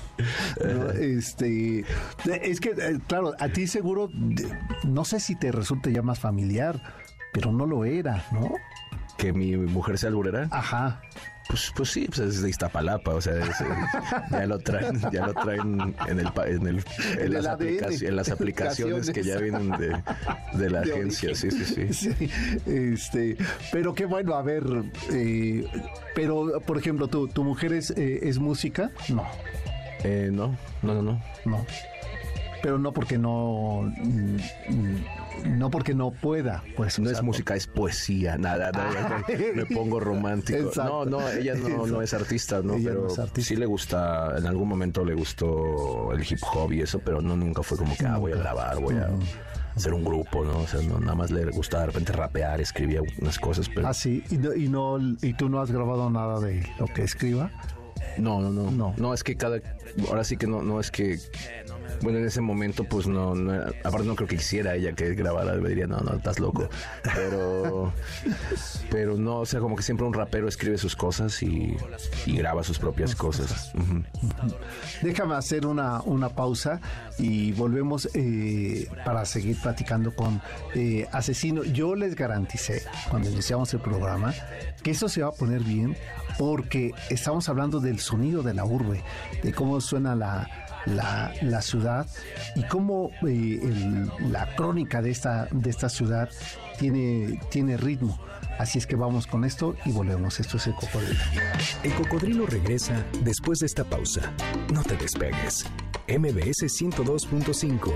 este, 1.00 1.86
es 2.42 2.60
que, 2.60 2.70
eh, 2.70 3.00
claro, 3.08 3.34
a 3.40 3.50
ti 3.50 3.68
seguro, 3.68 4.10
no 4.84 5.06
sé 5.06 5.20
si 5.20 5.36
te 5.36 5.52
resulte 5.52 5.92
ya 5.92 6.02
más 6.02 6.20
familiar, 6.20 6.82
pero 7.34 7.52
no 7.52 7.66
lo 7.66 7.84
era, 7.84 8.26
¿no? 8.32 8.54
Que 9.18 9.34
mi 9.34 9.56
mujer 9.56 9.98
sea 9.98 10.10
alburera. 10.10 10.48
Ajá. 10.52 11.02
Pues, 11.48 11.74
pues 11.76 11.90
sí, 11.90 12.06
pues 12.08 12.20
es 12.20 12.42
de 12.42 12.50
Iztapalapa, 12.50 13.14
o 13.14 13.22
sea, 13.22 13.34
ya 14.32 14.46
lo 14.46 14.60
traen, 14.60 15.02
ya 15.12 15.28
lo 15.28 15.34
traen 15.34 15.94
en 16.08 16.20
el, 16.20 16.28
en, 16.46 16.68
el, 16.68 16.86
en, 17.20 17.34
las, 17.34 18.02
en 18.02 18.16
las, 18.16 18.30
aplicaciones 18.30 19.12
que 19.12 19.24
ya 19.24 19.38
vienen 19.40 19.70
de, 19.72 20.02
de 20.54 20.70
la 20.70 20.80
agencia, 20.80 21.36
sí, 21.36 21.52
sí, 21.52 21.94
sí, 21.94 22.16
Este, 22.66 23.38
pero 23.74 23.94
qué 23.94 24.06
bueno, 24.06 24.36
a 24.36 24.42
ver, 24.42 24.64
eh, 25.12 25.68
pero 26.16 26.62
por 26.62 26.78
ejemplo, 26.78 27.10
¿tu, 27.10 27.28
tu 27.28 27.44
mujer 27.44 27.74
es, 27.74 27.92
eh, 27.92 28.22
es 28.24 28.40
música? 28.40 28.92
No. 29.10 29.28
Eh, 30.04 30.30
no, 30.32 30.56
no, 30.82 30.94
no, 30.96 31.02
no. 31.02 31.22
No. 31.46 31.66
Pero 32.62 32.80
no 32.80 32.94
porque 32.94 33.18
no 33.18 33.94
no 35.46 35.70
porque 35.70 35.94
no 35.94 36.12
pueda, 36.12 36.64
pues. 36.76 37.00
No 37.00 37.10
es 37.10 37.22
música, 37.22 37.56
es 37.56 37.68
poesía, 37.68 38.38
nada, 38.38 38.72
nada 38.72 39.24
me 39.56 39.66
pongo 39.66 40.00
romántico. 40.00 40.72
No, 40.76 41.06
no, 41.06 41.28
ella 41.30 41.56
no, 41.56 42.02
es 42.02 42.14
artista, 42.14 42.62
¿no? 42.62 42.76
pero 42.84 43.08
sí 43.38 43.56
le 43.56 43.66
gusta, 43.66 44.38
en 44.38 44.46
algún 44.46 44.68
momento 44.68 45.04
le 45.04 45.14
gustó 45.14 46.12
el 46.12 46.22
hip 46.22 46.40
hop 46.54 46.72
y 46.74 46.82
eso, 46.82 47.00
pero 47.00 47.22
no 47.22 47.36
nunca 47.36 47.64
fue 47.64 47.78
como 47.78 47.96
que, 47.96 48.06
ah, 48.06 48.18
voy 48.18 48.32
a 48.32 48.36
grabar, 48.36 48.80
voy 48.80 48.96
a 48.96 49.10
hacer 49.76 49.94
un 49.94 50.04
grupo, 50.04 50.44
¿no? 50.44 50.60
O 50.60 50.68
sea, 50.68 50.82
no, 50.82 51.00
nada 51.00 51.16
más 51.16 51.32
le 51.32 51.46
gusta 51.46 51.80
de 51.80 51.88
repente 51.88 52.12
rapear, 52.12 52.62
escribía 52.62 53.02
unas 53.20 53.40
cosas, 53.40 53.70
pero... 53.70 53.88
Ah, 53.88 53.94
sí, 53.94 54.24
y, 54.30 54.38
no, 54.38 54.54
y, 54.54 54.68
no, 54.70 54.98
y 55.22 55.34
tú 55.34 55.50
no 55.50 55.62
has 55.62 55.72
grabado 55.72 56.10
nada 56.10 56.40
de 56.40 56.68
lo 56.80 56.86
que 56.88 57.04
escriba. 57.04 57.52
No, 58.18 58.42
no, 58.42 58.52
no. 58.52 58.70
No, 58.70 58.94
no 58.98 59.14
es 59.14 59.24
que 59.24 59.36
cada. 59.36 59.60
Ahora 60.08 60.24
sí 60.24 60.38
que 60.38 60.46
no, 60.46 60.62
no 60.62 60.80
es 60.80 60.92
que 60.92 61.18
bueno, 62.02 62.20
en 62.20 62.26
ese 62.26 62.42
momento, 62.42 62.84
pues 62.84 63.08
no, 63.08 63.36
no 63.36 63.54
aparte 63.84 64.06
no 64.06 64.16
creo 64.16 64.28
que 64.28 64.38
quisiera 64.38 64.76
ella 64.76 64.94
que 64.94 65.14
grabara, 65.16 65.54
me 65.56 65.70
diría, 65.70 65.88
no, 65.88 65.98
no, 65.98 66.16
estás 66.16 66.40
loco. 66.40 66.70
Pero, 67.16 67.94
pero 68.90 69.18
no, 69.18 69.40
o 69.40 69.46
sea, 69.46 69.60
como 69.60 69.76
que 69.76 69.84
siempre 69.84 70.06
un 70.06 70.14
rapero 70.14 70.48
escribe 70.48 70.78
sus 70.78 70.96
cosas 70.96 71.42
y, 71.44 71.76
graba 72.28 72.64
sus 72.64 72.80
propias 72.80 73.16
cosas. 73.16 73.72
Déjame 75.02 75.36
hacer 75.36 75.66
una, 75.66 76.02
una 76.02 76.30
pausa 76.30 76.82
y 77.18 77.52
volvemos 77.54 78.10
eh, 78.14 78.88
para 79.06 79.26
seguir 79.26 79.58
platicando 79.62 80.14
con 80.16 80.42
eh, 80.76 81.08
Asesino. 81.12 81.64
Yo 81.64 81.96
les 81.96 82.16
garanticé 82.16 82.84
cuando 83.10 83.30
iniciamos 83.30 83.74
el 83.74 83.80
programa 83.80 84.34
que 84.82 84.92
eso 84.92 85.08
se 85.08 85.22
va 85.22 85.30
a 85.30 85.32
poner 85.32 85.62
bien 85.62 85.96
porque 86.38 86.94
estamos 87.10 87.48
hablando 87.50 87.80
del 87.80 88.00
sonido 88.00 88.44
de 88.44 88.54
la 88.54 88.66
urbe, 88.66 89.04
de 89.42 89.54
cómo 89.54 89.80
suena 89.82 90.16
la 90.16 90.63
la, 90.86 91.62
ciudad 91.62 92.08
y 92.56 92.64
cómo 92.64 93.12
eh, 93.28 93.60
la 94.20 94.54
crónica 94.56 95.02
de 95.02 95.12
esta, 95.12 95.48
de 95.52 95.70
esta 95.70 95.90
ciudad 95.90 96.30
tiene, 96.78 97.40
tiene 97.50 97.78
ritmo. 97.78 98.20
Así 98.60 98.78
es 98.78 98.86
que 98.86 98.96
vamos 98.96 99.26
con 99.26 99.46
esto 99.46 99.76
y 99.86 99.92
volvemos. 99.92 100.40
Esto 100.40 100.58
es 100.58 100.68
el 100.68 100.76
cocodrilo. 100.76 101.24
El 101.84 101.94
cocodrilo 101.94 102.46
regresa 102.46 103.04
después 103.24 103.60
de 103.60 103.66
esta 103.66 103.84
pausa. 103.84 104.32
No 104.74 104.84
te 104.84 104.96
despegues. 104.96 105.66
MBS 106.08 106.64
102.5 106.64 107.92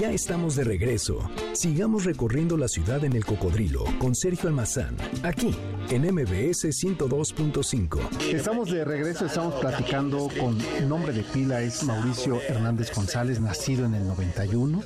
ya 0.00 0.10
estamos 0.10 0.56
de 0.56 0.64
regreso. 0.64 1.30
Sigamos 1.52 2.04
recorriendo 2.06 2.56
la 2.56 2.68
ciudad 2.68 3.04
en 3.04 3.12
el 3.12 3.26
cocodrilo 3.26 3.84
con 3.98 4.14
Sergio 4.14 4.48
Almazán, 4.48 4.96
aquí 5.22 5.54
en 5.90 6.02
MBS 6.02 6.66
102.5. 6.66 7.98
Estamos 8.32 8.70
de 8.70 8.84
regreso, 8.84 9.26
estamos 9.26 9.54
platicando 9.54 10.28
con 10.38 10.56
nombre 10.88 11.12
de 11.12 11.24
pila, 11.24 11.60
es 11.62 11.82
Mauricio 11.82 12.40
Hernández 12.42 12.94
González, 12.94 13.40
nacido 13.40 13.86
en 13.86 13.94
el 13.94 14.06
91 14.06 14.82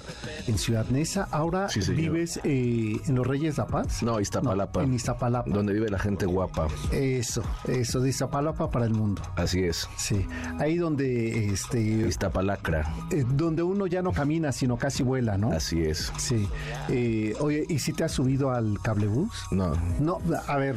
en 0.47 0.59
Ciudad 0.59 0.87
Neza. 0.89 1.29
Ahora 1.31 1.69
vives 1.95 2.41
eh, 2.43 2.97
en 3.07 3.15
Los 3.15 3.27
Reyes 3.27 3.57
de 3.57 3.63
la 3.63 3.69
Paz. 3.69 4.03
No, 4.03 4.19
Iztapalapa. 4.19 4.83
en 4.83 4.95
Iztapalapa. 4.95 5.51
Donde 5.51 5.75
vive 5.75 5.91
la 5.91 5.99
gente 5.99 6.25
guapa. 6.25 6.69
Eso, 6.91 7.43
eso, 7.69 8.01
de 8.01 8.09
Iztapalapa 8.09 8.71
para 8.71 8.87
el 8.87 8.93
mundo. 8.95 9.21
Así 9.37 9.63
es. 9.63 9.89
Sí, 9.97 10.27
ahí 10.59 10.77
donde... 10.77 11.53
este 11.53 11.81
Iztapalacra. 11.81 12.95
Eh, 13.11 13.25
donde 13.29 13.63
uno 13.63 13.87
ya 13.87 14.01
no 14.01 14.13
camina, 14.13 14.53
sino 14.53 14.79
casi 14.79 15.03
vuela, 15.03 15.37
¿no? 15.37 15.53
Así 15.53 15.83
es. 15.83 16.11
Sí. 16.17 16.49
Eh, 16.89 17.35
oye, 17.41 17.67
¿y 17.69 17.79
si 17.79 17.93
te 17.93 18.05
has 18.05 18.13
subido 18.13 18.51
al 18.51 18.81
cablebús? 18.81 19.33
No. 19.51 19.75
No, 20.01 20.19
a 20.47 20.57
ver, 20.57 20.77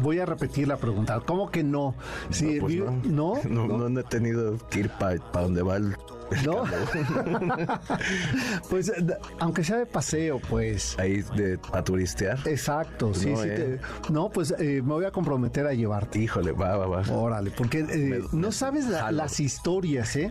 voy 0.00 0.18
a 0.18 0.26
repetir 0.26 0.68
la 0.68 0.76
pregunta. 0.76 1.20
¿Cómo 1.24 1.50
que 1.50 1.62
no? 1.62 1.94
Pues 2.28 2.42
no, 2.74 3.00
no. 3.04 3.66
no, 3.66 3.88
no, 3.88 4.00
he 4.00 4.04
tenido 4.04 4.56
que 4.68 4.80
ir 4.80 4.90
para 4.90 5.18
donde 5.32 5.62
va 5.62 5.76
el 5.76 5.96
¿No? 6.44 6.64
pues 8.70 8.92
aunque 9.38 9.64
sea 9.64 9.78
de 9.78 9.86
paseo, 9.86 10.40
pues. 10.48 10.98
Ahí 10.98 11.22
de 11.36 11.58
a 11.72 11.82
turistear. 11.82 12.38
Exacto, 12.46 13.14
sí, 13.14 13.34
sí. 13.36 13.48
¿eh? 13.48 13.80
no, 14.10 14.30
pues 14.30 14.54
eh, 14.58 14.82
me 14.82 14.94
voy 14.94 15.04
a 15.04 15.10
comprometer 15.10 15.66
a 15.66 15.74
llevarte. 15.74 16.18
Híjole, 16.18 16.52
va, 16.52 16.76
va, 16.76 16.86
va. 16.86 17.12
Órale, 17.12 17.50
porque 17.50 17.80
eh, 17.80 18.22
no 18.32 18.52
sabes 18.52 18.86
las 18.86 19.40
historias, 19.40 20.16
¿eh? 20.16 20.30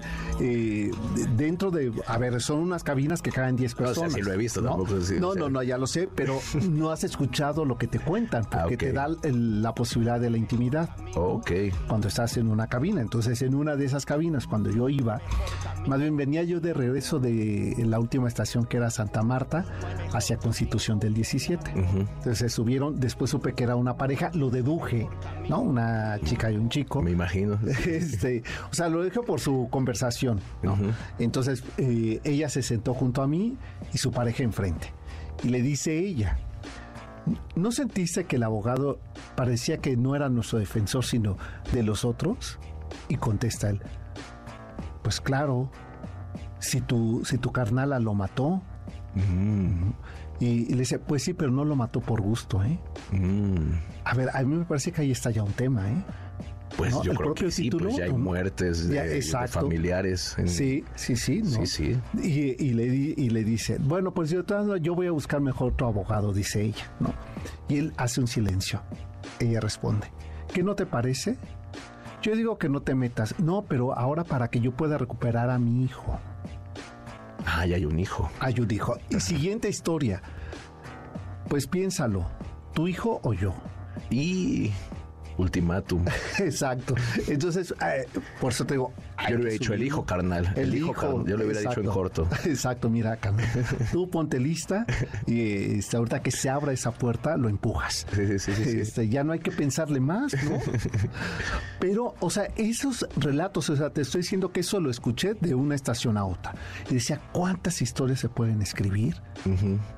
Dentro 1.35 1.71
de, 1.71 1.91
a 2.07 2.17
ver, 2.17 2.41
son 2.41 2.59
unas 2.59 2.83
cabinas 2.83 3.21
que 3.21 3.31
caen 3.31 3.55
10 3.55 3.75
personas. 3.75 4.17
No, 4.17 4.23
lo 4.23 4.33
he 4.33 4.37
visto, 4.37 4.61
¿no? 4.61 4.69
tampoco. 4.69 4.93
no, 5.19 5.35
no, 5.35 5.49
no, 5.49 5.63
ya 5.63 5.77
lo 5.77 5.87
sé, 5.87 6.09
pero 6.13 6.39
no 6.69 6.91
has 6.91 7.03
escuchado 7.03 7.65
lo 7.65 7.77
que 7.77 7.87
te 7.87 7.99
cuentan, 7.99 8.45
ah, 8.51 8.63
porque 8.63 8.77
te 8.77 8.93
da 8.93 9.09
la 9.23 9.73
posibilidad 9.73 10.19
de 10.19 10.29
la 10.29 10.37
intimidad. 10.37 10.89
Ok. 11.15 11.51
Cuando 11.87 12.07
estás 12.07 12.37
en 12.37 12.47
una 12.47 12.67
cabina. 12.67 13.01
Entonces, 13.01 13.41
en 13.41 13.55
una 13.55 13.75
de 13.75 13.85
esas 13.85 14.05
cabinas, 14.05 14.47
cuando 14.47 14.71
yo 14.71 14.89
iba, 14.89 15.21
Más 15.91 15.99
bien 15.99 16.15
venía 16.15 16.41
yo 16.43 16.61
de 16.61 16.73
regreso 16.73 17.19
de 17.19 17.75
la 17.85 17.99
última 17.99 18.29
estación 18.29 18.65
que 18.65 18.77
era 18.77 18.89
Santa 18.89 19.23
Marta 19.23 19.65
hacia 20.13 20.37
Constitución 20.37 20.99
del 20.99 21.13
17. 21.13 21.69
Entonces 21.75 22.37
se 22.37 22.47
subieron, 22.47 22.97
después 22.97 23.29
supe 23.29 23.51
que 23.51 23.65
era 23.65 23.75
una 23.75 23.97
pareja, 23.97 24.31
lo 24.33 24.49
deduje, 24.49 25.09
¿no? 25.49 25.59
Una 25.59 26.17
chica 26.23 26.49
y 26.49 26.55
un 26.55 26.69
chico. 26.69 27.01
Me 27.01 27.11
imagino. 27.11 27.59
Este, 27.85 28.41
o 28.71 28.73
sea, 28.73 28.87
lo 28.87 29.03
dije 29.03 29.19
por 29.19 29.41
su 29.41 29.67
conversación, 29.69 30.39
¿no? 30.63 30.77
Entonces 31.19 31.61
eh, 31.77 32.21
ella 32.23 32.47
se 32.47 32.61
sentó 32.61 32.93
junto 32.93 33.21
a 33.21 33.27
mí 33.27 33.57
y 33.93 33.97
su 33.97 34.11
pareja 34.11 34.43
enfrente. 34.43 34.93
Y 35.43 35.49
le 35.49 35.61
dice 35.61 35.99
ella, 35.99 36.37
¿no 37.57 37.73
sentiste 37.73 38.23
que 38.23 38.37
el 38.37 38.43
abogado 38.43 39.01
parecía 39.35 39.79
que 39.79 39.97
no 39.97 40.15
era 40.15 40.29
nuestro 40.29 40.57
defensor, 40.57 41.03
sino 41.03 41.37
de 41.73 41.83
los 41.83 42.05
otros? 42.05 42.59
Y 43.09 43.17
contesta 43.17 43.69
él, 43.69 43.81
pues 45.11 45.19
claro, 45.19 45.69
si 46.59 46.79
tu, 46.79 47.25
si 47.25 47.37
tu 47.37 47.51
carnala 47.51 47.99
lo 47.99 48.13
mató. 48.13 48.61
Mm. 49.15 49.89
Y, 50.39 50.67
le 50.67 50.77
dice, 50.77 50.99
pues 50.99 51.23
sí, 51.23 51.33
pero 51.33 51.51
no 51.51 51.65
lo 51.65 51.75
mató 51.75 51.99
por 51.99 52.21
gusto, 52.21 52.63
¿eh? 52.63 52.79
Mm. 53.11 53.73
A 54.05 54.13
ver, 54.13 54.29
a 54.33 54.41
mí 54.43 54.55
me 54.55 54.63
parece 54.63 54.93
que 54.93 55.01
ahí 55.01 55.11
está 55.11 55.29
ya 55.29 55.43
un 55.43 55.51
tema, 55.51 55.91
¿eh? 55.91 56.01
Pues 56.77 56.95
yo 57.01 57.13
creo 57.13 57.33
que 57.33 57.51
sí, 57.51 57.69
pues 57.69 57.97
ya 57.97 58.05
hay 58.05 58.13
muertes 58.13 58.87
de, 58.87 59.21
familiares. 59.49 60.37
Sí, 60.45 60.85
sí, 60.95 61.17
sí. 61.17 61.43
Sí, 61.43 61.65
sí. 61.65 61.99
Y, 62.23 62.71
le, 62.71 62.85
y 62.85 63.29
le 63.29 63.43
dice, 63.43 63.79
bueno, 63.81 64.13
pues 64.13 64.29
yo, 64.29 64.45
yo 64.77 64.95
voy 64.95 65.07
a 65.07 65.11
buscar 65.11 65.41
mejor 65.41 65.73
otro 65.73 65.87
abogado, 65.87 66.31
dice 66.31 66.61
ella, 66.61 66.89
¿no? 67.01 67.13
Y 67.67 67.79
él 67.79 67.93
hace 67.97 68.21
un 68.21 68.27
silencio. 68.27 68.81
Ella 69.39 69.59
responde, 69.59 70.07
¿qué 70.53 70.63
no 70.63 70.73
te 70.73 70.85
parece? 70.85 71.37
Yo 72.21 72.35
digo 72.35 72.57
que 72.57 72.69
no 72.69 72.81
te 72.81 72.93
metas. 72.93 73.39
No, 73.39 73.63
pero 73.63 73.97
ahora 73.97 74.23
para 74.23 74.49
que 74.49 74.59
yo 74.59 74.71
pueda 74.71 74.97
recuperar 74.97 75.49
a 75.49 75.57
mi 75.57 75.83
hijo. 75.83 76.19
Ah, 77.45 77.65
ya 77.65 77.75
hay 77.75 77.85
un 77.85 77.99
hijo. 77.99 78.29
Hay 78.39 78.59
un 78.59 78.69
hijo. 78.69 78.97
Y 79.09 79.19
siguiente 79.19 79.69
historia. 79.69 80.21
Pues 81.49 81.67
piénsalo, 81.67 82.25
¿tu 82.73 82.87
hijo 82.87 83.19
o 83.23 83.33
yo? 83.33 83.53
Y 84.09 84.71
ultimátum. 85.41 86.05
Exacto. 86.39 86.95
Entonces, 87.27 87.73
eh, 87.81 88.07
por 88.39 88.51
eso 88.51 88.65
te 88.65 88.75
digo. 88.75 88.93
Yo 89.29 89.29
le 89.29 89.35
hubiera 89.35 89.51
dicho 89.51 89.73
el 89.73 89.83
hijo 89.83 90.05
carnal. 90.05 90.53
El, 90.55 90.73
hijo, 90.75 91.25
yo 91.25 91.37
le 91.37 91.45
hubiera 91.45 91.61
dicho 91.61 91.81
en 91.81 91.87
corto. 91.87 92.27
Exacto, 92.45 92.89
mira, 92.89 93.17
Carmen. 93.17 93.45
Tú 93.91 94.09
ponte 94.09 94.39
lista 94.39 94.85
y 95.27 95.77
este, 95.79 95.97
ahorita 95.97 96.21
que 96.21 96.31
se 96.31 96.49
abra 96.49 96.73
esa 96.73 96.91
puerta, 96.91 97.37
lo 97.37 97.49
empujas. 97.49 98.07
Sí, 98.13 98.39
sí, 98.39 98.53
sí, 98.53 98.79
este, 98.79 99.09
ya 99.09 99.23
no 99.23 99.33
hay 99.33 99.39
que 99.39 99.51
pensarle 99.51 99.99
más, 99.99 100.33
¿no? 100.43 100.57
Pero, 101.79 102.15
o 102.19 102.29
sea, 102.29 102.45
esos 102.55 103.07
relatos, 103.17 103.69
o 103.69 103.75
sea, 103.75 103.91
te 103.91 104.01
estoy 104.01 104.21
diciendo 104.21 104.51
que 104.51 104.61
eso 104.61 104.79
lo 104.79 104.89
escuché 104.89 105.35
de 105.35 105.53
una 105.53 105.75
estación 105.75 106.17
a 106.17 106.25
otra. 106.25 106.55
Y 106.89 106.95
decía, 106.95 107.21
¿cuántas 107.31 107.81
historias 107.81 108.19
se 108.19 108.29
pueden 108.29 108.61
escribir? 108.61 109.21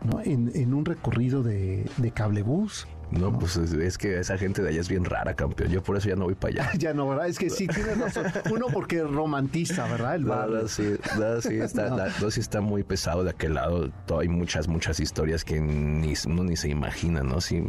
¿no? 0.04 0.22
en, 0.24 0.74
un 0.74 0.86
recorrido 0.86 1.44
de, 1.44 1.90
de 1.98 2.12
cablebús. 2.12 2.88
No, 3.12 3.38
pues 3.38 3.58
es, 3.58 3.98
que 3.98 4.20
esa 4.20 4.38
gente 4.38 4.64
de 4.64 4.70
allá 4.70 4.82
es 4.82 4.90
bien 4.90 5.06
rara, 5.06 5.36
campeón. 5.36 5.70
Yo 5.70 5.84
por 5.84 5.98
eso 5.98 6.10
ya 6.10 6.16
no 6.16 6.26
voy 6.26 6.36
para 6.36 6.64
allá. 6.64 6.72
ya 6.78 6.94
no, 6.94 7.08
¿verdad? 7.10 7.28
Es 7.28 7.38
que 7.38 7.50
sí, 7.50 7.68
tienes 7.68 8.00
razón. 8.00 8.26
Uno 8.52 8.68
porque 8.74 9.04
romantiza, 9.04 9.88
¿verdad? 9.88 10.16
El 10.16 10.26
no, 10.26 10.68
sí, 10.68 10.96
sí, 11.42 11.56
está, 11.60 12.10
sí 12.32 12.40
está 12.40 12.62
muy 12.62 12.84
pesado 12.84 13.24
de 13.24 13.30
aquel 13.30 13.56
lado. 13.56 13.92
Hay 14.20 14.28
muchas, 14.28 14.68
muchas 14.68 15.00
historias 15.00 15.44
que 15.44 15.60
ni, 15.60 16.14
uno 16.26 16.44
ni 16.44 16.56
se 16.56 16.70
imagina, 16.70 17.22
¿no? 17.22 17.40
Sí, 17.40 17.64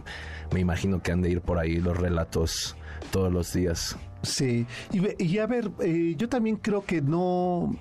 me 0.53 0.61
imagino 0.61 1.03
que 1.03 1.13
han 1.13 1.21
de 1.21 1.31
ir 1.31 1.41
por 1.41 1.59
ahí 1.59 1.77
los 1.77 1.97
relatos 1.97 2.77
todos 3.11 3.33
los 3.33 3.53
días. 3.53 3.97
Sí, 4.23 4.67
y, 4.93 5.23
y 5.23 5.39
a 5.39 5.47
ver, 5.47 5.71
eh, 5.81 6.15
yo 6.17 6.29
también 6.29 6.57
creo 6.57 6.85
que 6.87 7.03
no, 7.03 7.77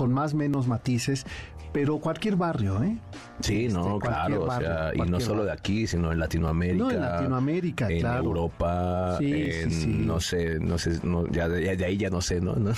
con 0.00 0.14
más 0.14 0.32
menos 0.32 0.66
matices, 0.66 1.26
pero 1.72 1.98
cualquier 1.98 2.36
barrio, 2.36 2.82
¿eh? 2.82 2.96
Sí, 3.40 3.68
no, 3.68 3.96
este, 3.96 4.08
claro, 4.08 4.44
o 4.44 4.58
sea, 4.58 4.90
y 4.94 4.98
no 4.98 5.20
solo 5.20 5.44
de 5.44 5.52
aquí, 5.52 5.86
sino 5.86 6.12
en 6.12 6.18
Latinoamérica. 6.18 6.84
No, 6.84 6.90
en 6.90 7.00
Latinoamérica, 7.00 7.88
en 7.88 8.06
Europa, 8.06 9.16
en, 9.20 10.06
no 10.06 10.20
sé, 10.20 10.58
no 10.60 10.78
sé, 10.78 11.00
ya, 11.30 11.48
de, 11.48 11.84
ahí 11.84 11.96
ya 11.96 12.10
no 12.10 12.20
sé, 12.20 12.40
no, 12.40 12.54
no, 12.56 12.72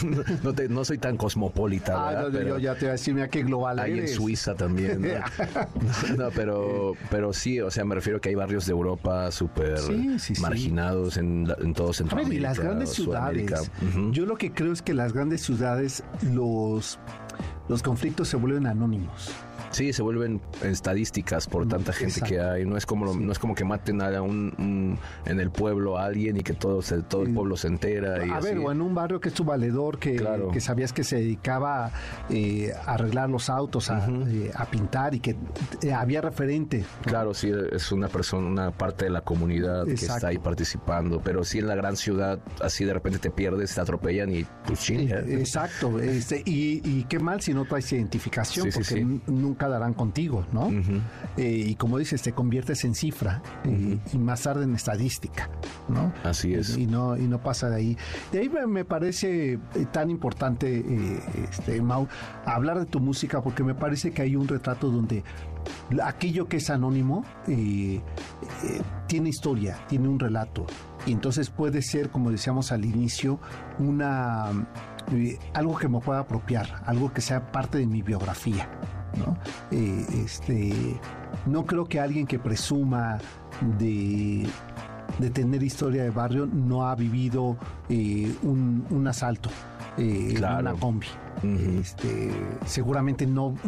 no, 0.69 0.85
soy 0.85 0.99
tan 0.99 1.17
cosmopolita. 1.17 2.09
Ah, 2.09 2.29
no, 2.31 2.41
yo 2.41 2.59
ya 2.59 2.75
te 2.75 2.81
voy 2.81 2.89
a 2.91 2.93
decir, 2.93 3.15
mira 3.15 3.29
qué 3.29 3.43
global 3.43 3.79
Hay 3.79 3.99
en 3.99 4.09
Suiza 4.09 4.55
también, 4.55 5.03
¿no? 6.17 6.31
pero, 6.35 6.93
pero 7.11 7.33
sí, 7.33 7.61
o 7.61 7.71
sea, 7.71 7.85
me 7.85 7.95
refiero 7.95 8.21
que 8.21 8.29
hay 8.29 8.35
barrios 8.35 8.67
de 8.67 8.73
Europa 8.73 9.31
súper 9.31 9.79
marginados 10.41 11.17
en, 11.17 11.53
en 11.61 11.75
todo 11.75 11.93
Centroamérica. 11.93 12.29
A 12.29 12.31
ver, 12.31 12.39
y 12.39 12.41
las 12.41 12.59
grandes 12.59 12.91
ciudades, 12.91 13.71
yo 14.11 14.27
lo 14.27 14.37
que 14.37 14.53
creo 14.53 14.73
es 14.73 14.83
que 14.83 14.95
las 14.95 15.13
grandes 15.13 15.43
ciudades, 15.43 16.05
los 16.23 16.99
los 17.69 17.83
conflictos 17.83 18.29
se 18.29 18.37
vuelven 18.37 18.67
anónimos. 18.67 19.31
Sí, 19.73 19.93
se 19.93 20.03
vuelven 20.03 20.41
estadísticas 20.63 21.47
por 21.47 21.67
tanta 21.67 21.93
gente 21.93 22.21
que 22.21 22.41
hay. 22.41 22.65
No 22.65 22.77
es 22.77 22.87
como 22.87 23.15
no 23.15 23.33
es 23.33 23.39
como 23.39 23.55
que 23.55 23.65
maten 23.65 24.01
a 24.01 24.23
un, 24.23 24.99
en 25.27 25.41
el 25.41 25.51
pueblo 25.51 25.99
a 25.99 26.05
alguien 26.05 26.37
y 26.37 26.41
que 26.43 26.53
todo 26.53 26.81
todo 27.09 27.23
el 27.23 27.35
pueblo 27.35 27.57
se 27.57 27.69
entera. 27.69 28.25
Y 28.25 28.31
a 28.31 28.41
ver, 28.41 28.59
o 28.59 28.71
en 28.71 28.81
un 28.81 28.95
barrio 28.95 29.21
que 29.21 29.29
es 29.29 29.35
tu 29.35 29.45
valedor 29.45 29.99
que, 29.99 30.23
que 30.53 30.61
sabías 30.61 30.93
que 30.93 31.05
se 31.05 31.17
dedicaba 31.17 31.91
eh, 32.31 32.73
a 32.87 32.95
arreglar 32.95 33.31
los 33.31 33.49
autos, 33.51 33.91
a, 33.91 34.07
eh, 34.09 34.51
pintar 34.71 35.15
y 35.15 35.21
que 35.21 35.37
eh, 35.83 35.93
había 35.93 36.21
referente. 36.21 36.85
Claro, 37.05 37.35
sí, 37.35 37.51
es 37.73 37.93
una 37.93 38.09
persona, 38.09 38.47
una 38.47 38.71
parte 38.71 39.07
de 39.07 39.11
la 39.11 39.23
comunidad 39.23 39.85
que 39.85 39.95
está 39.95 40.29
ahí 40.29 40.39
participando. 40.39 41.21
Pero 41.23 41.45
sí 41.45 41.59
en 41.59 41.67
la 41.67 41.75
gran 41.75 41.97
ciudad, 41.97 42.39
así 42.61 42.85
de 42.85 42.95
repente 42.95 43.19
te 43.19 43.31
pierdes, 43.31 43.75
te 43.75 43.81
atropellan 43.81 44.35
y 44.35 44.47
pues 44.67 44.91
Exacto. 44.91 45.99
Este, 46.01 46.43
y, 46.45 47.05
qué 47.05 47.19
mal 47.19 47.41
si 47.41 47.53
no 47.53 47.65
traes 47.65 47.93
identificación, 47.93 48.69
porque 48.73 49.05
nunca 49.27 49.62
darán 49.69 49.95
contigo, 49.95 50.45
¿no? 50.53 50.71
Eh, 51.37 51.65
y 51.69 51.75
como 51.77 51.99
dices, 51.99 52.23
te 52.23 52.33
conviertes 52.33 52.85
en 52.85 52.95
cifra 52.95 53.43
y, 53.65 54.19
más 54.19 54.43
tarde 54.43 54.65
en 54.65 54.75
estadística, 54.75 55.51
¿no? 55.89 56.13
Así 56.25 56.55
es. 56.55 56.77
Y, 56.77 56.87
no, 56.87 57.17
y 57.17 57.23
no 57.23 57.43
pasa 57.43 57.69
de 57.69 57.77
ahí. 57.77 57.97
De 58.31 58.41
ahí 58.41 58.49
me, 58.49 58.85
parece 58.85 59.55
eh, 59.55 59.59
tan 59.91 60.11
importante, 60.11 60.79
eh, 60.79 61.21
este, 61.51 61.81
Mau, 61.83 62.07
hablar 62.45 62.79
de 62.79 62.87
tu 62.87 63.01
música 63.01 63.43
porque 63.43 63.65
me 63.65 63.75
parece 63.75 64.13
que 64.13 64.23
hay 64.23 64.37
un 64.37 64.47
retrato 64.47 64.91
donde 64.91 65.25
aquello 66.03 66.49
que 66.49 66.57
es 66.57 66.71
anónimo 66.71 67.25
tiene 69.07 69.29
historia, 69.29 69.79
tiene 69.89 70.09
un 70.09 70.19
relato. 70.19 70.67
Y 71.07 71.13
entonces 71.13 71.51
puede 71.51 71.83
ser, 71.83 72.11
como 72.11 72.31
decíamos 72.31 72.73
al 72.73 72.85
inicio, 72.85 73.41
una 73.79 74.51
algo 75.55 75.77
que 75.77 75.89
me 75.89 76.01
pueda 76.01 76.21
apropiar, 76.21 76.83
algo 76.87 77.13
que 77.13 77.21
sea 77.21 77.51
parte 77.53 77.79
de 77.79 77.87
mi 77.87 78.03
biografía. 78.03 78.69
¿No? 79.17 79.37
Eh, 79.71 80.07
este, 80.25 80.99
no 81.47 81.65
creo 81.67 81.87
que 81.87 82.01
alguien 82.01 82.27
que 82.27 82.39
presuma 82.39 83.19
de, 83.79 84.47
de 85.19 85.31
tener 85.31 85.63
historia 85.63 86.03
de 86.03 86.11
barrio 86.11 86.47
no 86.47 86.87
ha 86.87 86.95
vivido 86.95 87.57
eh, 87.89 88.35
un, 88.43 88.87
un, 88.91 89.07
asalto 89.07 89.51
eh, 89.99 90.35
en 90.37 90.45
una 90.45 90.75
combi 90.75 91.07
este, 91.81 92.31
seguramente 92.67 93.27
no 93.27 93.51
mm, 93.51 93.65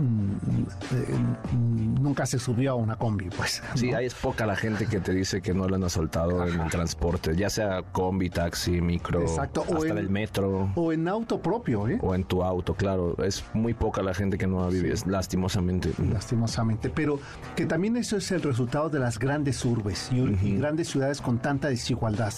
mm, 1.53 2.03
nunca 2.03 2.27
se 2.27 2.39
subió 2.39 2.73
a 2.73 2.75
una 2.75 2.97
combi, 2.97 3.29
pues. 3.31 3.63
Sí, 3.75 3.93
hay 3.93 4.07
es 4.07 4.15
poca 4.15 4.47
la 4.47 4.57
gente 4.57 4.87
que 4.87 5.01
te 5.01 5.13
dice 5.13 5.41
que 5.41 5.55
no 5.55 5.69
lo 5.69 5.77
han 5.77 5.85
asaltado 5.85 6.47
en 6.47 6.61
el 6.61 6.71
transporte, 6.71 7.35
ya 7.35 7.51
sea 7.51 7.83
combi, 7.83 8.31
taxi, 8.31 8.81
micro, 8.81 9.23
Exacto. 9.23 9.63
hasta 9.63 9.77
o 9.77 9.85
en, 9.85 9.99
el 9.99 10.09
metro. 10.09 10.71
O 10.75 10.93
en 10.93 11.09
auto 11.09 11.41
propio, 11.41 11.89
¿eh? 11.89 11.99
O 12.01 12.15
en 12.15 12.25
tu 12.25 12.43
auto, 12.43 12.75
claro. 12.75 13.17
Es 13.25 13.45
muy 13.55 13.75
poca 13.75 14.03
la 14.03 14.15
gente 14.15 14.39
que 14.39 14.47
no 14.47 14.63
ha 14.63 14.69
vivido, 14.69 14.95
lastimosamente. 15.07 15.93
Lastimosamente, 16.13 16.91
pero 16.91 17.19
que 17.57 17.67
también 17.67 17.97
eso 17.97 18.17
es 18.17 18.31
el 18.31 18.43
resultado 18.43 18.89
de 18.89 19.01
las 19.01 19.19
grandes 19.19 19.65
urbes 19.65 20.11
y, 20.13 20.55
grandes 20.57 20.89
ciudades 20.89 21.21
con 21.21 21.39
tanta 21.39 21.69
desigualdad. 21.69 22.33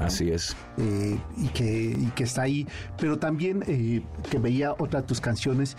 Así 0.00 0.30
es. 0.30 0.56
Eh, 0.76 1.18
y, 1.36 1.48
que, 1.48 1.96
y 1.98 2.10
que 2.14 2.24
está 2.24 2.42
ahí, 2.42 2.66
pero 2.98 3.18
también 3.24 3.64
eh, 3.66 4.02
que 4.30 4.38
veía 4.38 4.74
otra 4.74 5.00
de 5.00 5.06
tus 5.06 5.18
canciones 5.18 5.78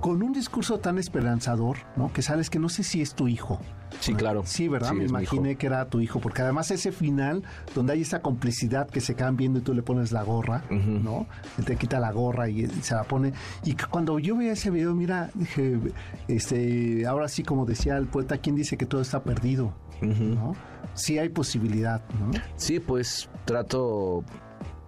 con 0.00 0.22
un 0.22 0.32
discurso 0.32 0.78
tan 0.78 0.96
esperanzador, 0.96 1.76
¿no? 1.96 2.10
Que 2.10 2.22
sabes 2.22 2.48
que 2.48 2.58
no 2.58 2.70
sé 2.70 2.82
si 2.82 3.02
es 3.02 3.14
tu 3.14 3.28
hijo. 3.28 3.60
Sí, 4.00 4.14
claro. 4.14 4.42
Sí, 4.46 4.66
¿verdad? 4.66 4.92
Me 4.92 5.04
imaginé 5.04 5.56
que 5.56 5.66
era 5.66 5.84
tu 5.90 6.00
hijo, 6.00 6.18
porque 6.18 6.40
además 6.40 6.70
ese 6.70 6.92
final, 6.92 7.42
donde 7.74 7.92
hay 7.92 8.00
esa 8.00 8.22
complicidad 8.22 8.88
que 8.88 9.02
se 9.02 9.14
quedan 9.14 9.36
viendo 9.36 9.58
y 9.58 9.62
tú 9.62 9.74
le 9.74 9.82
pones 9.82 10.12
la 10.12 10.22
gorra, 10.22 10.64
¿no? 10.70 11.26
Él 11.58 11.66
te 11.66 11.76
quita 11.76 12.00
la 12.00 12.10
gorra 12.10 12.48
y 12.48 12.66
se 12.66 12.94
la 12.94 13.04
pone. 13.04 13.34
Y 13.62 13.74
cuando 13.74 14.18
yo 14.18 14.34
veía 14.34 14.52
ese 14.52 14.70
video, 14.70 14.94
mira, 14.94 15.28
dije, 15.34 15.78
este, 16.26 17.06
ahora 17.06 17.28
sí, 17.28 17.42
como 17.42 17.66
decía 17.66 17.98
el 17.98 18.06
poeta, 18.06 18.38
¿quién 18.38 18.56
dice 18.56 18.78
que 18.78 18.86
todo 18.86 19.02
está 19.02 19.22
perdido? 19.22 19.74
¿no? 20.00 20.54
Sí 20.94 21.18
hay 21.18 21.28
posibilidad, 21.28 22.00
¿no? 22.18 22.30
Sí, 22.56 22.80
pues 22.80 23.28
trato 23.44 24.24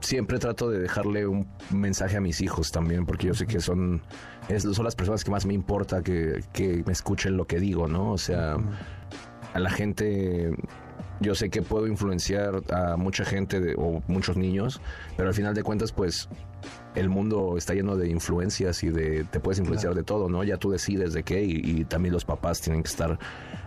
siempre 0.00 0.38
trato 0.38 0.70
de 0.70 0.78
dejarle 0.78 1.26
un 1.26 1.46
mensaje 1.70 2.16
a 2.16 2.20
mis 2.20 2.40
hijos 2.40 2.70
también, 2.70 3.06
porque 3.06 3.26
yo 3.26 3.34
sé 3.34 3.46
que 3.46 3.60
son, 3.60 4.02
son 4.58 4.84
las 4.84 4.94
personas 4.94 5.24
que 5.24 5.30
más 5.30 5.46
me 5.46 5.54
importa 5.54 6.02
que, 6.02 6.42
me 6.86 6.92
escuchen 6.92 7.36
lo 7.36 7.46
que 7.46 7.58
digo, 7.58 7.88
¿no? 7.88 8.12
O 8.12 8.18
sea, 8.18 8.56
a 9.54 9.58
la 9.58 9.70
gente 9.70 10.52
yo 11.20 11.34
sé 11.34 11.50
que 11.50 11.62
puedo 11.62 11.86
influenciar 11.86 12.62
a 12.70 12.96
mucha 12.96 13.24
gente 13.24 13.74
o 13.76 14.02
muchos 14.06 14.36
niños, 14.36 14.80
pero 15.16 15.28
al 15.28 15.34
final 15.34 15.54
de 15.54 15.62
cuentas, 15.62 15.92
pues 15.92 16.28
el 16.94 17.08
mundo 17.08 17.56
está 17.56 17.74
lleno 17.74 17.96
de 17.96 18.08
influencias 18.08 18.82
y 18.82 18.90
de 18.90 19.24
te 19.24 19.40
puedes 19.40 19.58
influenciar 19.58 19.94
de 19.94 20.04
todo, 20.04 20.28
¿no? 20.28 20.44
Ya 20.44 20.56
tú 20.56 20.70
decides 20.70 21.12
de 21.12 21.22
qué 21.22 21.42
y, 21.42 21.84
también 21.84 22.12
los 22.12 22.24
papás 22.24 22.60
tienen 22.60 22.82
que 22.82 22.88
estar 22.88 23.18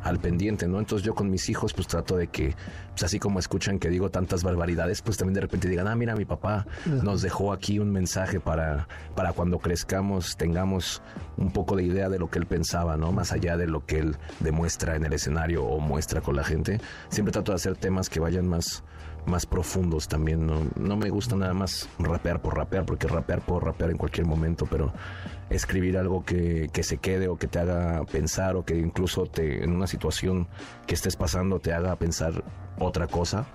al 0.04 0.20
pendiente, 0.20 0.68
¿no? 0.68 0.80
Entonces 0.80 1.06
yo 1.06 1.16
con 1.16 1.30
mis 1.30 1.50
hijos 1.50 1.74
pues 1.74 1.88
trato 1.88 2.18
de 2.18 2.28
que, 2.28 2.56
pues 2.92 3.04
así 3.04 3.20
como 3.20 3.40
escuchan 3.40 3.80
que 3.80 3.90
digo 3.90 4.10
tantas 4.10 4.44
barbaridades, 4.44 5.02
pues 5.02 5.18
también 5.18 5.36
de 5.36 5.42
repente 5.42 5.68
digan, 5.68 5.88
ah, 5.88 5.96
mira, 5.96 6.16
mi 6.16 6.26
papá 6.26 6.66
nos 6.86 7.22
dejó 7.22 7.54
aquí 7.54 7.80
un 7.80 7.92
mensaje 7.92 8.40
para, 8.40 8.88
para 9.16 9.34
cuando 9.34 9.60
crezcamos 9.60 10.38
tengamos 10.38 11.02
un 11.38 11.52
poco 11.52 11.76
de 11.76 11.84
idea 11.84 12.10
de 12.10 12.20
lo 12.20 12.30
que 12.30 12.40
él 12.40 12.46
pensaba, 12.46 12.98
¿no? 12.98 13.12
Más 13.12 13.32
allá 13.32 13.58
de 13.58 13.68
lo 13.68 13.86
que 13.86 14.00
él 14.00 14.18
demuestra 14.40 14.96
en 14.96 15.06
el 15.06 15.14
escenario 15.14 15.64
o 15.64 15.80
muestra 15.80 16.22
con 16.22 16.36
la 16.36 16.44
gente. 16.44 16.80
Siempre 17.10 17.32
trato 17.32 17.52
de 17.52 17.58
hacer 17.58 17.76
temas 17.78 18.10
que 18.10 18.20
vayan 18.20 18.48
más 18.48 18.84
más 19.26 19.46
profundos 19.46 20.08
también. 20.08 20.46
No, 20.46 20.62
no 20.76 20.98
me 20.98 21.10
gusta 21.10 21.36
nada 21.36 21.54
más 21.54 21.90
rapear 22.00 22.42
por 22.42 22.58
rapear, 22.58 22.86
porque 22.86 23.08
rapear 23.08 23.42
puedo 23.42 23.60
rapear 23.62 23.92
en 23.92 23.98
cualquier 23.98 24.26
momento, 24.28 24.66
pero 24.70 24.94
escribir 25.50 25.98
algo 25.98 26.24
que, 26.24 26.70
que, 26.72 26.84
se 26.84 26.98
quede 26.98 27.28
o 27.28 27.38
que 27.38 27.48
te 27.48 27.60
haga 27.60 28.04
pensar 28.06 28.56
o 28.56 28.66
que 28.66 28.78
incluso 28.78 29.26
te, 29.26 29.64
en 29.64 29.72
una 29.72 29.88
situación 29.88 30.48
que 30.88 30.96
estés 30.96 31.16
pasando 31.16 31.60
te 31.60 31.74
haga 31.74 31.96
pensar 31.96 32.44
otra 32.80 33.08
cosa. 33.08 33.46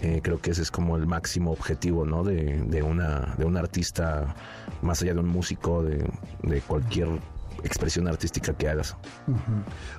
Eh, 0.00 0.20
creo 0.22 0.40
que 0.40 0.50
ese 0.50 0.62
es 0.62 0.70
como 0.70 0.96
el 0.96 1.06
máximo 1.06 1.52
objetivo 1.52 2.04
¿no? 2.04 2.24
de, 2.24 2.62
de, 2.66 2.82
una, 2.82 3.34
de 3.38 3.44
un 3.44 3.56
artista, 3.56 4.34
más 4.82 5.00
allá 5.02 5.14
de 5.14 5.20
un 5.20 5.28
músico, 5.28 5.82
de, 5.82 6.04
de 6.42 6.60
cualquier 6.60 7.08
expresión 7.64 8.06
artística 8.06 8.52
que 8.52 8.68
hagas. 8.68 8.96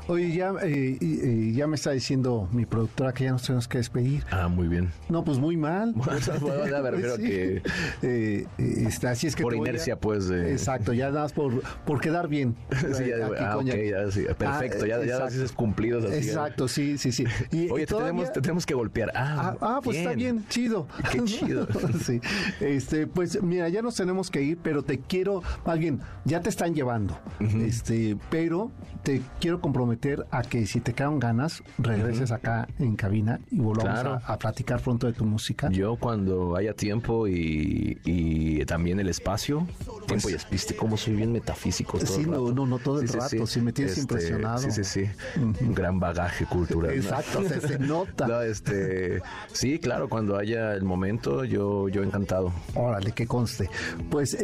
Oye, 0.07 0.36
ya, 0.36 0.53
eh, 0.63 0.97
eh, 1.01 1.51
ya 1.53 1.68
me 1.68 1.76
está 1.76 1.91
diciendo 1.91 2.47
mi 2.51 2.66
productora 2.66 3.13
que 3.13 3.26
ya 3.26 3.32
nos 3.32 3.43
tenemos 3.43 3.68
que 3.68 3.80
despedir. 3.80 4.24
Ah, 4.32 4.47
muy 4.47 4.68
bien. 4.68 4.91
No, 5.09 5.24
pues 5.24 5.39
muy 5.39 5.57
mal. 5.57 5.93
bueno, 5.93 6.18
a 7.13 7.18
que... 7.18 7.61
Eh, 8.01 8.45
está, 8.57 9.11
así 9.11 9.28
es 9.28 9.36
que 9.36 9.43
por 9.43 9.55
inercia, 9.55 9.99
pues... 9.99 10.30
Exacto, 10.30 10.93
ya 10.93 11.09
nada 11.09 11.24
más 11.24 11.34
por, 11.34 11.61
por 11.86 11.99
quedar 11.99 12.28
bien. 12.28 12.55
sí, 12.93 13.05
ya, 13.07 13.30
ah, 13.39 13.57
okay, 13.57 13.89
ya, 13.89 14.11
sí, 14.11 14.26
perfecto, 14.38 14.86
ya, 14.86 15.03
ya 15.03 15.26
has 15.26 15.51
cumplidos. 15.51 16.05
Así, 16.05 16.16
exacto, 16.16 16.68
sí, 16.68 16.97
sí, 16.97 17.11
sí. 17.11 17.26
Y, 17.51 17.70
Oye, 17.70 17.86
te, 17.86 17.95
tenemos, 17.95 18.32
tenemos, 18.32 18.66
que 18.66 18.74
golpear. 18.74 19.11
Ah, 19.16 19.55
ah, 19.61 19.78
ah 19.78 19.80
pues 19.84 19.97
está 19.97 20.13
bien, 20.13 20.45
chido. 20.49 20.88
Qué 21.11 21.24
chido. 21.24 21.68
sí. 22.03 22.22
Este, 22.59 23.07
pues 23.07 23.41
mira, 23.41 23.70
ya 23.70 23.82
nos 23.82 23.95
tenemos 23.95 24.30
que 24.30 24.41
ir, 24.41 24.57
pero 24.61 24.84
te 24.84 24.99
quiero, 24.99 25.41
más 25.66 25.80
bien, 25.80 26.01
ya 26.26 26.41
te 26.41 26.49
están 26.49 26.74
llevando. 26.74 27.18
Este, 27.61 28.17
pero 28.29 28.71
te 29.03 29.21
quiero 29.39 29.61
comprometer 29.61 30.25
a 30.31 30.41
que 30.41 30.65
si 30.65 30.79
te 30.79 30.93
quedan 30.93 31.19
ganas, 31.19 31.63
regreses 31.77 32.31
acá 32.31 32.67
en 32.79 32.95
cabina 32.95 33.39
y 33.51 33.59
volvamos 33.59 34.21
a, 34.25 34.37
platicar 34.37 34.81
pronto 34.81 35.07
de 35.07 35.13
tu 35.13 35.25
música. 35.25 35.69
Yo 35.69 35.95
cuando 35.95 36.55
haya 36.55 36.73
tiempo 36.73 37.27
y, 37.27 38.63
también 38.65 38.99
el 38.99 39.09
espacio, 39.09 39.67
tiempo 40.07 40.29
y 40.29 40.33
pues 40.33 40.49
viste 40.49 40.75
cómo 40.75 40.97
soy 40.97 41.15
bien 41.15 41.31
metafísico. 41.31 41.97
Todo 41.97 42.07
sí, 42.07 42.25
no, 42.25 42.51
no, 42.51 42.65
no 42.65 42.79
todo 42.79 42.99
el 42.99 43.07
rato, 43.07 43.45
sí, 43.45 43.61
me 43.61 43.71
tienes 43.71 43.97
este, 43.97 44.01
impresionado. 44.01 44.59
Sí, 44.59 44.71
sí, 44.71 44.83
sí, 44.83 45.05
un 45.35 45.73
gran 45.73 45.99
bagaje 45.99 46.45
cultural. 46.45 46.93
Exacto, 46.93 47.43
se, 47.47 47.79
nota. 47.79 48.45
este, 48.45 49.21
sí, 49.51 49.79
claro, 49.79 50.09
cuando 50.09 50.37
haya 50.37 50.73
el 50.73 50.83
momento, 50.83 51.43
yo, 51.43 51.89
yo 51.89 52.03
encantado. 52.03 52.51
Órale, 52.73 53.11
que 53.11 53.27
conste. 53.27 53.69
Pues, 54.09 54.37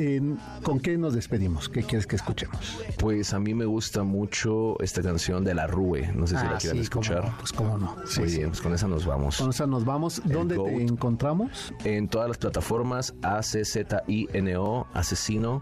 ¿con 0.63 0.79
qué 0.79 0.97
nos 0.97 1.13
despedimos? 1.13 1.69
¿Qué 1.69 1.83
quieres 1.83 2.07
que 2.07 2.15
escuchemos? 2.15 2.79
Pues 2.97 3.33
a 3.33 3.39
mí 3.39 3.53
me 3.53 3.65
gusta 3.65 4.03
mucho 4.03 4.79
esta 4.81 5.01
canción 5.01 5.43
de 5.43 5.53
La 5.53 5.67
Rue. 5.67 6.11
No 6.13 6.27
sé 6.27 6.37
si 6.37 6.43
la 6.43 6.55
ah, 6.55 6.57
quieren 6.57 6.81
escuchar. 6.81 7.31
Pues 7.39 7.51
cómo 7.51 7.77
no. 7.77 7.95
Muy 8.17 8.31
bien, 8.31 8.49
pues 8.49 8.61
con 8.61 8.73
esa 8.73 8.87
nos 8.87 9.05
vamos. 9.05 9.37
Con 9.37 9.49
esa 9.49 9.67
nos 9.67 9.85
vamos. 9.85 10.21
¿Dónde 10.25 10.57
te 10.57 10.83
encontramos? 10.83 11.73
En 11.83 12.07
todas 12.07 12.27
las 12.27 12.37
plataformas, 12.37 13.13
A-C-Z-I-N-O, 13.21 14.87
Asesino. 14.93 15.61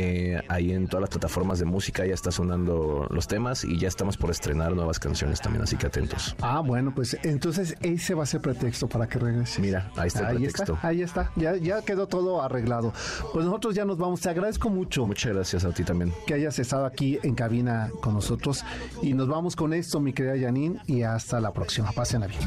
Eh, 0.00 0.40
ahí 0.46 0.70
en 0.70 0.86
todas 0.86 1.00
las 1.00 1.10
plataformas 1.10 1.58
de 1.58 1.64
música 1.64 2.06
ya 2.06 2.14
está 2.14 2.30
sonando 2.30 3.08
los 3.10 3.26
temas 3.26 3.64
y 3.64 3.78
ya 3.78 3.88
estamos 3.88 4.16
por 4.16 4.30
estrenar 4.30 4.76
nuevas 4.76 5.00
canciones 5.00 5.40
también, 5.40 5.64
así 5.64 5.76
que 5.76 5.88
atentos. 5.88 6.36
Ah, 6.40 6.60
bueno, 6.60 6.94
pues 6.94 7.18
entonces 7.24 7.74
ese 7.80 8.14
va 8.14 8.22
a 8.22 8.26
ser 8.26 8.40
pretexto 8.40 8.88
para 8.88 9.08
que 9.08 9.18
regreses. 9.18 9.58
Mira, 9.58 9.90
ahí 9.96 10.06
está 10.06 10.30
el 10.30 10.36
pretexto. 10.36 10.78
ahí 10.82 11.02
está, 11.02 11.32
ya, 11.34 11.56
ya 11.56 11.82
quedó 11.82 12.06
todo 12.06 12.40
arreglado. 12.42 12.92
Pues 13.32 13.44
nosotros 13.44 13.74
ya 13.74 13.84
nos 13.84 13.98
vamos. 13.98 14.20
Te 14.20 14.30
agradezco 14.30 14.70
mucho. 14.70 15.04
Muchas 15.04 15.34
gracias 15.34 15.64
a 15.64 15.72
ti 15.72 15.82
también. 15.82 16.12
Que 16.28 16.34
hayas 16.34 16.60
estado 16.60 16.86
aquí 16.86 17.18
en 17.24 17.34
cabina 17.34 17.90
con 18.00 18.14
nosotros 18.14 18.64
y 19.02 19.14
nos 19.14 19.26
vamos 19.26 19.56
con 19.56 19.72
esto, 19.72 19.98
mi 19.98 20.12
querida 20.12 20.38
Janine, 20.38 20.78
y 20.86 21.02
hasta 21.02 21.40
la 21.40 21.52
próxima. 21.52 21.90
Pásenla 21.90 22.28
bien. 22.28 22.38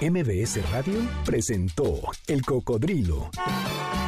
MBS 0.00 0.70
Radio 0.72 1.00
presentó 1.26 2.00
El 2.26 2.40
Cocodrilo. 2.46 3.30